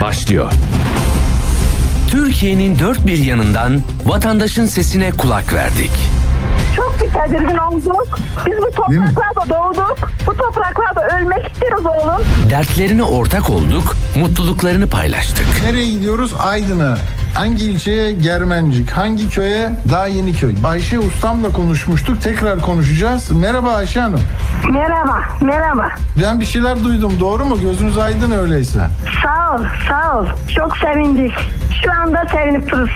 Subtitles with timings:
[0.00, 0.52] başlıyor.
[2.10, 5.90] Türkiye'nin dört bir yanından vatandaşın sesine kulak verdik.
[6.76, 8.18] Çok bir tedirgin olduk.
[8.46, 9.98] Biz bu topraklarda doğduk.
[10.26, 12.22] Bu topraklarda ölmek isteriz oğlum.
[12.50, 15.46] Dertlerine ortak olduk, mutluluklarını paylaştık.
[15.64, 16.32] Nereye gidiyoruz?
[16.38, 16.98] Aydın'a.
[17.34, 18.12] Hangi ilçeye?
[18.12, 18.90] Germencik.
[18.90, 19.70] Hangi köye?
[19.90, 20.54] Daha yeni köy.
[20.64, 22.22] Ayşe ustamla konuşmuştuk.
[22.22, 23.30] Tekrar konuşacağız.
[23.30, 24.20] Merhaba Ayşe Hanım.
[24.72, 25.88] Merhaba, merhaba.
[26.22, 27.12] Ben bir şeyler duydum.
[27.20, 27.60] Doğru mu?
[27.60, 28.80] Gözünüz aydın öyleyse.
[29.24, 30.26] Sağ ol, sağ ol.
[30.56, 31.32] Çok sevindik.
[31.84, 32.90] Şu anda sevinip duruz.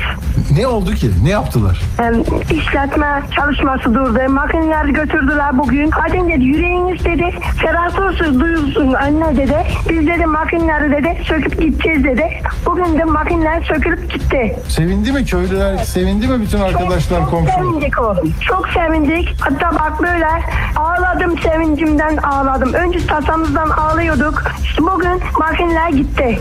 [0.59, 1.11] Ne oldu ki?
[1.25, 1.81] Ne yaptılar?
[1.99, 2.15] Em,
[2.59, 4.19] işletme çalışması durdu.
[4.29, 5.91] Makineleri götürdüler bugün.
[5.91, 7.31] Hadi dedi yüreğiniz dedi.
[7.63, 9.57] Ferah olsun duyulsun önüne dedi.
[9.89, 12.29] Biz dedi makineleri dedi söküp gideceğiz dedi.
[12.67, 14.24] Bugün de makineler sökülüp gitti.
[14.69, 15.85] Sevindi mi köylüler?
[15.85, 17.55] Sevindi mi bütün arkadaşlar, çok, çok komşular?
[17.55, 18.35] sevindik oğlum.
[18.49, 19.29] Çok sevindik.
[19.41, 20.27] Hatta bak böyle
[20.77, 22.73] ağladım sevincimden ağladım.
[22.73, 24.43] Önce tasamızdan ağlıyorduk.
[24.65, 26.39] İşte bugün makineler gitti.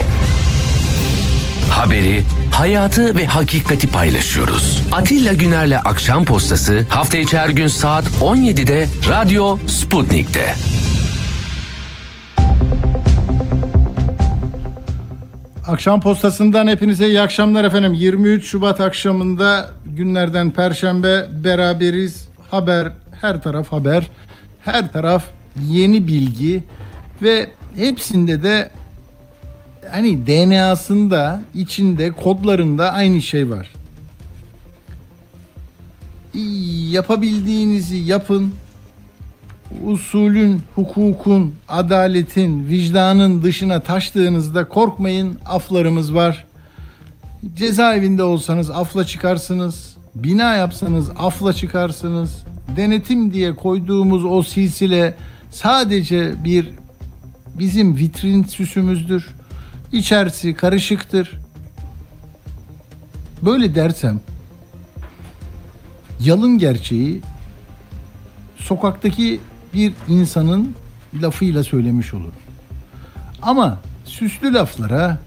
[1.71, 4.83] Haberi, hayatı ve hakikati paylaşıyoruz.
[4.91, 10.55] Atilla Güner'le Akşam Postası hafta içi her gün saat 17'de Radyo Sputnik'te.
[15.67, 17.93] Akşam postasından hepinize iyi akşamlar efendim.
[17.93, 22.27] 23 Şubat akşamında günlerden Perşembe beraberiz.
[22.51, 24.07] Haber, her taraf haber,
[24.65, 25.23] her taraf
[25.69, 26.63] yeni bilgi
[27.21, 28.71] ve hepsinde de
[29.91, 33.71] hani DNA'sında, içinde, kodlarında aynı şey var.
[36.91, 38.53] Yapabildiğinizi yapın.
[39.85, 46.45] Usulün, hukukun, adaletin, vicdanın dışına taştığınızda korkmayın aflarımız var.
[47.55, 49.95] Cezaevinde olsanız afla çıkarsınız.
[50.15, 52.43] Bina yapsanız afla çıkarsınız.
[52.77, 55.15] Denetim diye koyduğumuz o silsile
[55.51, 56.69] sadece bir
[57.59, 59.27] bizim vitrin süsümüzdür.
[59.91, 61.31] İçerisi karışıktır.
[63.41, 64.19] Böyle dersem
[66.19, 67.21] yalın gerçeği
[68.57, 69.39] sokaktaki
[69.73, 70.75] bir insanın
[71.21, 72.33] lafıyla söylemiş olurum.
[73.41, 75.17] Ama süslü laflara,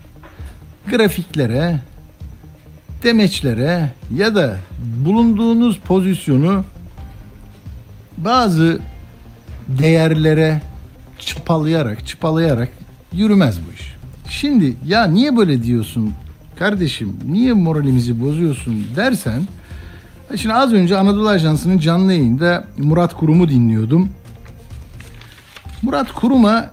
[0.90, 1.80] grafiklere,
[3.02, 4.56] demeçlere ya da
[5.04, 6.64] bulunduğunuz pozisyonu
[8.18, 8.80] bazı
[9.68, 10.60] değerlere
[11.18, 12.68] çıpalayarak, çıpalayarak
[13.12, 13.96] yürümez bu iş.
[14.28, 16.12] Şimdi ya niye böyle diyorsun
[16.58, 19.42] kardeşim, niye moralimizi bozuyorsun dersen,
[20.36, 24.08] şimdi az önce Anadolu Ajansı'nın canlı yayında Murat Kurum'u dinliyordum.
[25.82, 26.70] Murat Kurum'a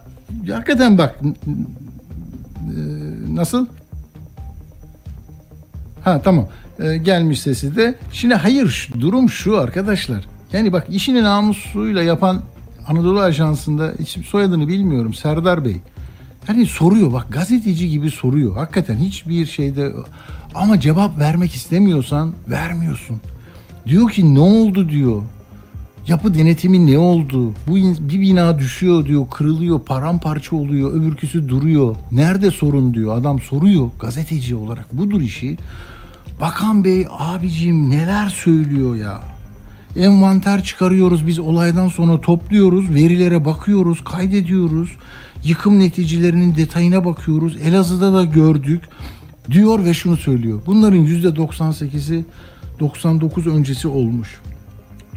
[0.52, 2.80] hakikaten bak e,
[3.36, 3.68] nasıl?
[6.04, 6.48] Ha tamam
[6.80, 7.96] E, gelmiş sesi de.
[8.12, 10.26] Şimdi hayır durum şu arkadaşlar.
[10.54, 12.42] Yani bak işini namusuyla yapan
[12.88, 15.82] Anadolu Ajansı'nda isim soyadını bilmiyorum Serdar Bey.
[16.48, 18.56] Yani soruyor bak gazeteci gibi soruyor.
[18.58, 19.92] Hakikaten hiçbir şeyde
[20.56, 23.22] ama cevap vermek istemiyorsan vermiyorsun.
[23.86, 25.22] Diyor ki ne oldu diyor.
[26.08, 27.54] Yapı denetimi ne oldu?
[27.68, 31.96] Bu bir bina düşüyor diyor, kırılıyor, paramparça oluyor, öbürküsü duruyor.
[32.12, 33.18] Nerede sorun diyor.
[33.18, 34.98] Adam soruyor gazeteci olarak.
[34.98, 35.58] Budur işi.
[36.42, 39.22] Bakan Bey abicim neler söylüyor ya.
[39.96, 44.90] Envanter çıkarıyoruz biz olaydan sonra topluyoruz, verilere bakıyoruz, kaydediyoruz.
[45.44, 47.58] Yıkım neticelerinin detayına bakıyoruz.
[47.64, 48.82] Elazığ'da da gördük.
[49.52, 50.62] Diyor ve şunu söylüyor.
[50.66, 52.26] Bunların %98'i
[52.80, 54.40] 99 öncesi olmuş.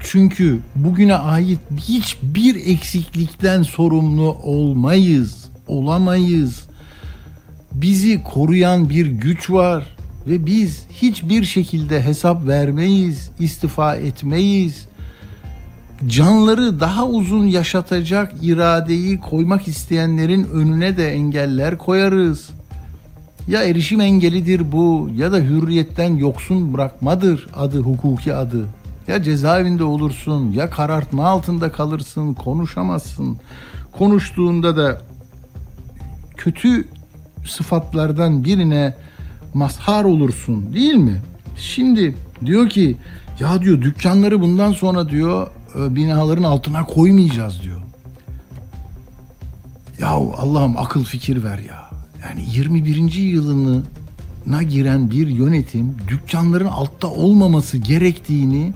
[0.00, 6.62] Çünkü bugüne ait hiçbir eksiklikten sorumlu olmayız, olamayız.
[7.72, 9.96] Bizi koruyan bir güç var
[10.26, 14.86] ve biz hiçbir şekilde hesap vermeyiz, istifa etmeyiz.
[16.06, 22.50] Canları daha uzun yaşatacak iradeyi koymak isteyenlerin önüne de engeller koyarız.
[23.48, 28.66] Ya erişim engelidir bu ya da hürriyetten yoksun bırakmadır adı hukuki adı.
[29.08, 33.38] Ya cezaevinde olursun ya karartma altında kalırsın konuşamazsın.
[33.92, 35.02] Konuştuğunda da
[36.36, 36.88] kötü
[37.48, 38.96] sıfatlardan birine
[39.54, 41.22] mazhar olursun değil mi?
[41.58, 42.96] Şimdi diyor ki
[43.40, 45.46] ya diyor dükkanları bundan sonra diyor
[45.78, 47.80] e, binaların altına koymayacağız diyor.
[50.00, 51.90] Ya Allah'ım akıl fikir ver ya.
[52.22, 53.12] Yani 21.
[53.12, 58.72] yılına giren bir yönetim dükkanların altta olmaması gerektiğini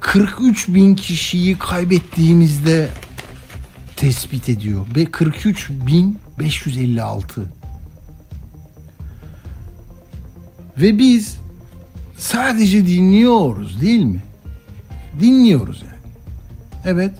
[0.00, 2.88] 43 bin kişiyi kaybettiğimizde
[3.96, 4.86] tespit ediyor.
[4.96, 7.52] Ve 43 bin 556.
[10.78, 11.38] Ve biz
[12.16, 14.22] sadece dinliyoruz değil mi?
[15.20, 16.14] Dinliyoruz yani.
[16.84, 17.14] Evet.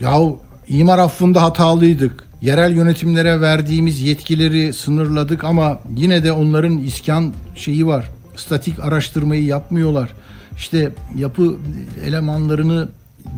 [0.00, 2.24] Yahu imar affında hatalıydık.
[2.42, 8.10] Yerel yönetimlere verdiğimiz yetkileri sınırladık ama yine de onların iskan şeyi var.
[8.36, 10.10] Statik araştırmayı yapmıyorlar.
[10.60, 11.56] İşte yapı
[12.04, 12.88] elemanlarını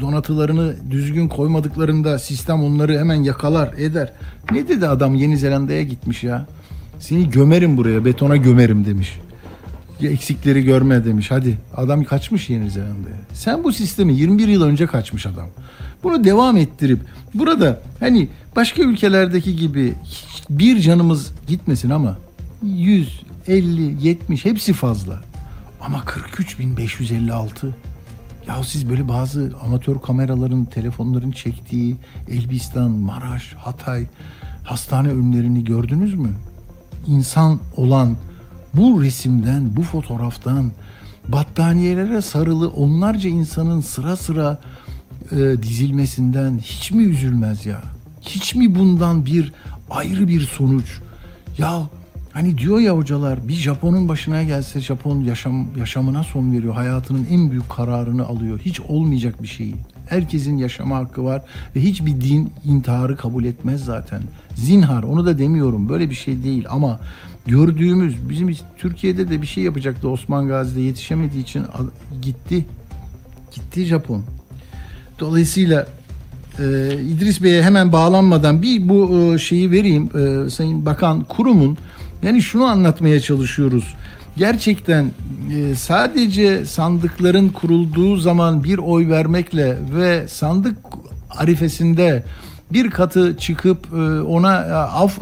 [0.00, 4.12] donatılarını düzgün koymadıklarında sistem onları hemen yakalar eder.
[4.52, 6.46] Ne dedi adam Yeni Zelanda'ya gitmiş ya.
[7.00, 9.20] Seni gömerim buraya betona gömerim demiş.
[10.02, 11.30] Eksikleri görme demiş.
[11.30, 13.16] Hadi adam kaçmış Yeni Zelanda'ya.
[13.32, 15.46] Sen bu sistemi 21 yıl önce kaçmış adam.
[16.02, 17.00] Bunu devam ettirip
[17.34, 19.94] burada hani başka ülkelerdeki gibi
[20.50, 22.18] bir canımız gitmesin ama
[22.62, 25.31] 100, 50, 70 hepsi fazla.
[25.82, 27.70] Ama 43.556
[28.48, 31.96] ya siz böyle bazı amatör kameraların, telefonların çektiği
[32.28, 34.06] Elbistan, Maraş, Hatay
[34.64, 36.30] hastane önlerini gördünüz mü?
[37.06, 38.16] İnsan olan
[38.74, 40.72] bu resimden, bu fotoğraftan
[41.28, 44.58] battaniyelere sarılı onlarca insanın sıra sıra
[45.32, 47.82] e, dizilmesinden hiç mi üzülmez ya?
[48.20, 49.52] Hiç mi bundan bir
[49.90, 51.00] ayrı bir sonuç?
[51.58, 51.82] Ya
[52.32, 56.74] hani diyor ya hocalar bir Japon'un başına gelse Japon yaşam yaşamına son veriyor.
[56.74, 58.60] Hayatının en büyük kararını alıyor.
[58.64, 59.74] Hiç olmayacak bir şeyi.
[60.06, 61.42] Herkesin yaşama hakkı var
[61.76, 64.22] ve hiçbir din intiharı kabul etmez zaten.
[64.54, 65.88] Zinhar onu da demiyorum.
[65.88, 67.00] Böyle bir şey değil ama
[67.46, 71.64] gördüğümüz bizim Türkiye'de de bir şey yapacaktı Osman Gazi'de yetişemediği için
[72.22, 72.66] gitti.
[73.54, 74.22] Gitti Japon.
[75.18, 75.86] Dolayısıyla
[76.58, 76.64] e,
[77.02, 80.10] İdris Bey'e hemen bağlanmadan bir bu e, şeyi vereyim.
[80.16, 81.78] E, Sayın Bakan kurumun
[82.22, 83.94] yani şunu anlatmaya çalışıyoruz.
[84.36, 85.10] Gerçekten
[85.54, 90.76] e, sadece sandıkların kurulduğu zaman bir oy vermekle ve sandık
[91.30, 92.24] arifesinde
[92.72, 95.18] bir katı çıkıp e, ona e, af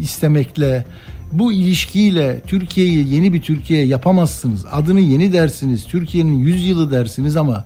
[0.00, 0.84] istemekle
[1.32, 4.64] bu ilişkiyle Türkiye'yi yeni bir Türkiye yapamazsınız.
[4.72, 5.84] Adını yeni dersiniz.
[5.84, 7.64] Türkiye'nin 100 yılı dersiniz ama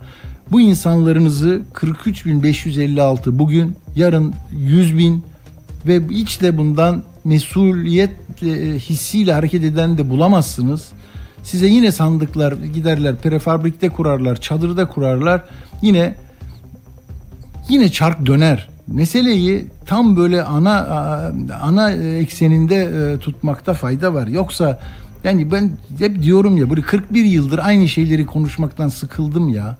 [0.52, 5.24] bu insanlarınızı 43.556 bugün yarın 100 bin
[5.86, 8.10] ve hiç de bundan mesuliyet
[8.42, 10.88] e, hissiyle hareket eden de bulamazsınız.
[11.42, 15.44] Size yine sandıklar giderler prefabrikte kurarlar, çadırda kurarlar.
[15.82, 16.14] Yine
[17.68, 18.68] yine çark döner.
[18.86, 21.32] Meseleyi tam böyle ana
[21.62, 24.26] ana ekseninde e, tutmakta fayda var.
[24.26, 24.80] Yoksa
[25.24, 29.76] yani ben hep diyorum ya böyle 41 yıldır aynı şeyleri konuşmaktan sıkıldım ya.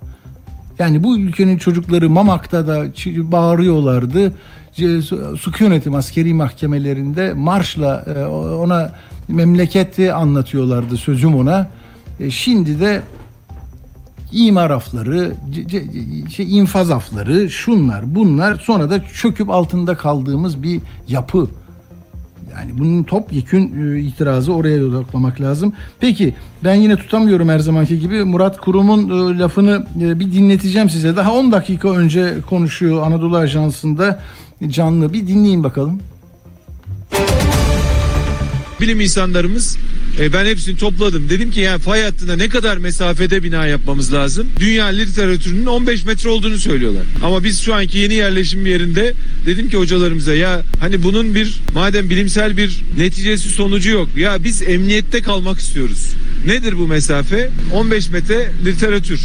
[0.78, 2.86] Yani bu ülkenin çocukları Mamak'ta da
[3.32, 4.32] bağırıyorlardı.
[4.74, 8.24] C- su- Sükunetim askeri mahkemelerinde marşla e,
[8.54, 8.92] ona
[9.28, 11.68] memleketi anlatıyorlardı sözüm ona.
[12.20, 13.02] E, Şimdi de
[14.32, 15.32] imar afları,
[16.36, 21.48] şey, infaz afları, şunlar bunlar sonra da çöküp altında kaldığımız bir yapı.
[22.54, 25.72] Yani bunun topyekün e, itirazı oraya odaklamak lazım.
[26.00, 26.34] Peki
[26.64, 28.24] ben yine tutamıyorum her zamanki gibi.
[28.24, 31.16] Murat Kurum'un e, lafını e, bir dinleteceğim size.
[31.16, 34.20] Daha 10 dakika önce konuşuyor Anadolu Ajansı'nda
[34.68, 35.12] canlı.
[35.12, 36.00] Bir dinleyin bakalım.
[38.80, 39.78] bilim insanlarımız
[40.20, 41.28] e, ben hepsini topladım.
[41.28, 44.46] Dedim ki yani fay hattına ne kadar mesafede bina yapmamız lazım?
[44.60, 47.02] Dünya literatürünün 15 metre olduğunu söylüyorlar.
[47.22, 49.14] Ama biz şu anki yeni yerleşim yerinde
[49.46, 54.08] dedim ki hocalarımıza ya hani bunun bir madem bilimsel bir neticesi sonucu yok.
[54.16, 56.08] Ya biz emniyette kalmak istiyoruz.
[56.46, 57.50] Nedir bu mesafe?
[57.72, 59.20] 15 metre literatür.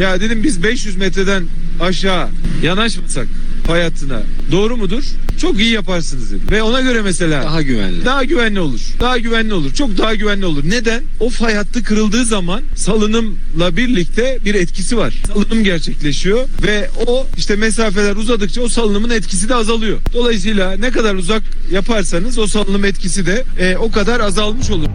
[0.00, 1.44] Ya dedim biz 500 metreden
[1.80, 2.28] aşağı
[2.62, 3.26] yanaşmasak
[3.66, 4.22] fay hattına
[4.52, 5.04] doğru mudur?
[5.40, 6.42] Çok iyi yaparsınız dedim.
[6.50, 8.04] Ve ona göre mesela Daha güvenli.
[8.04, 8.80] daha güvenli olur.
[9.00, 9.74] Daha güvenli olur.
[9.74, 10.64] Çok daha güvenli olur.
[10.68, 11.02] Neden?
[11.20, 15.14] O fay hattı kırıldığı zaman salınımla birlikte bir etkisi var.
[15.34, 19.98] Salınım gerçekleşiyor ve o işte mesafeler uzadıkça o salınımın etkisi de azalıyor.
[20.14, 21.42] Dolayısıyla ne kadar uzak
[21.72, 24.88] yaparsanız o salınım etkisi de e, o kadar azalmış olur.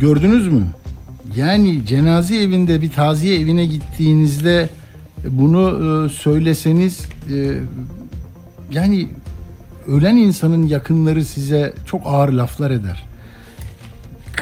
[0.00, 0.66] Gördünüz mü?
[1.36, 4.68] Yani cenaze evinde bir taziye evine gittiğinizde
[5.30, 7.00] bunu e, söyleseniz
[7.30, 7.58] e,
[8.72, 9.08] yani
[9.86, 13.04] ölen insanın yakınları size çok ağır laflar eder.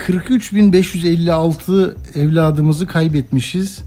[0.07, 3.79] 43.556 evladımızı kaybetmişiz.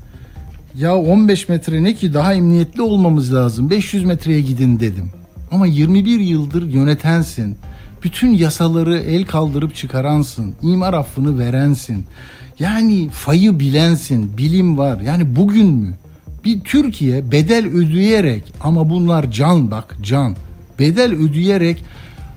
[0.76, 3.70] Ya 15 metre ne ki daha emniyetli olmamız lazım.
[3.70, 5.12] 500 metreye gidin dedim.
[5.52, 7.58] Ama 21 yıldır yönetensin.
[8.04, 10.56] Bütün yasaları el kaldırıp çıkaransın.
[10.62, 12.06] İmar affını verensin.
[12.60, 14.38] Yani fayı bilensin.
[14.38, 15.02] Bilim var.
[15.02, 15.94] Yani bugün mü?
[16.46, 20.36] Bir Türkiye bedel ödeyerek ama bunlar can bak can.
[20.80, 21.84] Bedel ödeyerek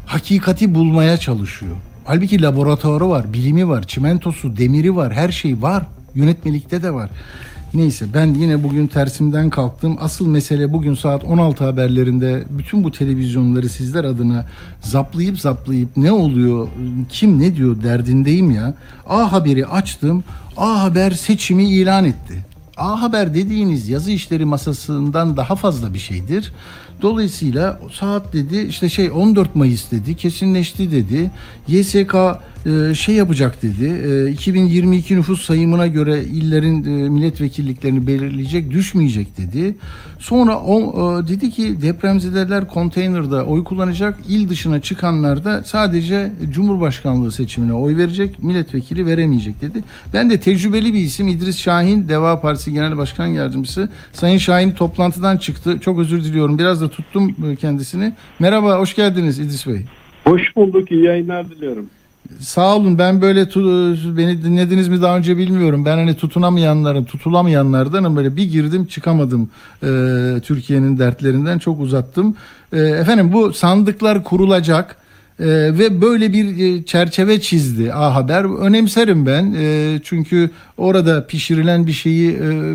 [0.06, 1.76] hakikati bulmaya çalışıyor.
[2.04, 5.86] Halbuki laboratuvarı var, bilimi var, çimentosu, demiri var, her şey var.
[6.14, 7.10] Yönetmelikte de var.
[7.74, 9.96] Neyse ben yine bugün tersimden kalktım.
[10.00, 14.46] Asıl mesele bugün saat 16 haberlerinde bütün bu televizyonları sizler adına
[14.80, 16.68] zaplayıp zaplayıp ne oluyor,
[17.08, 18.74] kim ne diyor derdindeyim ya.
[19.08, 20.24] A Haber'i açtım.
[20.56, 22.55] A Haber seçimi ilan etti.
[22.76, 26.52] A Haber dediğiniz yazı işleri masasından daha fazla bir şeydir.
[27.02, 31.30] Dolayısıyla saat dedi işte şey 14 Mayıs dedi kesinleşti dedi.
[31.68, 32.14] YSK
[32.66, 33.84] e, şey yapacak dedi.
[34.28, 39.76] E, 2022 nüfus sayımına göre illerin e, milletvekilliklerini belirleyecek, düşmeyecek dedi.
[40.18, 47.32] Sonra o e, dedi ki depremzedeler konteynerda oy kullanacak, il dışına çıkanlar da sadece Cumhurbaşkanlığı
[47.32, 49.84] seçimine oy verecek, milletvekili veremeyecek dedi.
[50.12, 53.88] Ben de tecrübeli bir isim İdris Şahin, Deva Partisi Genel Başkan Yardımcısı.
[54.12, 55.78] Sayın Şahin toplantıdan çıktı.
[55.80, 56.58] Çok özür diliyorum.
[56.58, 58.12] Biraz da tuttum e, kendisini.
[58.38, 59.84] Merhaba, hoş geldiniz İdris Bey.
[60.24, 60.92] Hoş bulduk.
[60.92, 61.86] iyi yayınlar diliyorum.
[62.40, 62.98] Sağ olun.
[62.98, 63.46] Ben böyle
[64.16, 65.84] beni dinlediniz mi daha önce bilmiyorum.
[65.84, 68.16] Ben hani tutunamayanların, tutulamayanlardanım.
[68.16, 69.50] Böyle bir girdim çıkamadım
[69.82, 69.88] e,
[70.42, 72.36] Türkiye'nin dertlerinden çok uzattım.
[72.72, 74.96] E, efendim bu sandıklar kurulacak.
[75.40, 75.46] E,
[75.78, 78.44] ve böyle bir e, çerçeve çizdi A Haber.
[78.60, 79.54] Önemserim ben.
[79.58, 82.74] E, çünkü orada pişirilen bir şeyi e,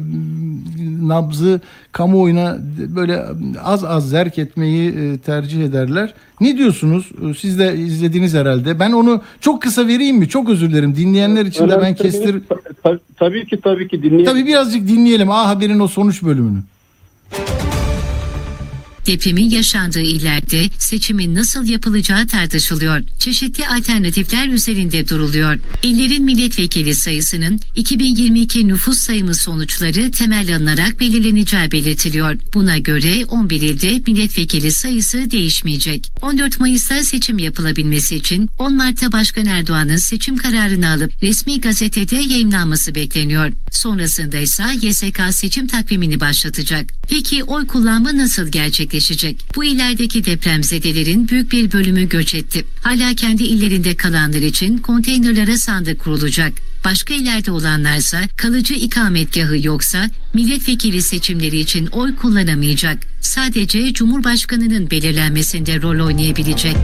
[1.01, 2.57] nabzı kamuoyuna
[2.95, 3.25] böyle
[3.63, 6.13] az az zerk etmeyi e, tercih ederler.
[6.41, 7.09] Ne diyorsunuz?
[7.29, 8.79] E, Siz de izlediniz herhalde.
[8.79, 10.29] Ben onu çok kısa vereyim mi?
[10.29, 10.95] Çok özür dilerim.
[10.95, 12.41] Dinleyenler için de ben kestir...
[12.49, 14.25] ta- ta- tabii ki tabii ki dinleyelim.
[14.25, 16.59] Tabii birazcık dinleyelim A Haber'in o sonuç bölümünü.
[19.07, 23.01] Depremin yaşandığı illerde seçimin nasıl yapılacağı tartışılıyor.
[23.19, 25.59] Çeşitli alternatifler üzerinde duruluyor.
[25.83, 32.37] İllerin milletvekili sayısının 2022 nüfus sayımı sonuçları temel alınarak belirleneceği belirtiliyor.
[32.53, 36.11] Buna göre 11 ilde milletvekili sayısı değişmeyecek.
[36.21, 42.95] 14 Mayıs'ta seçim yapılabilmesi için 10 Mart'ta Başkan Erdoğan'ın seçim kararını alıp resmi gazetede yayınlanması
[42.95, 43.51] bekleniyor.
[43.71, 46.93] Sonrasında ise YSK seçim takvimini başlatacak.
[47.09, 48.51] Peki oy kullanma nasıl
[48.91, 49.45] gerçekleşecek?
[49.55, 52.65] Bu illerdeki depremzedelerin büyük bir bölümü göç etti.
[52.83, 56.53] Hala kendi illerinde kalanlar için konteynerlara sandık kurulacak.
[56.85, 59.97] Başka illerde olanlarsa kalıcı ikametgahı yoksa
[60.33, 62.97] milletvekili seçimleri için oy kullanamayacak.
[63.21, 66.75] Sadece Cumhurbaşkanının belirlenmesinde rol oynayabilecek.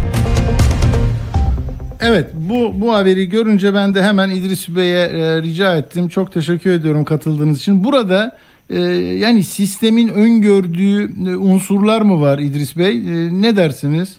[2.00, 6.10] Evet bu bu haberi görünce ben de hemen İdris Bey'e e, rica ettim.
[6.10, 7.84] Çok teşekkür ediyorum katıldığınız için.
[7.84, 8.38] Burada
[8.70, 8.80] e,
[9.18, 12.98] yani sistemin öngördüğü e, unsurlar mı var İdris Bey?
[12.98, 14.18] E, ne dersiniz?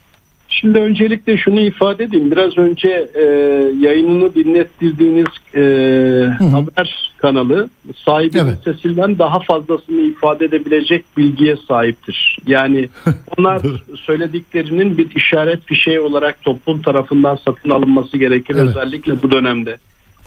[0.49, 2.31] Şimdi öncelikle şunu ifade edeyim.
[2.31, 3.23] Biraz önce e,
[3.81, 5.61] yayınını dinlettirdiğiniz e,
[6.45, 7.69] haber kanalı
[8.05, 8.59] sahibinin Evet.
[8.65, 12.39] sesinden daha fazlasını ifade edebilecek bilgiye sahiptir.
[12.47, 12.89] Yani
[13.39, 13.63] onlar
[13.97, 18.69] söylediklerinin bir işaret bir şey olarak toplum tarafından satın alınması gerekir Evet.
[18.69, 19.77] özellikle bu dönemde.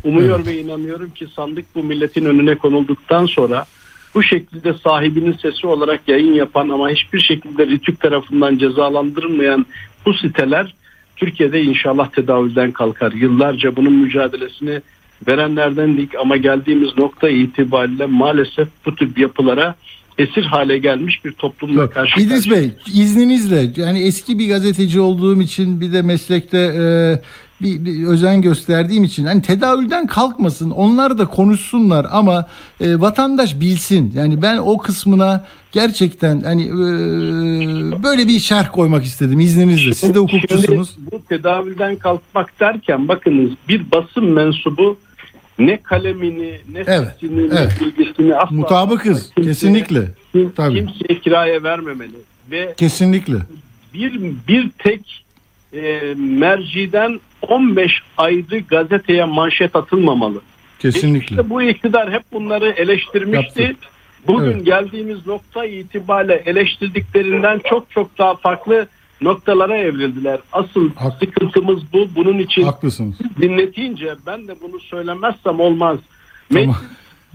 [0.04, 3.66] Umuyor ve inanıyorum ki sandık bu milletin önüne konulduktan sonra
[4.16, 9.66] bu şekilde sahibinin sesi olarak yayın yapan ama hiçbir şekilde RİTÜK tarafından cezalandırılmayan
[10.06, 10.74] bu siteler
[11.16, 13.12] Türkiye'de inşallah tedavülden kalkar.
[13.12, 14.82] Yıllarca bunun mücadelesini
[15.28, 19.76] verenlerdendik ama geldiğimiz nokta itibariyle maalesef bu tip yapılara
[20.18, 22.52] esir hale gelmiş bir toplumla karşı İdris.
[22.52, 26.84] Bey izninizle yani eski bir gazeteci olduğum için bir de meslekte e,
[27.62, 32.48] bir, bir özen gösterdiğim için hani tedavülden kalkmasın onlar da konuşsunlar ama
[32.82, 36.74] e, vatandaş bilsin yani ben o kısmına gerçekten hani e,
[38.04, 40.92] böyle bir şerh koymak istedim izninizle siz de hukukçusunuz.
[40.96, 44.98] Şimdi bu tedavülden kalkmak derken bakınız bir basın mensubu
[45.60, 47.72] ne kalemini ne Evet, sesini evet.
[47.82, 50.02] ne bilgisini asla Mutabıkız kimseye- kesinlikle
[50.32, 50.76] kim- Tabii.
[50.76, 52.16] kimseye kiraya vermemeli
[52.52, 53.36] ve kesinlikle
[53.94, 55.26] bir bir tek
[55.74, 60.42] e, merciden 15 ayrı gazeteye manşet atılmamalı.
[60.80, 63.62] kesinlikle Geçmişte bu iktidar hep bunları eleştirmişti.
[63.62, 63.88] Yaptı.
[64.28, 64.66] Bugün Evet.
[64.66, 68.88] geldiğimiz nokta itibariyle eleştirdiklerinden çok çok daha farklı
[69.22, 70.40] noktalara evrildiler.
[70.52, 72.08] Asıl Hak- sıkıntımız bu.
[72.16, 73.16] Bunun için haklısınız.
[73.42, 76.00] dinletince ben de bunu söylemezsem olmaz.
[76.54, 76.76] Tamam.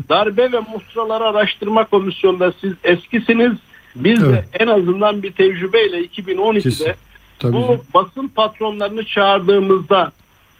[0.08, 3.52] Darbe ve muhtıraları araştırma komisyonunda siz eskisiniz.
[3.96, 4.34] Biz Evet.
[4.52, 6.92] de en azından bir tecrübeyle 2012'de Kesin.
[7.38, 7.52] Tabii.
[7.52, 10.12] bu basın patronlarını çağırdığımızda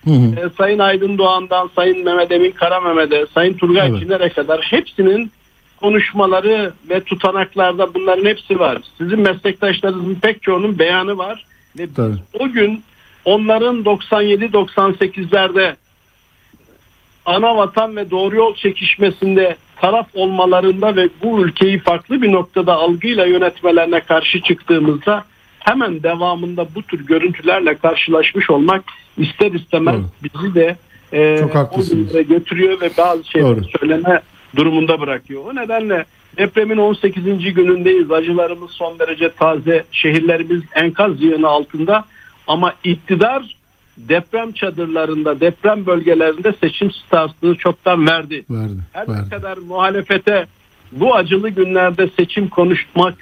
[0.04, 0.40] Hı hı.
[0.40, 4.00] e, Sayın Aydın Doğan'dan Sayın Mehmet Emin Karamehmet'e, Sayın Turgay Evet.
[4.00, 5.30] Çiner'e kadar hepsinin
[5.80, 8.78] konuşmaları ve tutanaklarda bunların hepsi var.
[8.99, 11.45] Sizin meslektaşlarınızın pek çoğunun beyanı var.
[11.78, 12.16] Ve Tabii.
[12.40, 12.83] o gün
[13.25, 15.75] onların 97-98'lerde
[17.26, 23.26] ana vatan ve doğru yol çekişmesinde taraf olmalarında ve bu ülkeyi farklı bir noktada algıyla
[23.26, 25.25] yönetmelerine karşı çıktığımızda
[25.66, 28.85] hemen devamında bu tür görüntülerle karşılaşmış olmak
[29.18, 30.04] ister istemez Doğru.
[30.25, 30.76] bizi de
[31.12, 32.14] e, Çok haklısınız.
[32.14, 33.64] o götürüyor ve bazı şeyleri Doğru.
[33.78, 34.20] söyleme
[34.56, 35.42] durumunda bırakıyor.
[35.46, 36.04] O nedenle
[36.37, 37.25] depremin 18.
[37.54, 38.11] günündeyiz.
[38.11, 39.85] Acılarımız son derece taze.
[39.92, 42.04] Şehirlerimiz enkaz yığını altında
[42.46, 43.56] ama iktidar
[43.99, 48.44] deprem çadırlarında, deprem bölgelerinde seçim startını çoktan verdi.
[48.50, 48.73] Verdi.
[48.92, 49.30] Her ne verdi.
[49.30, 50.46] kadar muhalefete
[50.92, 53.14] bu acılı günlerde seçim konuşmak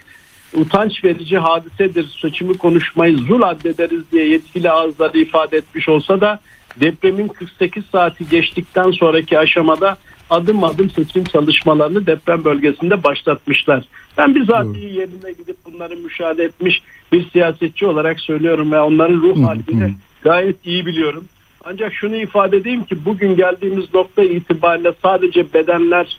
[0.55, 2.19] utanç verici hadisedir.
[2.23, 6.39] Seçimi konuşmayı zul addederiz diye yetkili ağızları ifade etmiş olsa da
[6.81, 9.97] depremin 48 saati geçtikten sonraki aşamada
[10.31, 13.85] adım adım seçim çalışmalarını deprem bölgesinde başlatmışlar.
[14.19, 16.83] Ben bizatihi yerine gidip bunları müşahede etmiş
[17.13, 21.25] bir siyasetçi olarak söylüyorum ve onların ruh halini gayet iyi biliyorum.
[21.65, 26.19] Ancak şunu ifade edeyim ki bugün geldiğimiz nokta itibariyle sadece bedenler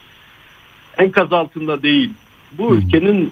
[0.97, 2.09] enkaz altında değil.
[2.51, 3.31] Bu ülkenin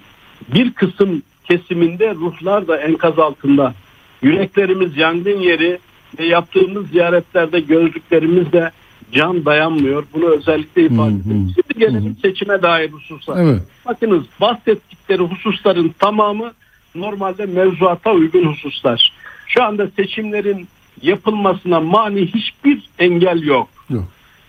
[0.53, 3.73] bir kısım kesiminde ruhlar da enkaz altında.
[4.21, 5.79] Yüreklerimiz yangın yeri
[6.19, 8.71] ve yaptığımız ziyaretlerde gözlüklerimiz de
[9.12, 10.03] can dayanmıyor.
[10.13, 11.53] Bunu özellikle ifade ediyorum.
[11.55, 13.43] Şimdi gelelim seçime dair hususa.
[13.43, 13.62] Evet.
[13.85, 16.51] Bakınız bahsettikleri hususların tamamı
[16.95, 19.13] normalde mevzuata uygun hususlar.
[19.47, 20.67] Şu anda seçimlerin
[21.01, 23.69] yapılmasına mani hiçbir engel yok.
[23.89, 24.03] Yok.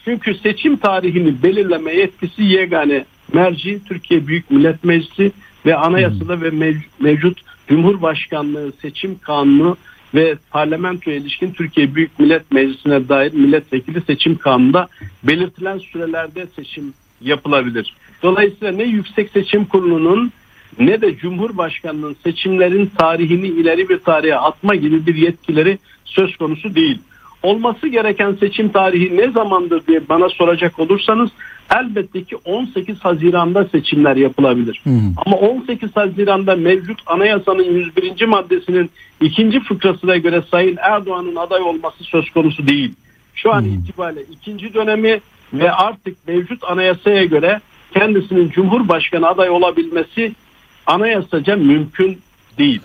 [0.05, 5.33] Çünkü seçim tarihini belirleme yetkisi yegane merci Türkiye Büyük Millet Meclisi
[5.67, 9.77] ve anayasada ve mev- mevcut Cumhurbaşkanlığı seçim kanunu
[10.15, 14.89] ve parlamentoya ilişkin Türkiye Büyük Millet Meclisi'ne dair milletvekili seçim kanununda
[15.23, 17.95] belirtilen sürelerde seçim yapılabilir.
[18.23, 20.33] Dolayısıyla ne Yüksek Seçim Kurulu'nun
[20.79, 26.99] ne de Cumhurbaşkanlığının seçimlerin tarihini ileri bir tarihe atma gibi bir yetkileri söz konusu değil.
[27.45, 31.31] Olması gereken seçim tarihi ne zamandır diye bana soracak olursanız
[31.77, 34.81] elbette ki 18 Haziran'da seçimler yapılabilir.
[34.85, 35.13] Hı hı.
[35.27, 38.27] Ama 18 Haziran'da mevcut anayasanın 101.
[38.27, 42.95] maddesinin ikinci fıkrasına göre Sayın Erdoğan'ın aday olması söz konusu değil.
[43.35, 45.21] Şu an itibariyle ikinci dönemi
[45.53, 47.61] ve artık mevcut anayasaya göre
[47.95, 50.33] kendisinin Cumhurbaşkanı aday olabilmesi
[50.87, 52.19] anayasaca mümkün
[52.59, 52.81] değil.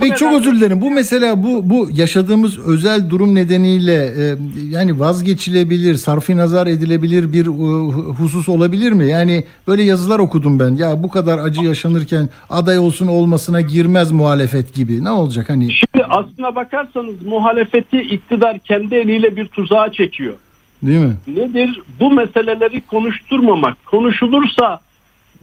[0.00, 0.80] Peki çok özür dilerim.
[0.80, 4.36] Bu mesela bu bu yaşadığımız özel durum nedeniyle e,
[4.68, 9.08] yani vazgeçilebilir, sarfi nazar edilebilir bir e, husus olabilir mi?
[9.10, 10.74] Yani böyle yazılar okudum ben.
[10.74, 15.04] Ya bu kadar acı yaşanırken aday olsun olmasına girmez muhalefet gibi.
[15.04, 15.72] Ne olacak hani?
[15.72, 20.34] Şimdi aslına bakarsanız muhalefeti iktidar kendi eliyle bir tuzağa çekiyor.
[20.82, 21.14] Değil mi?
[21.26, 21.82] Nedir?
[22.00, 23.86] Bu meseleleri konuşturmamak.
[23.86, 24.80] Konuşulursa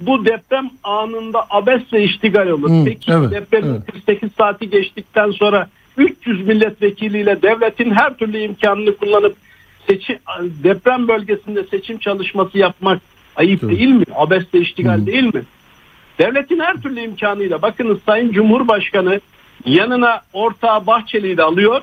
[0.01, 2.69] bu deprem anında abesle iştigal olur.
[2.69, 3.91] Hı, Peki evet, depremin evet.
[3.91, 9.35] 48 saati geçtikten sonra 300 milletvekiliyle devletin her türlü imkanını kullanıp
[9.87, 10.17] seçim,
[10.63, 13.01] deprem bölgesinde seçim çalışması yapmak
[13.35, 13.77] ayıp Tabii.
[13.77, 14.05] değil mi?
[14.15, 15.05] Abesle iştigal Hı.
[15.05, 15.43] değil mi?
[16.19, 19.19] Devletin her türlü imkanıyla bakınız Sayın Cumhurbaşkanı
[19.65, 21.81] yanına ortağı Bahçeli'yi de alıyor.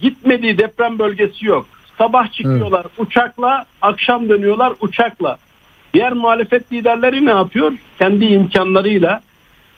[0.00, 1.66] Gitmediği deprem bölgesi yok.
[1.98, 5.38] Sabah çıkıyorlar uçakla, akşam dönüyorlar uçakla.
[5.94, 7.72] Diğer muhalefet liderleri ne yapıyor?
[7.98, 9.20] Kendi imkanlarıyla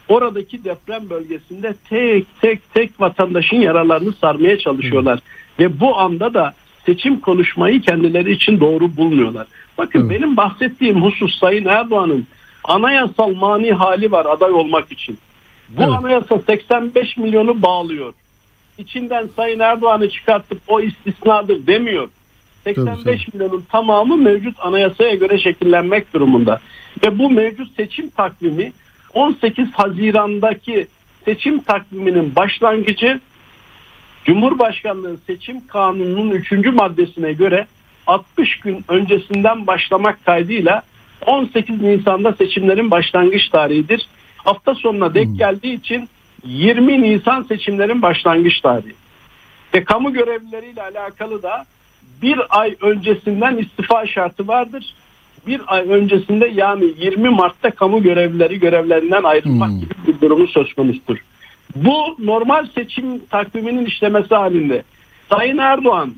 [0.09, 5.21] oradaki deprem bölgesinde tek tek tek vatandaşın yaralarını sarmaya çalışıyorlar.
[5.59, 6.55] Ve bu anda da
[6.87, 9.47] seçim konuşmayı kendileri için doğru bulmuyorlar.
[9.79, 10.11] Bakın Evet.
[10.11, 12.27] benim bahsettiğim husus Sayın Erdoğan'ın
[12.65, 15.19] anayasal mani hali var aday olmak için.
[15.69, 15.93] Bu Evet.
[15.93, 18.13] anayasa 85 milyonu bağlıyor.
[18.79, 22.09] İçinden Sayın Erdoğan'ı çıkartıp o istisnadır demiyor.
[22.65, 26.61] 85 Tabii, milyonun tamamı mevcut anayasaya göre şekillenmek durumunda.
[27.05, 28.73] Ve bu mevcut seçim takvimi
[29.15, 30.87] 18 Haziran'daki
[31.25, 33.21] seçim takviminin başlangıcı
[34.25, 36.53] Cumhurbaşkanlığı seçim kanununun 3.
[36.53, 37.67] maddesine göre
[38.07, 40.83] 60 gün öncesinden başlamak kaydıyla
[41.27, 44.09] 18 Nisan'da seçimlerin başlangıç tarihidir.
[44.37, 46.09] Hafta sonuna denk geldiği için
[46.45, 48.95] 20 Nisan seçimlerin başlangıç tarihi.
[49.75, 51.65] Ve kamu görevlileriyle alakalı da
[52.23, 54.95] bir ay öncesinden istifa şartı vardır.
[55.47, 59.81] Bir ay öncesinde yani 20 Mart'ta kamu görevlileri görevlerinden ayrılmak Hmm.
[59.81, 61.19] gibi bir durumu söz konusudur.
[61.77, 64.83] Bu normal seçim takviminin işlemesi halinde
[65.33, 66.13] Sayın Erdoğan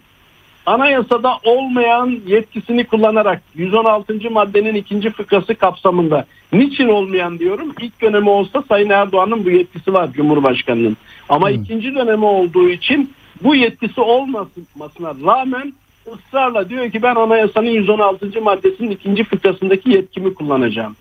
[0.66, 4.30] anayasada olmayan yetkisini kullanarak 116.
[4.30, 10.12] maddenin ikinci fıkrası kapsamında niçin olmayan diyorum ilk dönemi olsa Sayın Erdoğan'ın bu yetkisi var
[10.12, 10.96] Cumhurbaşkanı'nın
[11.28, 11.52] ama Hı.
[11.52, 13.10] ikinci dönemi olduğu için
[13.42, 15.72] bu yetkisi olmasına rağmen
[16.06, 18.40] ısrarla diyor ki ben anayasanın 116.
[18.42, 20.96] maddesinin ikinci fıkrasındaki yetkimi kullanacağım.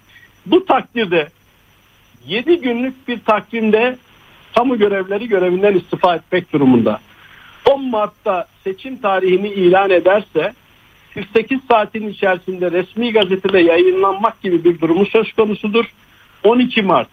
[0.45, 1.27] Bu takdirde
[2.27, 3.97] 7 günlük bir takvimde
[4.55, 6.99] kamu görevleri görevinden istifa etmek durumunda.
[7.69, 10.53] 10 Mart'ta seçim tarihini ilan ederse
[11.13, 15.85] 48 saatin içerisinde resmi gazetede yayınlanmak gibi bir durumu söz konusudur.
[16.43, 17.07] 12 Mart.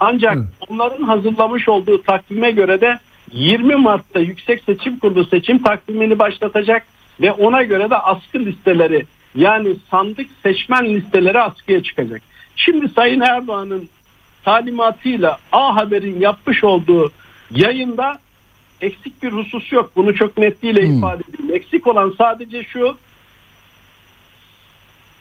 [0.00, 0.48] Ancak Evet.
[0.68, 2.98] onların hazırlamış olduğu takvime göre de
[3.32, 6.86] 20 Mart'ta Yüksek Seçim Kurulu seçim takvimini başlatacak
[7.20, 12.22] ve ona göre de askı listeleri yani sandık seçmen listeleri askıya çıkacak.
[12.56, 13.88] Şimdi Sayın Erdoğan'ın
[14.44, 17.12] talimatıyla A Haber'in yapmış olduğu
[17.50, 18.18] yayında
[18.80, 19.92] eksik bir husus yok.
[19.96, 20.98] Bunu çok netliğiyle Hmm.
[20.98, 21.54] ifade edeyim.
[21.54, 22.96] Eksik olan sadece şu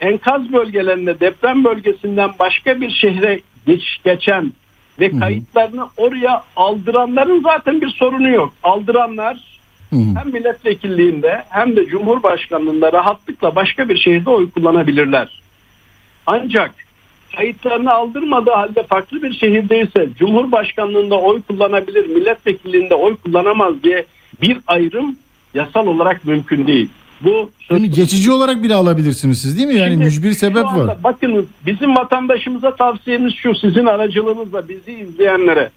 [0.02, 4.54] enkaz bölgelerinde deprem bölgesinden başka bir şehre geç, geçen
[5.00, 8.54] ve kayıtlarını oraya aldıranların zaten bir sorunu yok.
[8.64, 9.49] Aldıranlar
[9.90, 10.20] Hı hı.
[10.20, 15.42] hem milletvekilliğinde hem de cumhurbaşkanlığında rahatlıkla başka bir şehirde oy kullanabilirler.
[16.26, 16.72] Ancak
[17.36, 24.06] kayıtlarını aldırmadığı halde farklı bir şehirdeyse cumhurbaşkanlığında oy kullanabilir, milletvekilliğinde oy kullanamaz diye
[24.42, 25.16] bir ayrım
[25.54, 26.90] yasal olarak mümkün değil.
[27.22, 29.76] Bu Yani geçici olarak bile alabilirsiniz siz değil mi?
[29.76, 30.98] Yani Şimdi mücbir sebep var.
[31.04, 35.70] Bakın bizim vatandaşımıza tavsiyemiz şu sizin aracılığınızla bizi izleyenlere.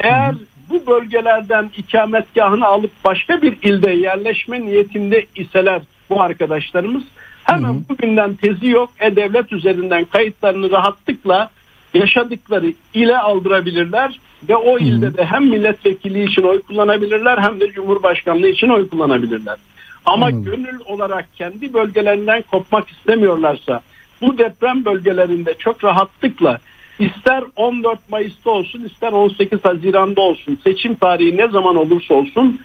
[0.00, 0.34] Eğer
[0.72, 7.02] bu bölgelerden ikametgahını alıp başka bir ilde yerleşme niyetinde iseler bu arkadaşlarımız
[7.44, 11.50] hemen bugünden tezi yok e-devlet üzerinden kayıtlarını rahatlıkla
[11.94, 18.48] yaşadıkları ile aldırabilirler ve o ilde de hem milletvekili için oy kullanabilirler hem de cumhurbaşkanlığı
[18.48, 19.56] için oy kullanabilirler.
[20.04, 20.44] Ama Anladım.
[20.44, 23.80] gönül olarak kendi bölgelerinden kopmak istemiyorlarsa
[24.22, 26.58] bu deprem bölgelerinde çok rahatlıkla
[27.02, 32.60] ister 14 Mayıs'ta olsun ister 18 Haziran'da olsun seçim tarihi ne zaman olursa olsun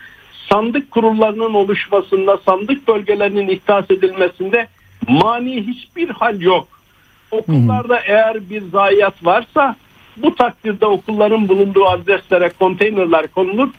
[0.50, 4.68] sandık kurullarının oluşmasında sandık bölgelerinin ihtas edilmesinde
[5.08, 6.68] mani hiçbir hal yok.
[7.32, 9.76] Okullarda eğer bir zayiat varsa
[10.18, 13.74] bu takdirde okulların bulunduğu adreslere konteynerler konulup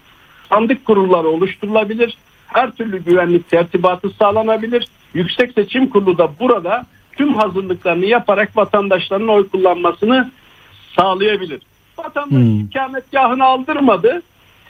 [0.49, 2.17] sandık kurulları oluşturulabilir.
[2.47, 4.89] Her türlü güvenlik tertibatı sağlanabilir.
[5.15, 10.31] Yüksek Seçim Kurulu da burada tüm hazırlıklarını yaparak vatandaşların oy kullanmasını
[10.99, 11.61] sağlayabilir.
[11.99, 12.61] Vatandaş Hmm.
[12.61, 14.23] ikametgahını aldırmadı.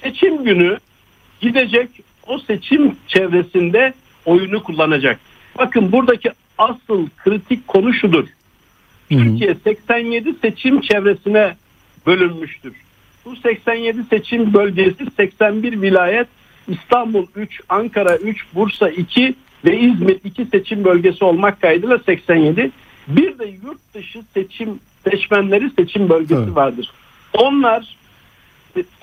[0.03, 0.79] Seçim günü
[1.41, 1.89] gidecek
[2.27, 5.21] o seçim çevresinde oyunu kullanacak.
[5.59, 8.27] Bakın buradaki asıl kritik konu şudur.
[9.09, 11.57] Türkiye 87 seçim çevresine
[12.07, 12.73] bölünmüştür.
[13.25, 16.27] Bu 87 seçim bölgesi 81 vilayet,
[16.69, 22.71] İstanbul 3, Ankara 3, Bursa 2 ve İzmir 2 seçim bölgesi olmak kaydıyla 87.
[23.09, 26.57] Bir de yurt dışı seçim seçmenleri seçim bölgesi Evet.
[26.57, 26.91] vardır.
[27.33, 27.97] Onlar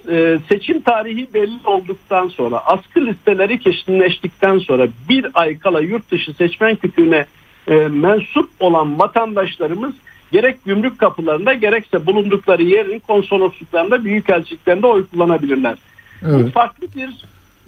[0.09, 6.33] e, seçim tarihi belli olduktan sonra askı listeleri kesinleştikten sonra bir ay kala yurt dışı
[6.33, 7.25] seçmen kütüğüne
[7.67, 9.93] e, mensup olan vatandaşlarımız
[10.31, 15.77] gerek gümrük kapılarında gerekse bulundukları yerin konsolosluklarında büyükelçiliklerinde oy kullanabilirler.
[16.21, 16.53] Bu Evet.
[16.53, 17.25] farklı bir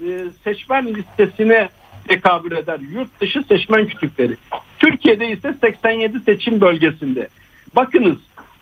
[0.07, 1.69] e, seçmen listesine
[2.07, 2.79] tekabül eder.
[2.93, 4.37] Yurt dışı seçmen kütükleri.
[4.79, 7.27] Türkiye'de ise 87 seçim bölgesinde.
[7.75, 8.17] Bakınız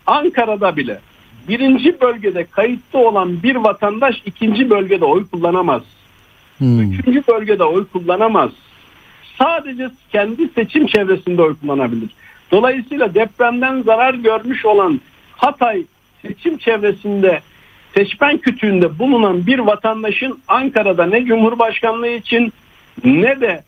[0.06, 1.00] Ankara'da bile
[1.48, 5.82] birinci bölgede kayıtlı olan bir vatandaş ikinci bölgede oy kullanamaz.
[6.58, 6.92] Hmm.
[6.92, 8.50] Üçüncü bölgede oy kullanamaz.
[9.38, 12.10] Sadece kendi seçim çevresinde oy kullanabilir.
[12.50, 15.00] Dolayısıyla depremden zarar görmüş olan
[15.36, 15.84] Hatay
[16.22, 17.40] seçim çevresinde
[17.94, 22.52] seçmen kütüğünde bulunan bir vatandaşın Ankara'da ne Cumhurbaşkanlığı için
[23.04, 23.64] ne de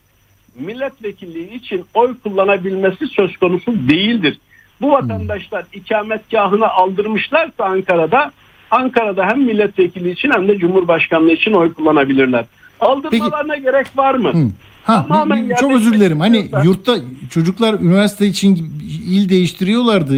[0.59, 4.38] milletvekilliği için oy kullanabilmesi söz konusu değildir.
[4.81, 8.33] Bu vatandaşlar ikametgahını aldırmışlarsa Ankara'da
[8.71, 12.45] Ankara'da hem milletvekili için hem de Cumhurbaşkanlığı için oy kullanabilirler.
[12.81, 14.33] Aldırmalarına gerek var mı?
[14.33, 14.51] Hı.
[14.85, 16.21] Ha, Tamamen çok özür dilerim.
[16.21, 16.97] Hani yurtta
[17.31, 18.73] çocuklar üniversite için
[19.09, 20.17] il değiştiriyorlardı.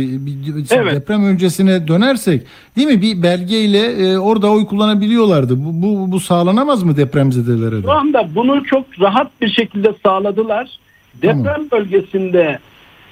[0.70, 0.94] Evet.
[0.94, 2.42] Deprem öncesine dönersek
[2.77, 3.03] değil mi?
[3.03, 5.64] Bir belgeyle e, orada oy kullanabiliyorlardı.
[5.64, 7.83] Bu, bu, bu sağlanamaz mı depremzedelere de?
[7.83, 10.68] Şu anda bunu çok rahat bir şekilde sağladılar.
[11.23, 12.59] Deprem bölgesinde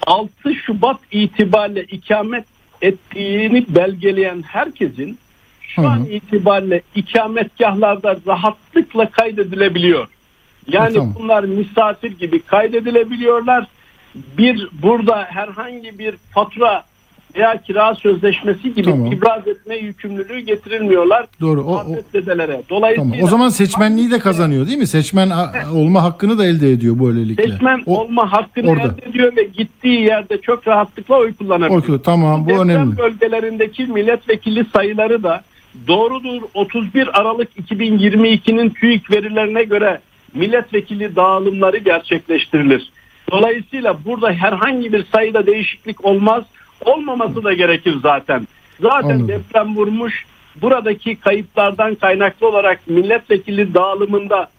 [0.07, 2.45] 6 Şubat itibariyle ikamet
[2.81, 5.17] ettiğini belgeleyen herkesin
[5.61, 10.07] şu Hı an itibariyle ikametgahlarda rahatlıkla kaydedilebiliyor.
[10.67, 11.15] Yani tamam.
[11.19, 13.67] bunlar misafir gibi kaydedilebiliyorlar.
[14.15, 16.83] Bir burada herhangi bir fatura
[17.35, 19.11] veya kira sözleşmesi gibi Tamam.
[19.11, 21.25] ibraz etme yükümlülüğü getirilmiyorlar.
[21.41, 21.63] Doğru.
[21.63, 21.85] O, o.
[22.69, 23.13] Dolayısıyla tamam.
[23.23, 24.87] o zaman seçmenliği de kazanıyor değil mi?
[24.87, 25.31] Seçmen
[25.73, 27.43] olma hakkını da elde ediyor böylelikle.
[27.51, 28.83] Seçmen O- olma hakkını orada.
[28.83, 31.89] elde ediyor ve gittiği yerde çok rahatlıkla oy kullanabiliyor.
[31.89, 32.97] Oy- tamam bu Deprem önemli.
[32.97, 35.41] bölgelerindeki milletvekili sayıları da
[35.87, 39.99] doğrudur 31 Aralık 2022'nin TÜİK verilerine göre
[40.33, 42.91] milletvekili dağılımları gerçekleştirilir.
[43.31, 46.43] Dolayısıyla burada herhangi bir sayıda değişiklik olmaz.
[46.85, 48.47] Olmaması da gerekir zaten.
[48.81, 49.27] Zaten Anladım.
[49.27, 50.25] deprem vurmuş.
[50.61, 54.49] Buradaki kayıplardan kaynaklı olarak milletvekili dağılımında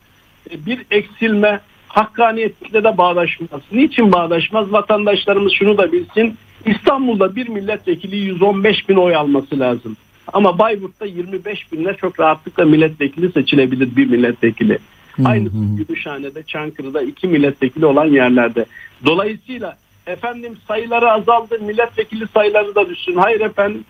[0.50, 3.60] e, bir eksilme hakkaniyetle de bağdaşmaz.
[3.72, 4.72] Niçin bağdaşmaz?
[4.72, 6.36] Vatandaşlarımız şunu da bilsin.
[6.66, 9.96] İstanbul'da bir milletvekili 115 bin oy alması lazım.
[10.32, 14.78] Ama Bayburt'ta 25 binle çok rahatlıkla milletvekili seçilebilir bir milletvekili.
[15.24, 18.64] Aynısı Gümüşhane'de, Çankırı'da iki milletvekili olan yerlerde.
[19.06, 23.16] Dolayısıyla efendim sayıları azaldı, milletvekili sayıları da düşsün.
[23.16, 23.84] Hayır efendim.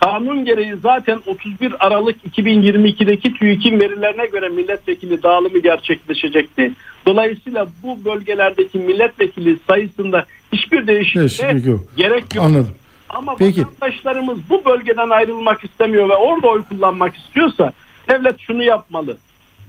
[0.00, 6.72] Kanun gereği zaten 31 Aralık 2022'deki TÜİK'in verilerine göre milletvekili dağılımı gerçekleşecekti.
[7.06, 11.80] Dolayısıyla bu bölgelerdeki milletvekili sayısında hiçbir değişikliğe Değişiklik yok.
[11.96, 12.44] gerek yok.
[12.44, 12.74] Anladım.
[13.08, 13.62] Ama Peki.
[13.66, 17.72] vatandaşlarımız bu bölgeden ayrılmak istemiyor ve orada oy kullanmak istiyorsa
[18.08, 19.16] devlet şunu yapmalı.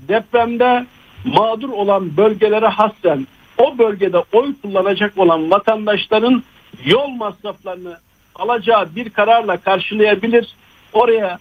[0.08, 0.86] Depremde
[1.24, 3.26] mağdur olan bölgelere hasren
[3.60, 6.42] o bölgede oy kullanacak olan vatandaşların
[6.84, 7.96] yol masraflarını
[8.34, 10.54] alacağı bir kararla karşılayabilir.
[10.92, 11.38] Oraya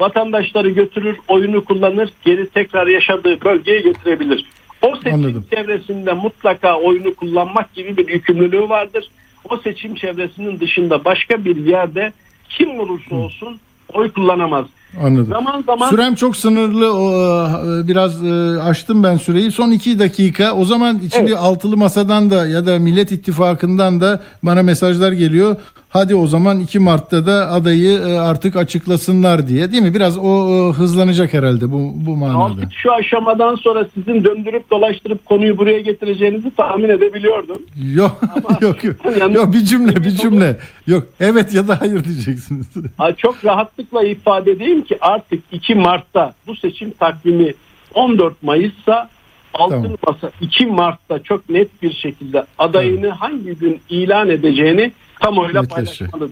[0.00, 4.46] vatandaşları götürür, oyunu kullanır, geri tekrar yaşadığı bölgeye getirebilir.
[4.82, 5.46] O seçim Anladım.
[5.54, 9.10] çevresinde mutlaka oyunu kullanmak gibi bir yükümlülüğü vardır.
[9.50, 12.12] O seçim çevresinin dışında başka bir yerde
[12.48, 13.60] kim olursa olsun
[13.92, 14.66] oy kullanamaz.
[15.02, 15.26] Anladım.
[15.30, 16.94] Zaman zaman Sürem çok sınırlı.
[16.94, 17.10] O,
[17.48, 19.52] e, biraz e, aştım ben süreyi.
[19.52, 20.52] Son iki dakika.
[20.52, 21.36] O zaman şimdi Evet.
[21.38, 25.56] altılı masadan da ya da Millet İttifakı'ndan da bana mesajlar geliyor.
[25.96, 29.72] Hadi o zaman 2 Mart'ta da adayı e, artık açıklasınlar diye.
[29.72, 29.94] Değil mi?
[29.94, 32.44] Biraz o e, hızlanacak herhalde bu bu manada.
[32.44, 37.62] artık şu aşamadan sonra sizin döndürüp dolaştırıp konuyu buraya getireceğinizi tahmin edebiliyordum.
[37.94, 38.20] Yok
[38.60, 38.96] yok yok.
[39.20, 40.56] Yani- Yok bir cümle bir cümle.
[40.86, 42.66] Yok evet ya da hayır diyeceksiniz.
[43.16, 47.54] Çok rahatlıkla ifade edeyim ki artık 2 Mart'ta bu seçim takvimi
[47.94, 49.08] 14 Mayıs'sa
[49.54, 49.96] Altın Tamam.
[50.06, 56.30] Masa 2 Mart'ta çok net bir şekilde adayını hangi gün ilan edeceğini kamuoyuyla paylaşmalıdır.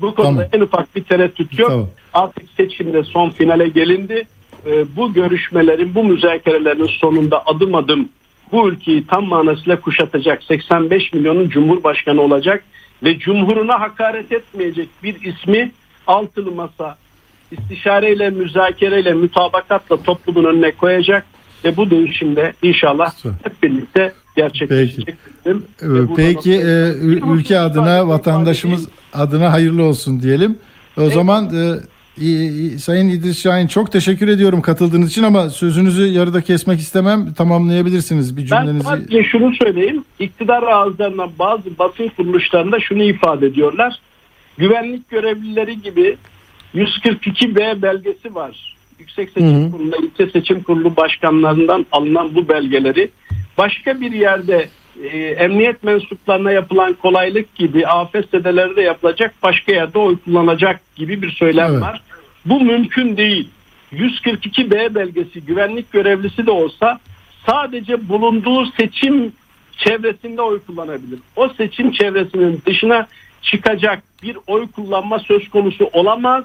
[0.00, 0.48] Bu konuda Tamam.
[0.52, 1.70] en ufak bir tereddüt yok.
[1.70, 1.88] Tamam.
[2.14, 4.26] Artık seçimde son finale gelindi.
[4.66, 8.08] Ee, bu görüşmelerin, bu müzakerelerin sonunda adım adım
[8.52, 12.64] bu ülkeyi tam manasıyla kuşatacak 85 milyonun cumhurbaşkanı olacak
[13.02, 15.72] ve cumhuruna hakaret etmeyecek bir ismi
[16.06, 16.96] altılı masa
[17.50, 21.26] istişareyle, müzakereyle, mutabakatla toplumun önüne koyacak
[21.64, 25.16] ve bu değişimde inşallah hep birlikte gerçekleşecek.
[25.44, 25.62] dedim.
[25.82, 30.58] Ee, Peki e, ül- ülke adına vatandaşımız adına hayırlı olsun diyelim.
[30.96, 31.78] O zaman e,
[32.78, 37.32] Sayın İdris Şahin çok teşekkür ediyorum katıldığınız için ama sözünüzü yarıda kesmek istemem.
[37.34, 38.84] Tamamlayabilirsiniz bir Ben cümlenizi.
[38.84, 40.04] sadece şunu söyleyeyim.
[40.18, 43.98] İktidar ağızlarından bazı basın kuruluşlarında şunu ifade ediyorlar.
[44.58, 46.16] Güvenlik görevlileri gibi
[46.74, 48.76] 142B belgesi var.
[48.98, 49.70] Yüksek Seçim Hı hı.
[49.70, 53.10] Kurulu, İlçe Seçim Kurulu başkanlarından alınan bu belgeleri
[53.58, 54.68] başka bir yerde
[55.02, 61.30] e, emniyet mensuplarına yapılan kolaylık gibi afet de yapılacak başka yerde oy kullanacak gibi bir
[61.30, 61.82] söylem Evet.
[61.82, 62.02] var.
[62.46, 63.48] Bu mümkün değil.
[63.92, 66.98] 142B belgesi güvenlik görevlisi de olsa
[67.46, 69.32] sadece bulunduğu seçim
[69.76, 71.18] çevresinde oy kullanabilir.
[71.36, 73.06] O seçim çevresinin dışına
[73.42, 76.44] çıkacak bir oy kullanma söz konusu olamaz.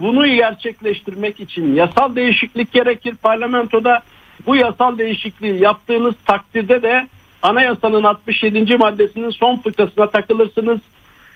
[0.00, 4.02] Bunu gerçekleştirmek için yasal değişiklik gerekir parlamentoda.
[4.46, 7.08] Bu yasal değişikliği yaptığınız takdirde de
[7.42, 8.76] anayasanın 67.
[8.76, 10.80] maddesinin son fıkrasına takılırsınız.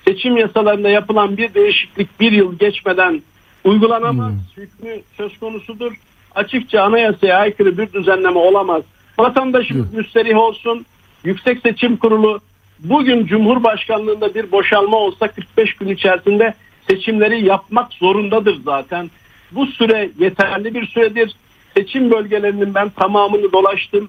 [0.05, 3.23] Seçim yasalarında yapılan bir değişiklik bir yıl geçmeden
[3.65, 4.33] uygulanamaz.
[4.57, 5.93] Hükmü söz konusudur.
[6.35, 8.83] Açıkça anayasaya aykırı bir düzenleme olamaz.
[9.19, 10.87] Vatandaşımız müsterih olsun.
[11.25, 12.41] Yüksek Seçim Kurulu
[12.79, 16.55] bugün Cumhurbaşkanlığında bir boşalma olsa 45 gün içerisinde
[16.89, 19.11] seçimleri yapmak zorundadır zaten.
[19.53, 21.35] Bu süre yeterli bir süredir.
[21.77, 24.09] Seçim bölgelerinin ben tamamını dolaştım.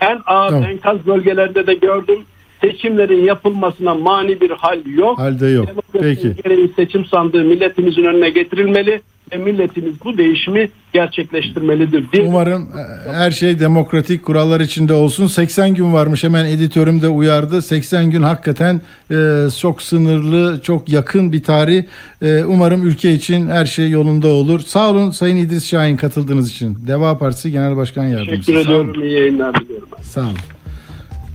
[0.00, 0.64] En ağır Tamam.
[0.64, 2.24] enkaz bölgelerde de gördüm.
[2.60, 5.18] Seçimlerin yapılmasına mani bir hal yok.
[5.18, 5.68] Halde yok.
[5.68, 6.42] Demokrasinin Peki.
[6.42, 9.00] gereği seçim sandığı milletimizin önüne getirilmeli
[9.32, 15.26] ve milletimiz bu değişimi gerçekleştirmelidir diye Umarım e, her şey demokratik kurallar içinde olsun.
[15.26, 17.62] 80 gün varmış hemen editörüm de uyardı.
[17.62, 19.16] 80 gün hakikaten e,
[19.60, 21.84] çok sınırlı, çok yakın bir tarih.
[22.22, 24.60] E, umarım ülke için her şey yolunda olur.
[24.60, 26.78] Sağ olun Sayın İdris Şahin katıldığınız için.
[26.86, 28.46] Deva Partisi Genel Başkan Yardımcısı.
[28.46, 29.02] teşekkür ediyorum.
[29.02, 29.88] İyi yayınlar diliyorum.
[30.02, 30.57] Sağ olun.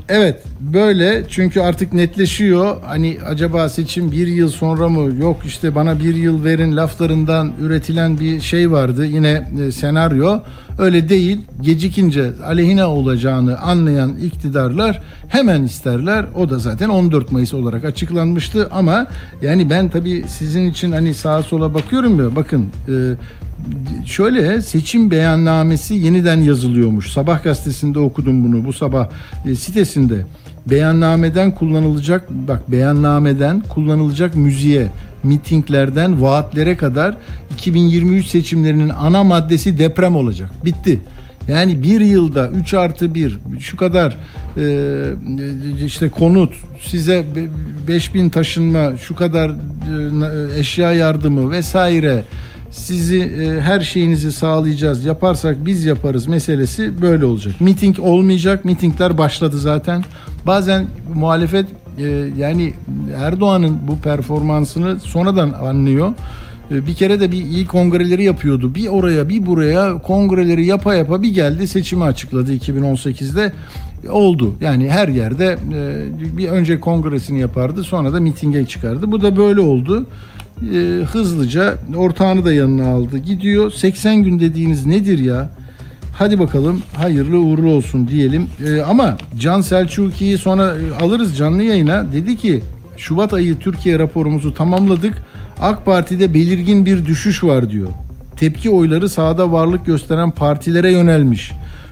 [0.09, 2.77] Evet böyle çünkü artık netleşiyor.
[2.85, 8.19] Hani acaba seçim bir yıl sonra mı yok işte bana bir yıl verin laflarından üretilen
[8.19, 10.39] bir şey vardı yine e, senaryo.
[10.77, 16.25] Öyle değil gecikince aleyhine olacağını anlayan iktidarlar hemen isterler.
[16.35, 19.07] O da zaten 14 Mayıs olarak açıklanmıştı ama
[19.41, 22.93] yani ben tabii sizin için hani sağa sola bakıyorum ya bakın e,
[24.05, 27.11] şöyle seçim beyannamesi yeniden yazılıyormuş.
[27.11, 29.09] Sabah gazetesinde okudum bunu bu sabah
[29.45, 30.25] e, sitesinde.
[30.65, 34.87] Beyannameden kullanılacak bak beyannameden kullanılacak müziğe,
[35.23, 37.17] mitinglerden vaatlere kadar
[37.53, 40.51] 2023 seçimlerinin ana maddesi deprem olacak.
[40.65, 41.01] Bitti.
[41.47, 44.17] Yani bir yılda 3 artı 1 şu kadar
[44.57, 47.25] e, işte konut size
[47.87, 52.23] 5000 taşınma şu kadar e, eşya yardımı vesaire
[52.73, 57.61] sizi e, her şeyinizi sağlayacağız yaparsak biz yaparız meselesi böyle olacak.
[57.61, 60.03] Miting olmayacak mitingler başladı zaten
[60.47, 61.65] bazen muhalefet
[61.97, 62.03] e,
[62.37, 62.73] yani
[63.17, 66.13] Erdoğan'ın bu performansını sonradan anlıyor.
[66.71, 68.75] E, Bir kere de bir iyi kongreleri yapıyordu.
[68.75, 73.53] Bir oraya bir buraya kongreleri yapa yapa bir geldi seçimi açıkladı 2018'de.
[74.09, 74.55] oldu.
[74.61, 79.11] Yani her yerde e, bir önce kongresini yapardı sonra da mitinge çıkardı.
[79.11, 80.05] Bu da böyle oldu.
[80.61, 83.17] E, hızlıca ortağını da yanına aldı.
[83.17, 85.49] Gidiyor 80 gün dediğiniz nedir ya?
[86.17, 88.47] Hadi bakalım hayırlı uğurlu olsun diyelim.
[88.67, 92.11] E, ama Can Selçuk'iyi sonra e, alırız canlı yayına.
[92.13, 92.63] Dedi ki
[92.97, 95.13] Şubat ayı Türkiye raporumuzu tamamladık.
[95.61, 97.87] AK Parti'de belirgin bir düşüş var diyor.
[98.35, 101.51] Tepki oyları sahada varlık gösteren partilere yönelmiş.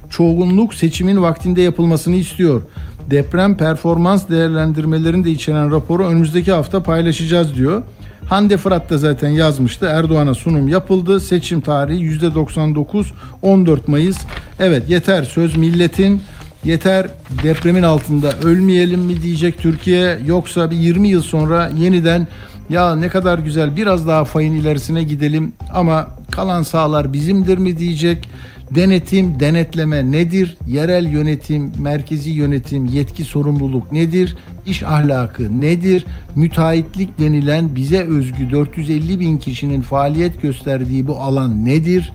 [0.09, 2.61] Çoğunluk seçimin vaktinde yapılmasını istiyor.
[3.09, 7.83] Deprem performans değerlendirmelerini de içeren raporu önümüzdeki hafta paylaşacağız diyor.
[8.31, 9.85] Hande Fırat da zaten yazmıştı.
[9.85, 11.19] Erdoğan'a sunum yapıldı.
[11.19, 13.05] Seçim tarihi %99
[13.41, 14.17] 14 Mayıs.
[14.59, 16.21] Evet yeter söz milletin.
[16.63, 17.07] Yeter
[17.43, 22.27] depremin altında ölmeyelim mi diyecek Türkiye yoksa bir 20 yıl sonra yeniden
[22.69, 28.29] ya ne kadar güzel biraz daha fayın ilerisine gidelim ama kalan sahalar bizimdir mi diyecek.
[28.75, 30.57] Denetim, denetleme nedir?
[30.67, 34.37] Yerel yönetim, merkezi yönetim, yetki sorumluluk nedir?
[34.65, 36.05] İş ahlakı nedir?
[36.35, 42.13] Müteahhitlik denilen bize özgü 450 bin kişinin faaliyet gösterdiği bu alan nedir?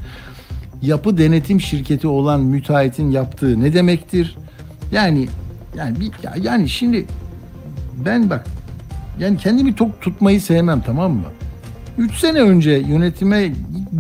[0.83, 4.37] Yapı denetim şirketi olan müteahhitin yaptığı ne demektir?
[4.93, 5.29] Yani
[5.77, 5.97] yani
[6.43, 7.07] yani şimdi
[8.05, 8.47] ben bak
[9.21, 11.27] yani kendimi tok tutmayı sevmem tamam mı?
[11.99, 13.53] 3 sene önce yönetime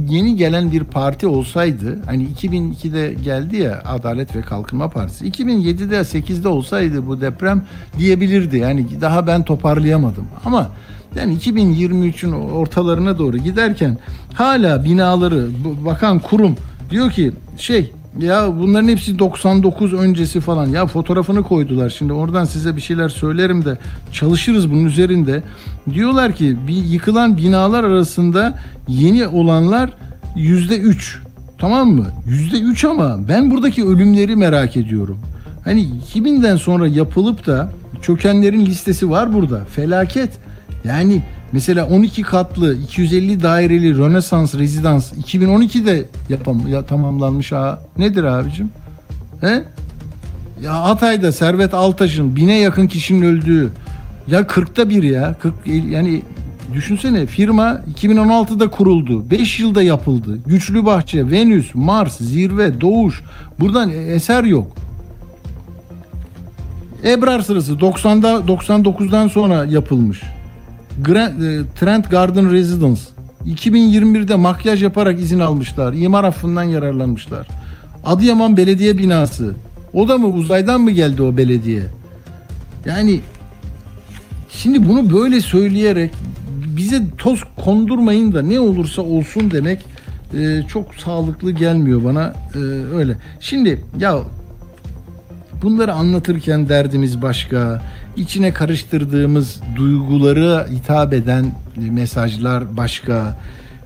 [0.08, 6.48] yeni gelen bir parti olsaydı hani 2002'de geldi ya Adalet ve Kalkınma Partisi 2007'de 8'de
[6.48, 7.62] olsaydı bu deprem
[7.98, 8.58] diyebilirdi.
[8.58, 10.24] Yani daha ben toparlayamadım.
[10.44, 10.70] Ama
[11.16, 13.98] yani 2023'ün ortalarına doğru giderken
[14.34, 15.48] hala binaları
[15.84, 16.56] bakan kurum
[16.90, 20.66] diyor ki şey ya bunların hepsi 99 öncesi falan.
[20.66, 21.90] Ya fotoğrafını koydular.
[21.90, 23.78] Şimdi oradan size bir şeyler söylerim de
[24.12, 25.42] çalışırız bunun üzerinde.
[25.92, 29.90] Diyorlar ki bir yıkılan binalar arasında yeni olanlar
[30.36, 31.18] yüzde üç.
[31.58, 32.06] Tamam mı?
[32.26, 35.18] Yüzde üç ama ben buradaki ölümleri merak ediyorum.
[35.64, 39.64] Hani 2000'den sonra yapılıp da çökenlerin listesi var burada.
[39.64, 40.30] Felaket.
[40.84, 41.22] Yani
[41.56, 47.80] Mesela 12 katlı 250 daireli Rönesans rezidans 2012'de yapam ya tamamlanmış ha.
[47.98, 48.70] Nedir abicim?
[49.40, 49.64] He?
[50.62, 53.70] Ya Hatay'da Servet Altaş'ın bine yakın kişinin öldüğü
[54.28, 55.34] ya 40'ta bir ya.
[55.42, 56.22] 40 yani
[56.74, 59.30] düşünsene firma 2016'da kuruldu.
[59.30, 60.38] 5 yılda yapıldı.
[60.46, 63.22] Güçlü Bahçe, Venüs, Mars, Zirve, Doğuş.
[63.60, 64.76] Buradan eser yok.
[67.04, 70.22] Ebrar sırası 90'da 99'dan sonra yapılmış.
[70.98, 73.00] E, Trent Garden Residence
[73.46, 75.92] 2021'de makyaj yaparak izin almışlar.
[75.92, 77.48] İmar affından yararlanmışlar.
[78.04, 79.54] Adıyaman Belediye binası.
[79.92, 81.82] O da mı uzaydan mı geldi o belediye?
[82.86, 83.20] Yani
[84.50, 86.10] şimdi bunu böyle söyleyerek
[86.76, 89.84] bize toz kondurmayın da ne olursa olsun demek
[90.34, 92.58] e, çok sağlıklı gelmiyor bana e,
[92.96, 93.16] öyle.
[93.40, 94.18] Şimdi ya
[95.62, 97.82] bunları anlatırken derdimiz başka
[98.16, 103.36] içine karıştırdığımız duyguları hitap eden mesajlar başka.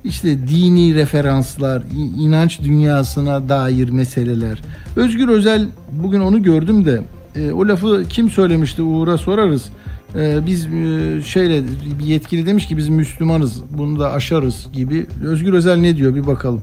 [0.03, 1.83] İşte dini referanslar,
[2.19, 4.61] inanç dünyasına dair meseleler.
[4.95, 7.01] Özgür Özel bugün onu gördüm de
[7.35, 9.63] e, o lafı kim söylemişti Uğur'a sorarız.
[10.15, 11.63] E, biz e, şeyle
[11.99, 15.05] bir yetkili demiş ki biz Müslümanız bunu da aşarız gibi.
[15.25, 16.61] Özgür Özel ne diyor bir bakalım.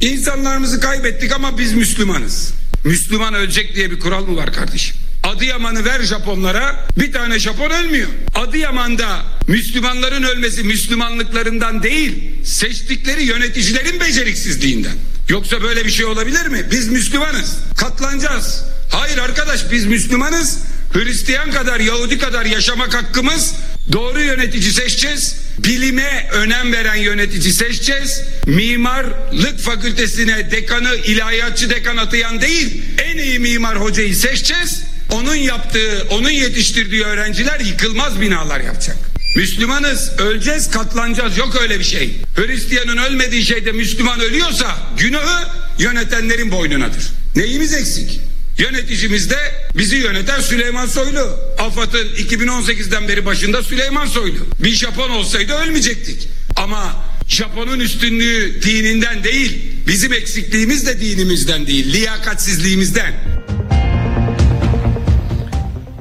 [0.00, 2.61] İnsanlarımızı kaybettik ama biz Müslümanız.
[2.84, 4.96] Müslüman ölecek diye bir kural mı var kardeşim?
[5.22, 8.08] Adıyaman'ı ver Japonlara bir tane Japon ölmüyor.
[8.34, 14.96] Adıyaman'da Müslümanların ölmesi Müslümanlıklarından değil seçtikleri yöneticilerin beceriksizliğinden.
[15.28, 16.66] Yoksa böyle bir şey olabilir mi?
[16.70, 17.56] Biz Müslümanız.
[17.76, 18.64] Katlanacağız.
[18.90, 20.58] Hayır arkadaş biz Müslümanız.
[20.92, 23.54] Hristiyan kadar Yahudi kadar yaşamak hakkımız
[23.92, 25.36] Doğru yönetici seçeceğiz.
[25.58, 28.22] Bilime önem veren yönetici seçeceğiz.
[28.46, 34.82] Mimarlık fakültesine dekanı, ilahiyatçı dekan atayan değil, en iyi mimar hocayı seçeceğiz.
[35.10, 38.96] Onun yaptığı, onun yetiştirdiği öğrenciler yıkılmaz binalar yapacak.
[39.36, 41.38] Müslümanız, öleceğiz, katlanacağız.
[41.38, 42.16] Yok öyle bir şey.
[42.36, 47.02] Hristiyanın ölmediği şeyde Müslüman ölüyorsa günahı yönetenlerin boynunadır.
[47.36, 48.20] Neyimiz eksik?
[48.58, 49.36] Yöneticimiz de
[49.78, 51.38] bizi yöneten Süleyman Soylu.
[51.58, 54.38] AFAD'ın 2018'den beri başında Süleyman Soylu.
[54.62, 56.28] Bir Japon olsaydı ölmeyecektik.
[56.56, 56.92] Ama
[57.28, 63.12] Japon'un üstünlüğü dininden değil, bizim eksikliğimiz de dinimizden değil, liyakatsizliğimizden.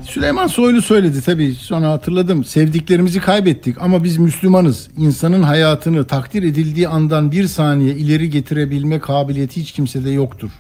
[0.09, 2.45] Süleyman Soylu söyledi tabii sonra hatırladım.
[2.45, 4.87] Sevdiklerimizi kaybettik ama biz Müslümanız.
[4.97, 10.51] İnsanın hayatını takdir edildiği andan bir saniye ileri getirebilme kabiliyeti hiç kimsede yoktur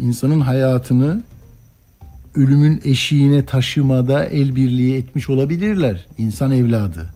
[0.00, 1.22] insanın hayatını
[2.34, 7.06] ölümün eşiğine taşımada el birliği etmiş olabilirler insan evladı.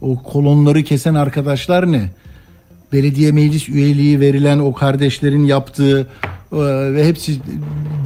[0.00, 2.10] O kolonları kesen arkadaşlar ne?
[2.92, 6.00] belediye meclis üyeliği verilen o kardeşlerin yaptığı
[6.52, 6.56] e,
[6.94, 7.40] ve hepsi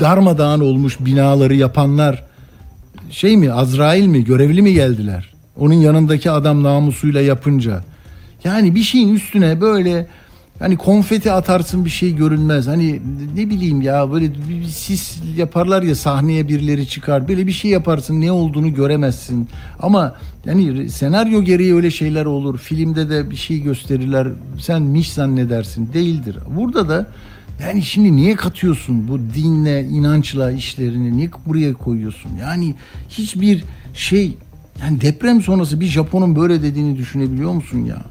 [0.00, 2.24] darmadağın olmuş binaları yapanlar
[3.10, 5.30] şey mi Azrail mi görevli mi geldiler?
[5.56, 7.84] Onun yanındaki adam namusuyla yapınca.
[8.44, 10.06] Yani bir şeyin üstüne böyle
[10.60, 12.66] hani konfeti atarsın bir şey görünmez.
[12.66, 13.00] Hani
[13.36, 17.28] ne bileyim ya böyle bir, sis yaparlar ya sahneye birileri çıkar.
[17.28, 19.48] Böyle bir şey yaparsın ne olduğunu göremezsin.
[19.80, 22.58] Ama yani senaryo gereği öyle şeyler olur.
[22.58, 24.28] Filmde de bir şey gösterirler.
[24.60, 25.92] Sen miş zannedersin.
[25.92, 26.36] Değildir.
[26.56, 27.06] Burada da
[27.62, 31.16] yani şimdi niye katıyorsun bu dinle, inançla işlerini?
[31.16, 32.30] Niye buraya koyuyorsun?
[32.40, 32.74] Yani
[33.08, 34.36] hiçbir şey
[34.82, 38.02] yani deprem sonrası bir Japon'un böyle dediğini düşünebiliyor musun ya?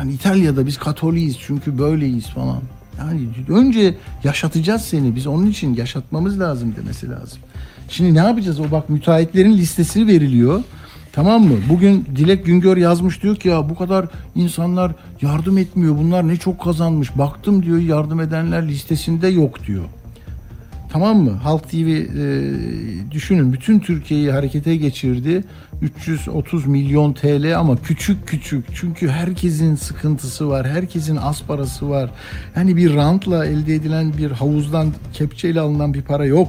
[0.00, 2.60] Yani İtalya'da biz Katoliyiz çünkü böyleyiz falan.
[2.98, 3.94] Yani önce
[4.24, 5.16] yaşatacağız seni.
[5.16, 7.38] Biz onun için yaşatmamız lazım demesi lazım.
[7.88, 8.60] Şimdi ne yapacağız?
[8.60, 10.62] O bak müteahhitlerin listesi veriliyor.
[11.12, 11.56] Tamam mı?
[11.68, 14.92] Bugün Dilek Güngör yazmış diyor ki ya bu kadar insanlar
[15.22, 15.98] yardım etmiyor.
[15.98, 17.18] Bunlar ne çok kazanmış.
[17.18, 19.84] Baktım diyor yardım edenler listesinde yok diyor.
[20.92, 21.30] Tamam mı?
[21.30, 22.00] Halk TV e,
[23.10, 25.44] düşünün bütün Türkiye'yi harekete geçirdi.
[25.82, 28.64] 330 milyon TL ama küçük küçük.
[28.74, 30.68] Çünkü herkesin sıkıntısı var.
[30.68, 32.10] Herkesin az parası var.
[32.56, 36.48] Yani bir rantla elde edilen bir havuzdan kepçeyle alınan bir para yok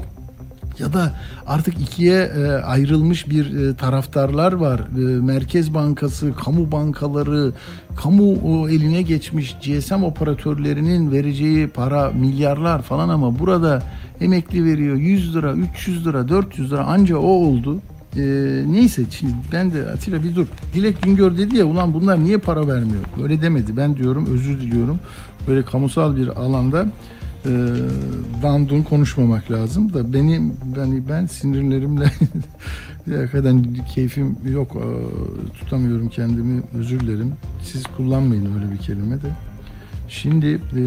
[0.81, 1.11] ya da
[1.47, 4.79] artık ikiye e, ayrılmış bir e, taraftarlar var.
[4.79, 7.53] E, Merkez Bankası, kamu bankaları,
[7.95, 13.83] kamu eline geçmiş GSM operatörlerinin vereceği para milyarlar falan ama burada
[14.21, 17.79] emekli veriyor 100 lira, 300 lira, 400 lira anca o oldu.
[18.65, 20.45] Neyse şimdi ben de Atilla bir dur.
[20.73, 23.03] Dilek Güngör dedi ya ulan bunlar niye para vermiyor?
[23.21, 23.77] Böyle demedi.
[23.77, 24.99] Ben diyorum özür diliyorum.
[25.47, 26.85] Böyle kamusal bir alanda
[27.45, 27.49] e,
[28.43, 32.05] dandun konuşmamak lazım da benim ben ben sinirlerimle
[33.17, 34.85] hakikaten keyfim yok e,
[35.59, 37.33] tutamıyorum kendimi özür dilerim.
[37.63, 39.27] Siz kullanmayın öyle bir kelime de.
[40.09, 40.81] Şimdi e,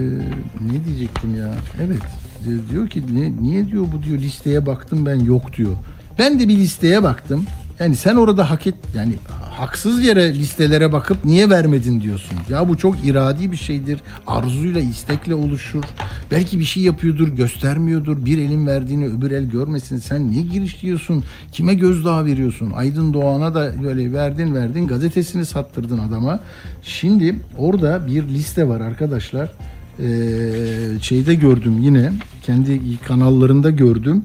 [0.61, 1.55] ne diyecektim ya?
[1.81, 2.03] Evet
[2.43, 5.73] e, diyor ki ne, niye diyor bu diyor listeye baktım ben yok diyor.
[6.19, 7.47] Ben de bir listeye baktım.
[7.79, 9.15] Yani sen orada hak et yani
[9.57, 12.39] haksız yere listelere bakıp niye vermedin diyorsun.
[12.49, 14.01] Ya bu çok iradi bir şeydir.
[14.27, 15.85] Arzuyla, istekle oluşur.
[16.31, 18.25] Belki bir şey yapıyordur, göstermiyordur.
[18.25, 19.99] Bir elin verdiğini öbür el görmesin.
[19.99, 21.25] Sen niye giriş diyorsun?
[21.53, 22.71] Kime gözdağı veriyorsun?
[22.71, 26.41] Aydın Doğan'a da böyle verdin verdin gazetesini sattırdın adama.
[26.83, 29.53] Şimdi orada bir liste var arkadaşlar.
[30.01, 32.13] Ee, şeyde gördüm yine.
[32.43, 34.23] Kendi kanallarında gördüm.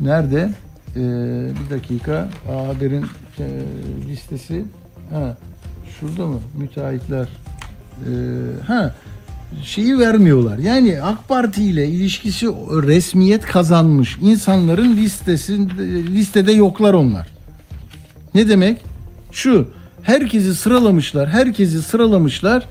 [0.00, 0.50] Nerede?
[0.96, 1.00] Ee,
[1.64, 2.28] bir dakika.
[2.48, 3.04] A Haber'in
[3.40, 3.48] e,
[4.08, 4.64] listesi.
[5.12, 5.36] Ha,
[6.00, 6.40] şurada mı?
[6.56, 7.28] Müteahhitler.
[7.98, 8.10] Ee,
[8.66, 8.94] ha,
[9.64, 10.58] şeyi vermiyorlar.
[10.58, 12.46] Yani AK Parti ile ilişkisi
[12.86, 15.68] resmiyet kazanmış insanların listesi
[16.14, 17.26] listede yoklar onlar.
[18.34, 18.80] Ne demek?
[19.32, 19.68] Şu
[20.02, 22.66] herkesi sıralamışlar, herkesi sıralamışlar.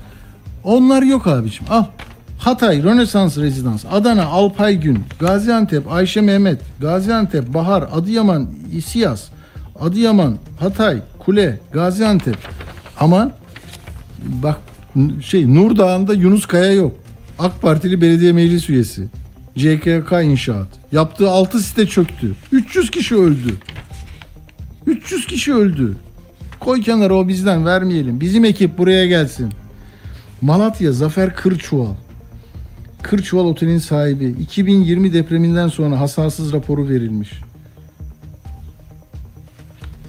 [0.64, 1.66] Onlar yok abicim.
[1.70, 1.84] Al.
[2.38, 9.24] Hatay Rönesans Rezidans, Adana Alpay Gün, Gaziantep Ayşe Mehmet, Gaziantep Bahar, Adıyaman İsiyas,
[9.80, 12.36] Adıyaman, Hatay, Kule, Gaziantep.
[13.00, 13.32] Ama
[14.24, 14.58] bak
[15.22, 16.96] şey Nur Dağı'nda Yunus Kaya yok.
[17.38, 19.08] AK Partili belediye meclis üyesi.
[19.56, 20.68] CKK inşaat.
[20.92, 22.34] Yaptığı 6 site çöktü.
[22.52, 23.54] 300 kişi öldü.
[24.86, 25.96] 300 kişi öldü.
[26.60, 28.20] Koy kenara o bizden vermeyelim.
[28.20, 29.52] Bizim ekip buraya gelsin.
[30.40, 31.94] Malatya Zafer Kırçuval.
[33.02, 37.40] Kırçuval Otel'in sahibi 2020 depreminden sonra hasarsız raporu verilmiş.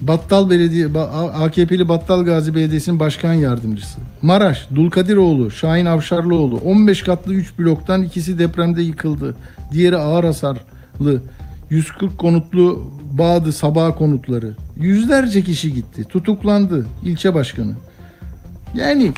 [0.00, 0.88] Battal Belediye
[1.34, 3.98] AKP'li Battal Gazi Belediyesi'nin başkan yardımcısı.
[4.22, 9.36] Maraş Dulkadiroğlu, Şahin Avşarlıoğlu 15 katlı 3 bloktan ikisi depremde yıkıldı.
[9.72, 11.22] Diğeri ağır hasarlı.
[11.70, 14.54] 140 konutlu Bağdı Sabah konutları.
[14.76, 16.04] Yüzlerce kişi gitti.
[16.04, 17.72] Tutuklandı ilçe başkanı.
[18.74, 19.12] Yani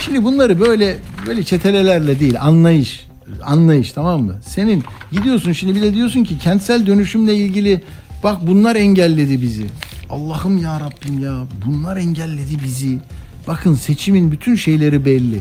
[0.00, 3.06] şimdi bunları böyle böyle çetelelerle değil anlayış
[3.42, 4.34] anlayış tamam mı?
[4.46, 7.82] Senin gidiyorsun şimdi bir de diyorsun ki kentsel dönüşümle ilgili
[8.22, 9.66] bak bunlar engelledi bizi.
[10.10, 12.98] Allah'ım ya Rabbim ya bunlar engelledi bizi.
[13.46, 15.40] Bakın seçimin bütün şeyleri belli.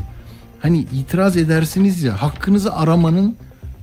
[0.62, 3.36] Hani itiraz edersiniz ya hakkınızı aramanın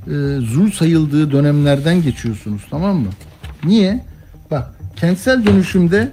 [0.07, 0.11] e,
[0.41, 3.09] zul sayıldığı dönemlerden geçiyorsunuz tamam mı?
[3.65, 4.05] Niye?
[4.51, 6.13] Bak kentsel dönüşümde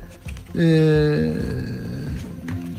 [0.59, 0.67] e,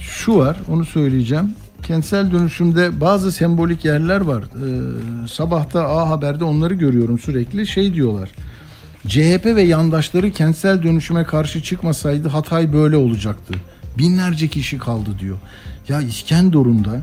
[0.00, 1.54] şu var onu söyleyeceğim.
[1.82, 4.42] Kentsel dönüşümde bazı sembolik yerler var.
[4.42, 7.66] Ee, sabahta A Haber'de onları görüyorum sürekli.
[7.66, 8.30] Şey diyorlar.
[9.06, 13.54] CHP ve yandaşları kentsel dönüşüme karşı çıkmasaydı Hatay böyle olacaktı.
[13.98, 15.38] Binlerce kişi kaldı diyor.
[15.88, 17.00] Ya İskenderun'da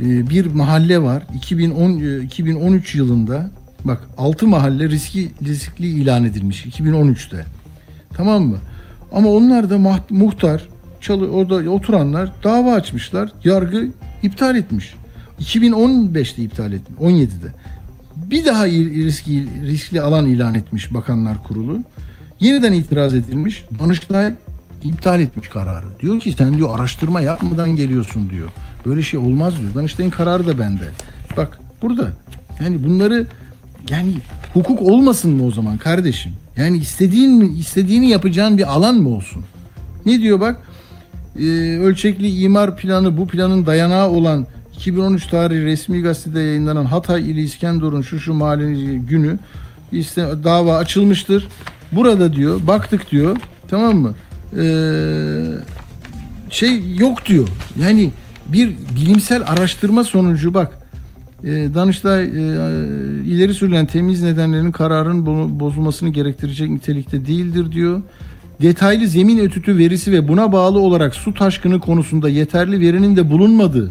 [0.00, 1.22] e, bir mahalle var.
[1.34, 3.50] 2010 e, 2013 yılında
[3.84, 7.44] bak 6 mahalle riski riskli ilan edilmiş 2013'te.
[8.14, 8.58] Tamam mı?
[9.12, 9.78] Ama onlar da
[10.10, 10.68] muhtar
[11.00, 13.32] çalı orada oturanlar dava açmışlar.
[13.44, 13.88] Yargı
[14.22, 14.94] iptal etmiş.
[15.40, 16.98] 2015'te iptal etmiş.
[17.00, 17.52] 17'de.
[18.30, 21.78] Bir daha riski, riskli alan ilan etmiş Bakanlar Kurulu.
[22.40, 23.64] Yeniden itiraz edilmiş.
[23.78, 24.32] Danıştay
[24.82, 25.86] iptal etmiş kararı.
[26.00, 28.48] Diyor ki sen diyor araştırma yapmadan geliyorsun diyor.
[28.86, 29.74] Böyle şey olmaz diyor.
[29.74, 30.84] Danıştay'ın kararı da bende.
[31.36, 32.08] Bak burada.
[32.64, 33.26] Yani bunları
[33.90, 34.12] yani
[34.52, 36.32] hukuk olmasın mı o zaman kardeşim?
[36.56, 39.44] Yani istediğin mi istediğini yapacağın bir alan mı olsun?
[40.06, 40.60] Ne diyor bak?
[41.38, 41.42] Ee,
[41.78, 44.46] ölçekli imar planı bu planın dayanağı olan
[44.80, 49.38] 2013 tarihi resmi gazetede yayınlanan Hatay ili İskenderun şu şu mahallenin günü
[49.92, 51.48] işte dava açılmıştır.
[51.92, 53.36] Burada diyor baktık diyor
[53.68, 54.14] tamam mı?
[54.58, 55.42] Ee,
[56.50, 57.48] şey yok diyor.
[57.82, 58.10] Yani
[58.46, 60.78] bir bilimsel araştırma sonucu bak
[61.44, 62.28] e, Danıştay e,
[63.24, 68.02] ileri sürülen temiz nedenlerin kararın bo- bozulmasını gerektirecek nitelikte değildir diyor.
[68.62, 73.90] Detaylı zemin ötütü verisi ve buna bağlı olarak su taşkını konusunda yeterli verinin de bulunmadığı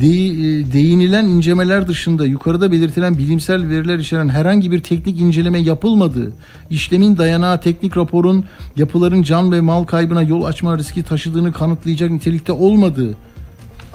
[0.00, 6.32] de- değinilen incelemeler dışında yukarıda belirtilen bilimsel veriler içeren herhangi bir teknik inceleme yapılmadığı,
[6.70, 8.44] işlemin dayanağı teknik raporun
[8.76, 13.16] yapıların can ve mal kaybına yol açma riski taşıdığını kanıtlayacak nitelikte olmadığı.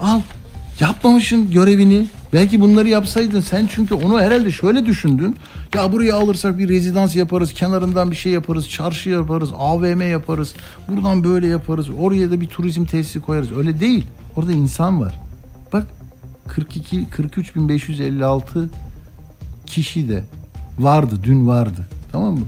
[0.00, 0.20] Al
[0.80, 2.06] yapmamışsın görevini.
[2.32, 5.36] Belki bunları yapsaydın sen çünkü onu herhalde şöyle düşündün.
[5.74, 10.54] Ya buraya alırsak bir rezidans yaparız, kenarından bir şey yaparız, çarşı yaparız, AVM yaparız.
[10.88, 11.86] Buradan böyle yaparız.
[11.98, 13.52] Oraya da bir turizm tesisi koyarız.
[13.56, 14.06] Öyle değil.
[14.36, 15.21] Orada insan var.
[16.46, 18.70] Bak 42 43556
[19.66, 20.24] kişi de
[20.78, 21.88] vardı, dün vardı.
[22.12, 22.46] Tamam mı?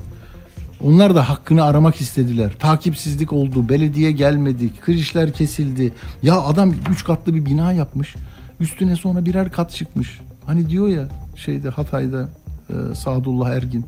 [0.80, 2.52] Onlar da hakkını aramak istediler.
[2.58, 5.92] Takipsizlik oldu, belediye gelmedi, kirişler kesildi.
[6.22, 8.14] Ya adam üç katlı bir bina yapmış.
[8.60, 10.20] Üstüne sonra birer kat çıkmış.
[10.46, 12.28] Hani diyor ya şeyde Hatay'da
[12.70, 13.86] e, Sadullah Ergin.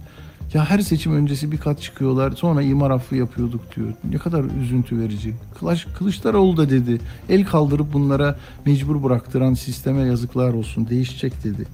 [0.55, 2.33] Ya her seçim öncesi bir kat çıkıyorlar.
[2.33, 3.89] Sonra imar affı yapıyorduk diyor.
[4.11, 5.35] Ne kadar üzüntü verici.
[5.59, 7.01] Kılıç, Kılıçdaroğlu da dedi.
[7.29, 8.37] El kaldırıp bunlara
[8.67, 10.89] mecbur bıraktıran sisteme yazıklar olsun.
[10.89, 11.67] Değişecek dedi.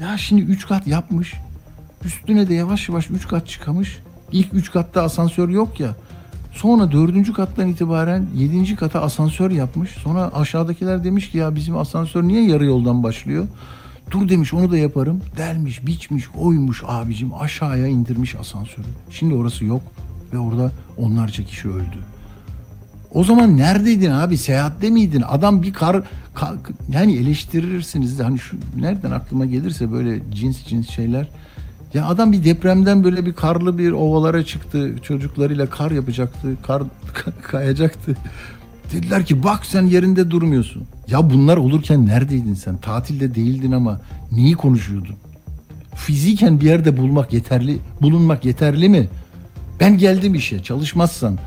[0.00, 1.34] Ya şimdi üç kat yapmış.
[2.04, 3.98] Üstüne de yavaş yavaş 3 kat çıkamış.
[4.32, 5.96] İlk 3 katta asansör yok ya.
[6.52, 9.90] Sonra dördüncü kattan itibaren yedinci kata asansör yapmış.
[9.90, 13.46] Sonra aşağıdakiler demiş ki ya bizim asansör niye yarı yoldan başlıyor?
[14.10, 15.20] Dur demiş onu da yaparım.
[15.36, 18.86] Delmiş, biçmiş, oymuş abicim aşağıya indirmiş asansörü.
[19.10, 19.82] Şimdi orası yok
[20.32, 21.98] ve orada onlarca kişi öldü.
[23.14, 24.38] O zaman neredeydin abi?
[24.38, 25.24] Seyahatte miydin?
[25.28, 26.02] Adam bir kar,
[26.34, 26.56] ka-
[26.92, 31.28] yani eleştirirsiniz de hani şu nereden aklıma gelirse böyle cins cins şeyler.
[31.94, 34.94] Ya adam bir depremden böyle bir karlı bir ovalara çıktı.
[35.02, 36.56] Çocuklarıyla kar yapacaktı.
[36.62, 36.82] Kar
[37.42, 38.16] kayacaktı.
[38.92, 40.82] Dediler ki bak sen yerinde durmuyorsun.
[41.10, 42.76] Ya bunlar olurken neredeydin sen?
[42.76, 44.00] Tatilde değildin ama
[44.32, 45.16] neyi konuşuyordun?
[45.94, 49.08] Fiziken bir yerde bulmak yeterli, bulunmak yeterli mi?
[49.80, 51.38] Ben geldim işe çalışmazsan.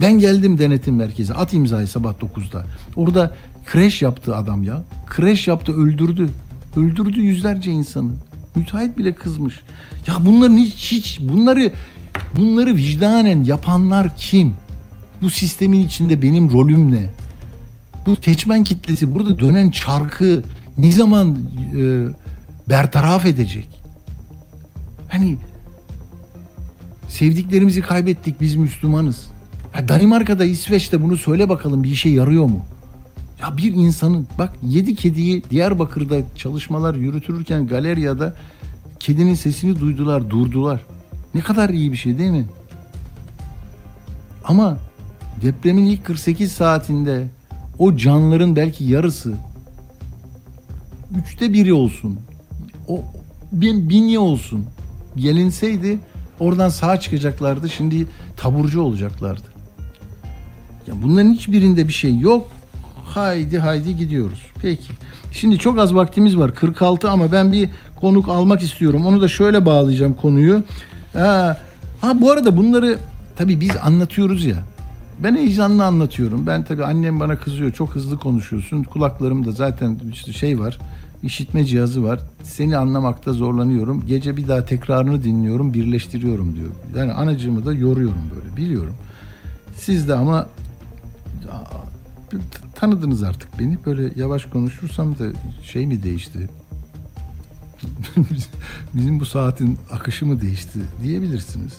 [0.00, 1.34] Ben geldim denetim merkezi.
[1.34, 2.64] At imzayı sabah 9'da.
[2.96, 3.34] Orada
[3.66, 4.82] kreş yaptı adam ya.
[5.06, 6.28] Kreş yaptı öldürdü.
[6.76, 8.12] Öldürdü yüzlerce insanı.
[8.54, 9.60] Müteahhit bile kızmış.
[10.06, 11.72] Ya bunların hiç, hiç bunları
[12.36, 14.54] bunları vicdanen yapanlar kim?
[15.22, 17.10] Bu sistemin içinde benim rolüm ne?
[18.08, 20.42] Bu teçmen kitlesi burada dönen çarkı
[20.78, 21.38] ne zaman
[21.76, 22.06] e,
[22.68, 23.68] bertaraf edecek?
[25.08, 25.38] Hani
[27.08, 29.26] sevdiklerimizi kaybettik biz Müslümanız.
[29.74, 32.66] Ya Danimarka'da, İsveç'te bunu söyle bakalım bir işe yarıyor mu?
[33.42, 38.34] Ya bir insanın bak yedi kediyi Diyarbakır'da çalışmalar yürütülürken galeriyada
[39.00, 40.80] kedinin sesini duydular, durdular.
[41.34, 42.46] Ne kadar iyi bir şey değil mi?
[44.44, 44.78] Ama
[45.42, 47.37] depremin ilk 48 saatinde
[47.78, 49.34] o canların belki yarısı
[51.16, 52.18] üçte biri olsun.
[52.88, 53.04] O
[53.52, 54.66] bin, binye olsun.
[55.16, 55.98] Gelinseydi
[56.40, 57.68] oradan sağ çıkacaklardı.
[57.68, 58.06] Şimdi
[58.36, 59.48] taburcu olacaklardı.
[60.86, 62.48] Ya bunların hiçbirinde bir şey yok.
[63.04, 64.42] Haydi haydi gidiyoruz.
[64.62, 64.92] Peki.
[65.32, 66.54] Şimdi çok az vaktimiz var.
[66.54, 67.70] 46 ama ben bir
[68.00, 69.06] konuk almak istiyorum.
[69.06, 70.62] Onu da şöyle bağlayacağım konuyu.
[71.12, 71.60] Ha,
[72.00, 72.98] ha bu arada bunları
[73.36, 74.56] tabii biz anlatıyoruz ya.
[75.22, 76.46] Ben heyecanlı anlatıyorum.
[76.46, 77.72] Ben tabii annem bana kızıyor.
[77.72, 78.82] Çok hızlı konuşuyorsun.
[78.82, 80.78] Kulaklarımda zaten işte şey var.
[81.22, 82.20] işitme cihazı var.
[82.42, 84.06] Seni anlamakta zorlanıyorum.
[84.06, 86.70] Gece bir daha tekrarını dinliyorum, birleştiriyorum diyor.
[86.96, 88.56] Yani anacığımı da yoruyorum böyle.
[88.56, 88.94] Biliyorum.
[89.76, 90.46] Siz de ama
[92.74, 93.78] tanıdınız artık beni.
[93.86, 95.24] Böyle yavaş konuşursam da
[95.62, 96.48] şey mi değişti?
[98.94, 101.72] Bizim bu saatin akışı mı değişti diyebilirsiniz.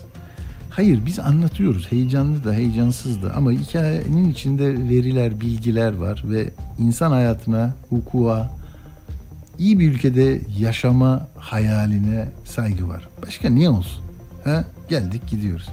[0.70, 1.92] Hayır biz anlatıyoruz.
[1.92, 6.50] Heyecanlı da heyecansız da ama hikayenin içinde veriler, bilgiler var ve
[6.80, 8.52] insan hayatına, hukuka,
[9.60, 13.10] iyi bir ülkede yaşama hayaline saygı var.
[13.26, 14.04] Başka niye olsun?
[14.44, 14.64] Ha?
[14.90, 15.70] Geldik gidiyoruz.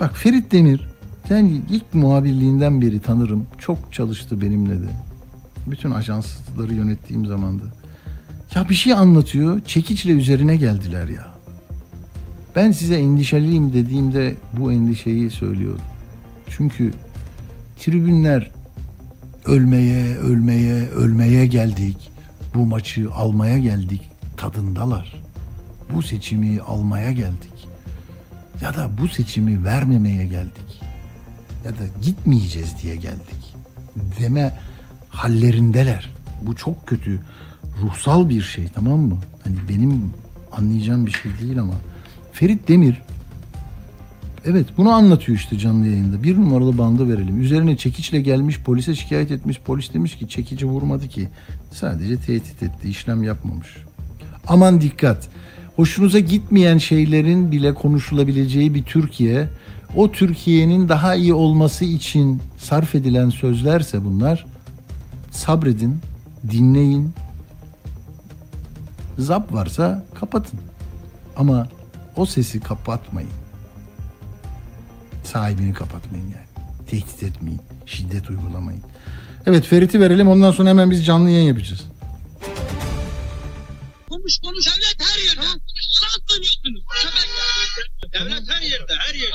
[0.00, 0.88] Bak Ferit Demir
[1.30, 3.46] yani ilk muhabirliğinden beri tanırım.
[3.58, 4.88] Çok çalıştı benimle de.
[5.66, 7.64] Bütün ajansları yönettiğim zamanda.
[8.54, 9.60] Ya bir şey anlatıyor.
[9.60, 11.33] Çekiçle üzerine geldiler ya.
[12.56, 15.84] Ben size endişeliyim dediğimde bu endişeyi söylüyorum.
[16.48, 16.92] Çünkü
[17.78, 18.50] tribünler
[19.44, 22.10] ölmeye, ölmeye, ölmeye geldik.
[22.54, 24.02] Bu maçı almaya geldik
[24.36, 25.22] tadındalar.
[25.94, 27.68] Bu seçimi almaya geldik.
[28.62, 30.80] Ya da bu seçimi vermemeye geldik.
[31.64, 33.54] Ya da gitmeyeceğiz diye geldik.
[34.20, 34.58] Deme
[35.08, 36.10] hallerindeler.
[36.42, 37.20] Bu çok kötü.
[37.82, 39.18] Ruhsal bir şey tamam mı?
[39.44, 40.12] Hani benim
[40.52, 41.74] anlayacağım bir şey değil ama.
[42.34, 43.02] Ferit Demir
[44.44, 46.22] Evet bunu anlatıyor işte canlı yayında.
[46.22, 47.40] Bir numaralı bandı verelim.
[47.40, 49.60] Üzerine çekiçle gelmiş polise şikayet etmiş.
[49.60, 51.28] Polis demiş ki çekici vurmadı ki.
[51.72, 52.88] Sadece tehdit etti.
[52.88, 53.68] işlem yapmamış.
[54.46, 55.28] Aman dikkat.
[55.76, 59.48] Hoşunuza gitmeyen şeylerin bile konuşulabileceği bir Türkiye.
[59.96, 64.46] O Türkiye'nin daha iyi olması için sarf edilen sözlerse bunlar.
[65.30, 65.98] Sabredin,
[66.50, 67.12] dinleyin.
[69.18, 70.60] Zap varsa kapatın.
[71.36, 71.68] Ama
[72.16, 73.30] o sesi kapatmayın
[75.24, 76.46] sahibini kapatmayın yani.
[76.90, 77.60] Tehdit etmeyin.
[77.86, 78.82] Şiddet uygulamayın.
[79.46, 81.80] Evet Ferit'i verelim ondan sonra hemen biz canlı yayın yapacağız.
[84.10, 84.66] Konuş konuş.
[84.66, 85.40] Devlet her yerde.
[85.40, 85.60] Yalan
[86.28, 86.82] söylüyorsunuz.
[88.12, 89.34] Devlet her yerde, her yerde.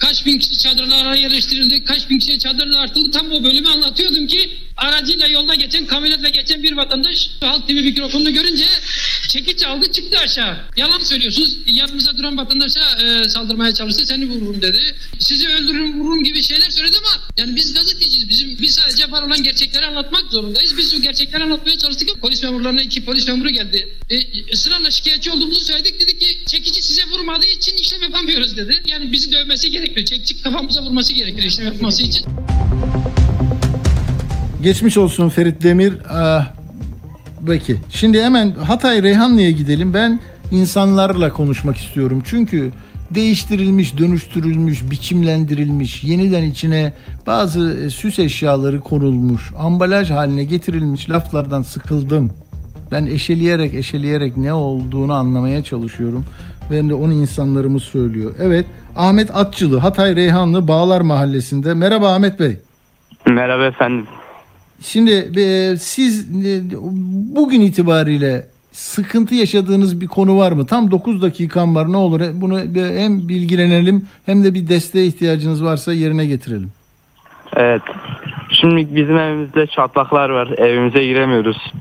[0.00, 3.10] Kaç bin kişi çadırlara yerleştirildi, kaç bin kişiye çadırlar artıldı.
[3.10, 8.32] Tam o bölümü anlatıyordum ki aracıyla yolda geçen, kamyonetle geçen bir vatandaş Halk TV mikrofonunu
[8.32, 8.66] görünce
[9.28, 10.56] çekiç aldı çıktı aşağı.
[10.76, 11.58] Yalan söylüyorsunuz.
[11.66, 14.06] Yanımıza duran vatandaşa e, saldırmaya çalıştı.
[14.06, 14.94] Seni vururum dedi.
[15.18, 18.28] Sizi öldürürüm vururum gibi şeyler söyledi ama yani biz gazeteciyiz.
[18.28, 20.76] Bizim biz sadece var olan gerçekleri anlatmak zorundayız.
[20.78, 22.20] Biz o gerçekleri anlatmaya çalıştık.
[22.20, 23.88] Polis memurlarına iki polis memuru geldi.
[24.10, 24.16] E,
[24.52, 26.00] ısrarla şikayetçi olduğumuzu söyledik.
[26.00, 28.82] Dedik ki çekici size vurmadığı için işlem yapamıyoruz dedi.
[28.86, 30.06] Yani bizi dövmesi gerekiyor.
[30.06, 32.26] Çekici kafamıza vurması gerekiyor işlem yapması için.
[34.62, 35.94] Geçmiş olsun Ferit Demir.
[36.10, 36.63] Ah,
[37.46, 37.76] peki.
[37.90, 39.94] Şimdi hemen Hatay Reyhanlı'ya gidelim.
[39.94, 40.20] Ben
[40.50, 42.22] insanlarla konuşmak istiyorum.
[42.26, 42.72] Çünkü
[43.10, 46.92] değiştirilmiş, dönüştürülmüş, biçimlendirilmiş, yeniden içine
[47.26, 52.30] bazı e, süs eşyaları konulmuş, ambalaj haline getirilmiş laflardan sıkıldım.
[52.92, 56.24] Ben eşeleyerek eşeleyerek ne olduğunu anlamaya çalışıyorum.
[56.70, 58.34] Ben de onu insanlarımız söylüyor.
[58.40, 58.66] Evet,
[58.96, 61.74] Ahmet Atçılı, Hatay Reyhanlı Bağlar Mahallesi'nde.
[61.74, 62.56] Merhaba Ahmet Bey.
[63.26, 64.06] Merhaba efendim.
[64.84, 66.62] Şimdi e, siz e,
[67.36, 70.66] bugün itibariyle sıkıntı yaşadığınız bir konu var mı?
[70.66, 71.92] Tam 9 dakikam var.
[71.92, 76.72] Ne olur e, bunu hem bilgilenelim hem de bir desteğe ihtiyacınız varsa yerine getirelim.
[77.56, 77.82] Evet.
[78.50, 80.48] Şimdi bizim evimizde çatlaklar var.
[80.48, 81.72] Evimize giremiyoruz.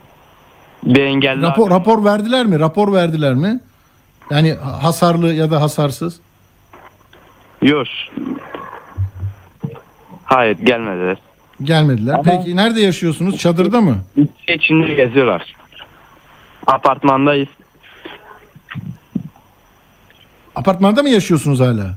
[0.83, 2.59] Bir engelli Rapor rapor verdiler mi?
[2.59, 3.59] Rapor verdiler mi?
[4.31, 6.19] Yani hasarlı ya da hasarsız.
[7.61, 7.87] Yok.
[10.23, 11.17] Hayır gelmediler.
[11.63, 12.19] Gelmediler.
[12.23, 13.37] Peki nerede yaşıyorsunuz?
[13.37, 13.97] Çadırda mı?
[14.15, 15.55] İçi içinde geziyorlar.
[16.67, 17.47] Apartmandayız.
[20.55, 21.95] Apartmanda mı yaşıyorsunuz hala?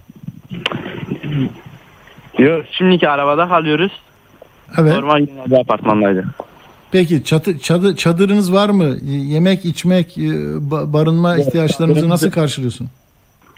[2.39, 2.65] Yok.
[2.71, 3.93] Şimdiki arabada kalıyoruz.
[4.79, 4.95] Evet.
[4.95, 6.25] Normal genelde apartmandaydı.
[6.93, 8.97] Peki çatı, çadı, çadırınız var mı?
[9.05, 12.89] Yemek, içmek, ba- barınma ihtiyaçlarınızı nasıl karşılıyorsun?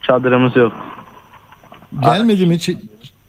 [0.03, 0.73] Çadırımız yok.
[2.03, 2.59] Gelmedi mi?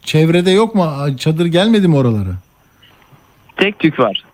[0.02, 0.92] Çevrede yok mu?
[1.18, 2.30] Çadır gelmedi mi oralara?
[3.60, 4.24] Tek tük var.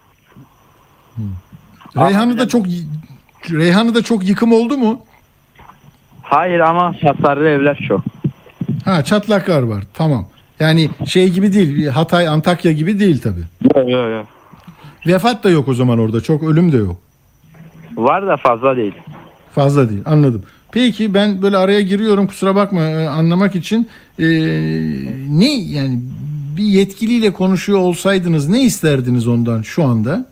[1.97, 2.67] Reyhanlı'da çok
[3.51, 5.01] Reyhanlı'da çok yıkım oldu mu?
[6.23, 8.01] Hayır ama hasarlı evler çok.
[8.85, 9.85] Ha çatlaklar var.
[9.95, 10.27] Tamam.
[10.61, 11.87] Yani şey gibi değil.
[11.87, 13.45] Hatay, Antakya gibi değil tabii.
[13.77, 14.27] Yok yok yok.
[15.07, 16.21] Vefat da yok o zaman orada.
[16.21, 16.97] Çok ölüm de yok.
[17.97, 18.95] Var da fazla değil.
[19.55, 20.03] Fazla değil.
[20.07, 20.43] Anladım.
[20.73, 23.89] Peki ben böyle araya giriyorum kusura bakma e, anlamak için.
[24.19, 24.25] Ee,
[25.29, 26.01] ne yani
[26.57, 30.27] bir yetkiliyle konuşuyor olsaydınız ne isterdiniz ondan şu anda?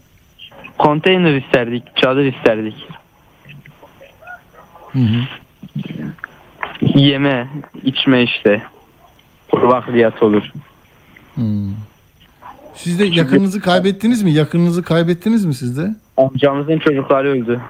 [0.79, 2.75] Konteyner isterdik, çadır isterdik.
[6.81, 7.49] Yeme,
[7.85, 8.63] içme işte.
[9.51, 10.53] Kuru bakliyat olur.
[12.75, 14.33] Siz de yakınınızı kaybettiniz mi?
[14.33, 15.95] Yakınınızı kaybettiniz mi siz de?
[16.17, 17.61] Amcamızın çocukları öldü.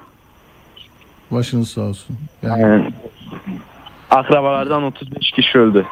[1.31, 2.17] Başınız sağ olsun.
[2.43, 2.91] Yani, Yani
[4.09, 5.85] akrabalardan 35 kişi öldü.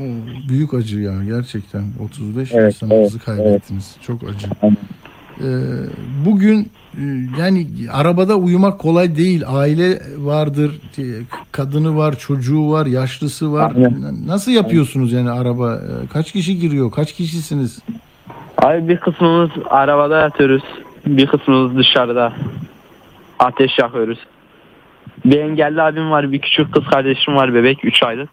[0.00, 0.04] O
[0.48, 1.84] büyük acı ya gerçekten.
[2.04, 3.96] 35 Evet, insanınızı evet, kaybettiniz.
[4.06, 4.46] Çok acı.
[5.40, 5.44] Ee,
[6.26, 7.02] bugün e,
[7.38, 9.42] yani arabada uyumak kolay değil.
[9.46, 10.80] Aile vardır,
[11.52, 13.72] kadını var, çocuğu var, yaşlısı var.
[13.76, 14.26] Aynen.
[14.26, 15.74] Nasıl yapıyorsunuz yani araba?
[15.74, 16.90] E, Kaç kişi giriyor?
[16.90, 17.82] Kaç kişisiniz?
[18.58, 20.62] Abi bir kısmımız arabada yatıyoruz.
[21.06, 22.32] Bir kısmımız dışarıda.
[23.38, 24.18] Ateş yakıyoruz.
[25.24, 26.32] Bir engelli abim var.
[26.32, 28.30] Bir küçük kız kardeşim var bebek 3 aylık.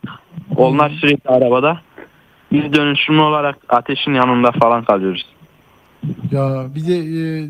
[0.56, 1.82] Onlar sürekli arabada.
[2.52, 5.26] Biz dönüşümlü olarak ateşin yanında falan kalıyoruz.
[6.32, 7.50] Ya bir de e,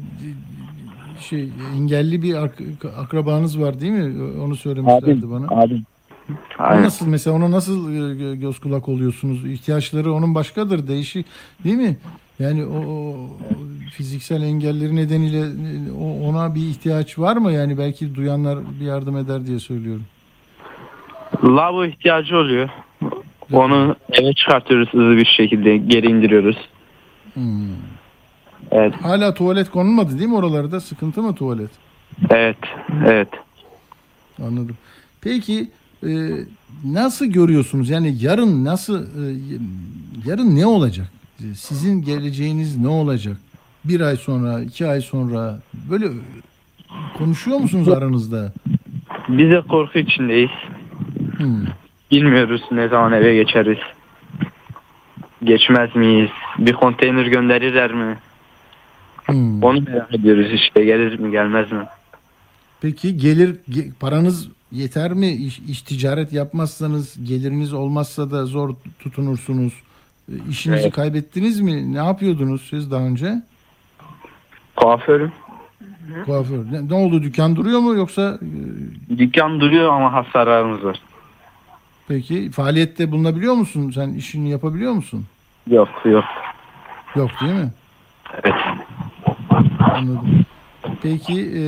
[1.20, 4.24] şey engelli bir ak- akrabanız var değil mi?
[4.42, 5.48] Onu söylemişlerdi bana.
[5.50, 5.86] Abim.
[6.60, 9.46] O nasıl mesela ona nasıl e, gö- göz kulak oluyorsunuz?
[9.46, 11.26] İhtiyaçları onun başkadır, değişik
[11.64, 11.98] değil mi?
[12.40, 13.30] Yani o, o
[13.92, 15.92] fiziksel engelleri nedeniyle e,
[16.28, 17.52] ona bir ihtiyaç var mı?
[17.52, 20.04] Yani belki duyanlar bir yardım eder diye söylüyorum.
[21.44, 22.70] Lavabo ihtiyacı oluyor.
[23.52, 25.78] Onu eve çıkartıyoruz hızlı bir şekilde.
[25.78, 26.58] Geri indiriyoruz.
[27.34, 27.76] Hmm.
[28.72, 28.94] Evet.
[29.02, 30.80] Hala tuvalet konulmadı değil mi oralarda?
[30.80, 31.70] Sıkıntı mı tuvalet?
[32.30, 32.58] Evet.
[33.08, 33.28] Evet.
[34.44, 34.78] Anladım.
[35.22, 35.70] Peki
[36.04, 36.10] e,
[36.86, 37.90] nasıl görüyorsunuz?
[37.90, 39.24] Yani yarın nasıl e,
[40.26, 41.08] yarın ne olacak?
[41.56, 43.38] Sizin geleceğiniz ne olacak?
[43.86, 45.60] Bir ay sonra, iki ay sonra
[45.90, 46.06] böyle
[47.18, 48.54] konuşuyor musunuz aranızda?
[49.30, 50.50] Biz de korku içindeyiz.
[51.42, 51.66] Hmm.
[52.12, 53.78] Bilmiyoruz ne zaman eve geçeriz.
[55.44, 56.30] Geçmez miyiz?
[56.58, 58.18] Bir konteyner gönderirler mi?
[59.26, 59.64] Hmm.
[59.64, 60.84] Onu merak ediyoruz işte.
[60.86, 61.86] Gelir mi gelmez mi?
[62.82, 65.28] Peki gelir ge- paranız yeter mi?
[65.32, 69.74] İş, iş ticaret yapmazsanız geliriniz olmazsa da zor tutunursunuz.
[70.32, 70.94] E, İşinizi Evet.
[70.94, 71.94] kaybettiniz mi?
[71.94, 73.42] Ne yapıyordunuz siz daha önce?
[74.76, 75.32] Kuaförüm.
[76.26, 76.66] Kuaför.
[76.72, 77.24] Ne, ne oldu?
[77.24, 78.40] Dükkan duruyor mu yoksa
[79.12, 81.02] e, Dükkan duruyor ama hasarlarımız var.
[82.12, 83.92] Peki faaliyette bulunabiliyor musun?
[83.96, 85.26] Sen işini yapabiliyor musun?
[85.70, 86.24] Yok yok.
[87.16, 87.72] Yok değil mi?
[88.44, 88.56] Evet.
[89.80, 90.46] Anladım.
[91.02, 91.62] Peki e,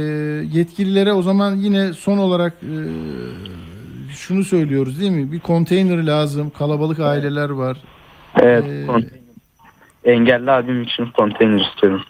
[0.58, 2.76] yetkililere o zaman yine son olarak e,
[4.14, 5.32] şunu söylüyoruz değil mi?
[5.32, 6.50] Bir konteyner lazım.
[6.58, 7.78] Kalabalık aileler var.
[8.40, 8.64] Evet.
[8.68, 9.20] Ee, konteyner.
[10.06, 12.04] Engelli abim için konteyner istiyorum.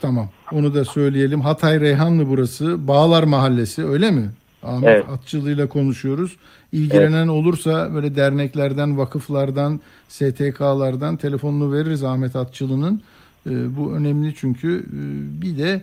[0.00, 0.28] Tamam.
[0.52, 1.40] Onu da söyleyelim.
[1.40, 2.88] Hatay Reyhanlı burası.
[2.88, 4.30] Bağlar Mahallesi öyle mi?
[4.62, 5.04] Ahmet Evet.
[5.08, 6.36] Atçılı'yla konuşuyoruz.
[6.72, 13.02] İlgilenen olursa böyle derneklerden, vakıflardan, STK'lardan telefonunu veririz Ahmet Atçılı'nın.
[13.46, 14.78] Ee, bu önemli çünkü.
[14.78, 15.82] Ee, bir de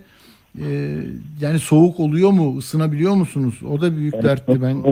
[0.60, 0.68] e,
[1.42, 2.56] yani soğuk oluyor mu?
[2.60, 3.60] Isınabiliyor musunuz?
[3.70, 4.62] O da büyük dertti.
[4.62, 4.84] Ben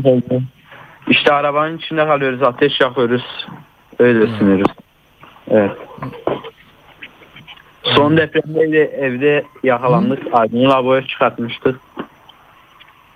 [1.09, 2.43] İşte arabanın içinde kalıyoruz.
[2.43, 3.47] Ateş yakıyoruz.
[3.99, 4.71] Öyle ısınıyoruz.
[5.47, 5.71] Evet.
[7.83, 10.19] Son depremde de evde yakalandık.
[10.33, 11.79] Abimi lavaboya çıkartmıştık.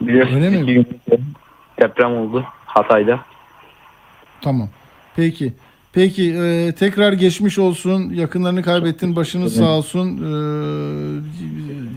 [0.01, 0.85] Biliyorsunuz Öyle mi?
[1.81, 2.45] deprem oldu
[2.79, 3.19] Hatay'da.
[4.41, 4.69] Tamam.
[5.15, 5.53] Peki.
[5.93, 8.09] Peki e, tekrar geçmiş olsun.
[8.09, 9.15] Yakınlarını kaybettin.
[9.15, 10.07] Başınız sağ olsun.
[10.17, 10.31] Ee,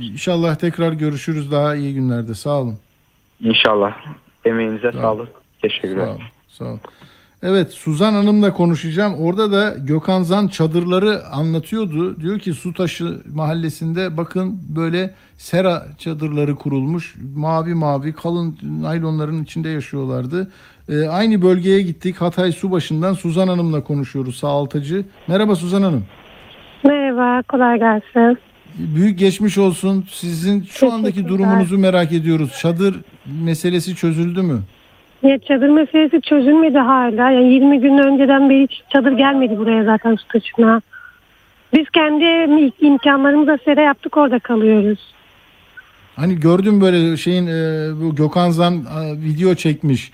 [0.05, 2.35] inşallah tekrar görüşürüz daha iyi günlerde.
[2.35, 2.79] Sağ olun.
[3.41, 3.97] İnşallah.
[4.45, 5.29] Emeğinize Sağ sağlık.
[5.63, 6.07] Teşekkürler.
[6.07, 6.23] Sağ olun.
[6.49, 6.81] Sağ olun.
[7.43, 9.15] Evet Suzan Hanım'la konuşacağım.
[9.15, 12.21] Orada da Gökhan Zan çadırları anlatıyordu.
[12.21, 17.15] Diyor ki Sutaşı mahallesinde bakın böyle sera çadırları kurulmuş.
[17.37, 20.51] Mavi mavi kalın naylonların içinde yaşıyorlardı.
[20.89, 22.17] Ee, aynı bölgeye gittik.
[22.21, 25.05] Hatay Subaşı'ndan Suzan Hanım'la konuşuyoruz sağaltıcı.
[25.29, 26.05] Merhaba Suzan Hanım.
[26.85, 28.39] Merhaba, kolay gelsin.
[28.79, 30.05] Büyük geçmiş olsun.
[30.11, 32.53] Sizin şu andaki durumunuzu merak ediyoruz.
[32.61, 33.01] Çadır
[33.45, 34.61] meselesi çözüldü mü?
[35.23, 37.31] Ya çadır meselesi çözülmedi hala.
[37.31, 40.81] Yani 20 gün önceden beri çadır gelmedi buraya zaten su taşına.
[41.75, 44.99] Biz kendi im- imkanlarımızla sera yaptık orada kalıyoruz.
[46.17, 47.51] Hani gördüm böyle şeyin e,
[48.03, 50.11] bu Gökhan Zan e, video çekmiş.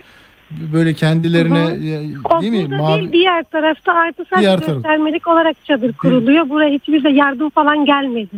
[0.50, 2.36] Böyle kendilerine Hı hı.
[2.36, 2.76] O değil mi?
[2.76, 4.74] Mavi değil diğer tarafta artı sadece Diğer taraf.
[4.74, 6.48] göstermelik olarak çadır kuruluyor.
[6.48, 8.36] Buraya hiçbir de yardım falan gelmedi.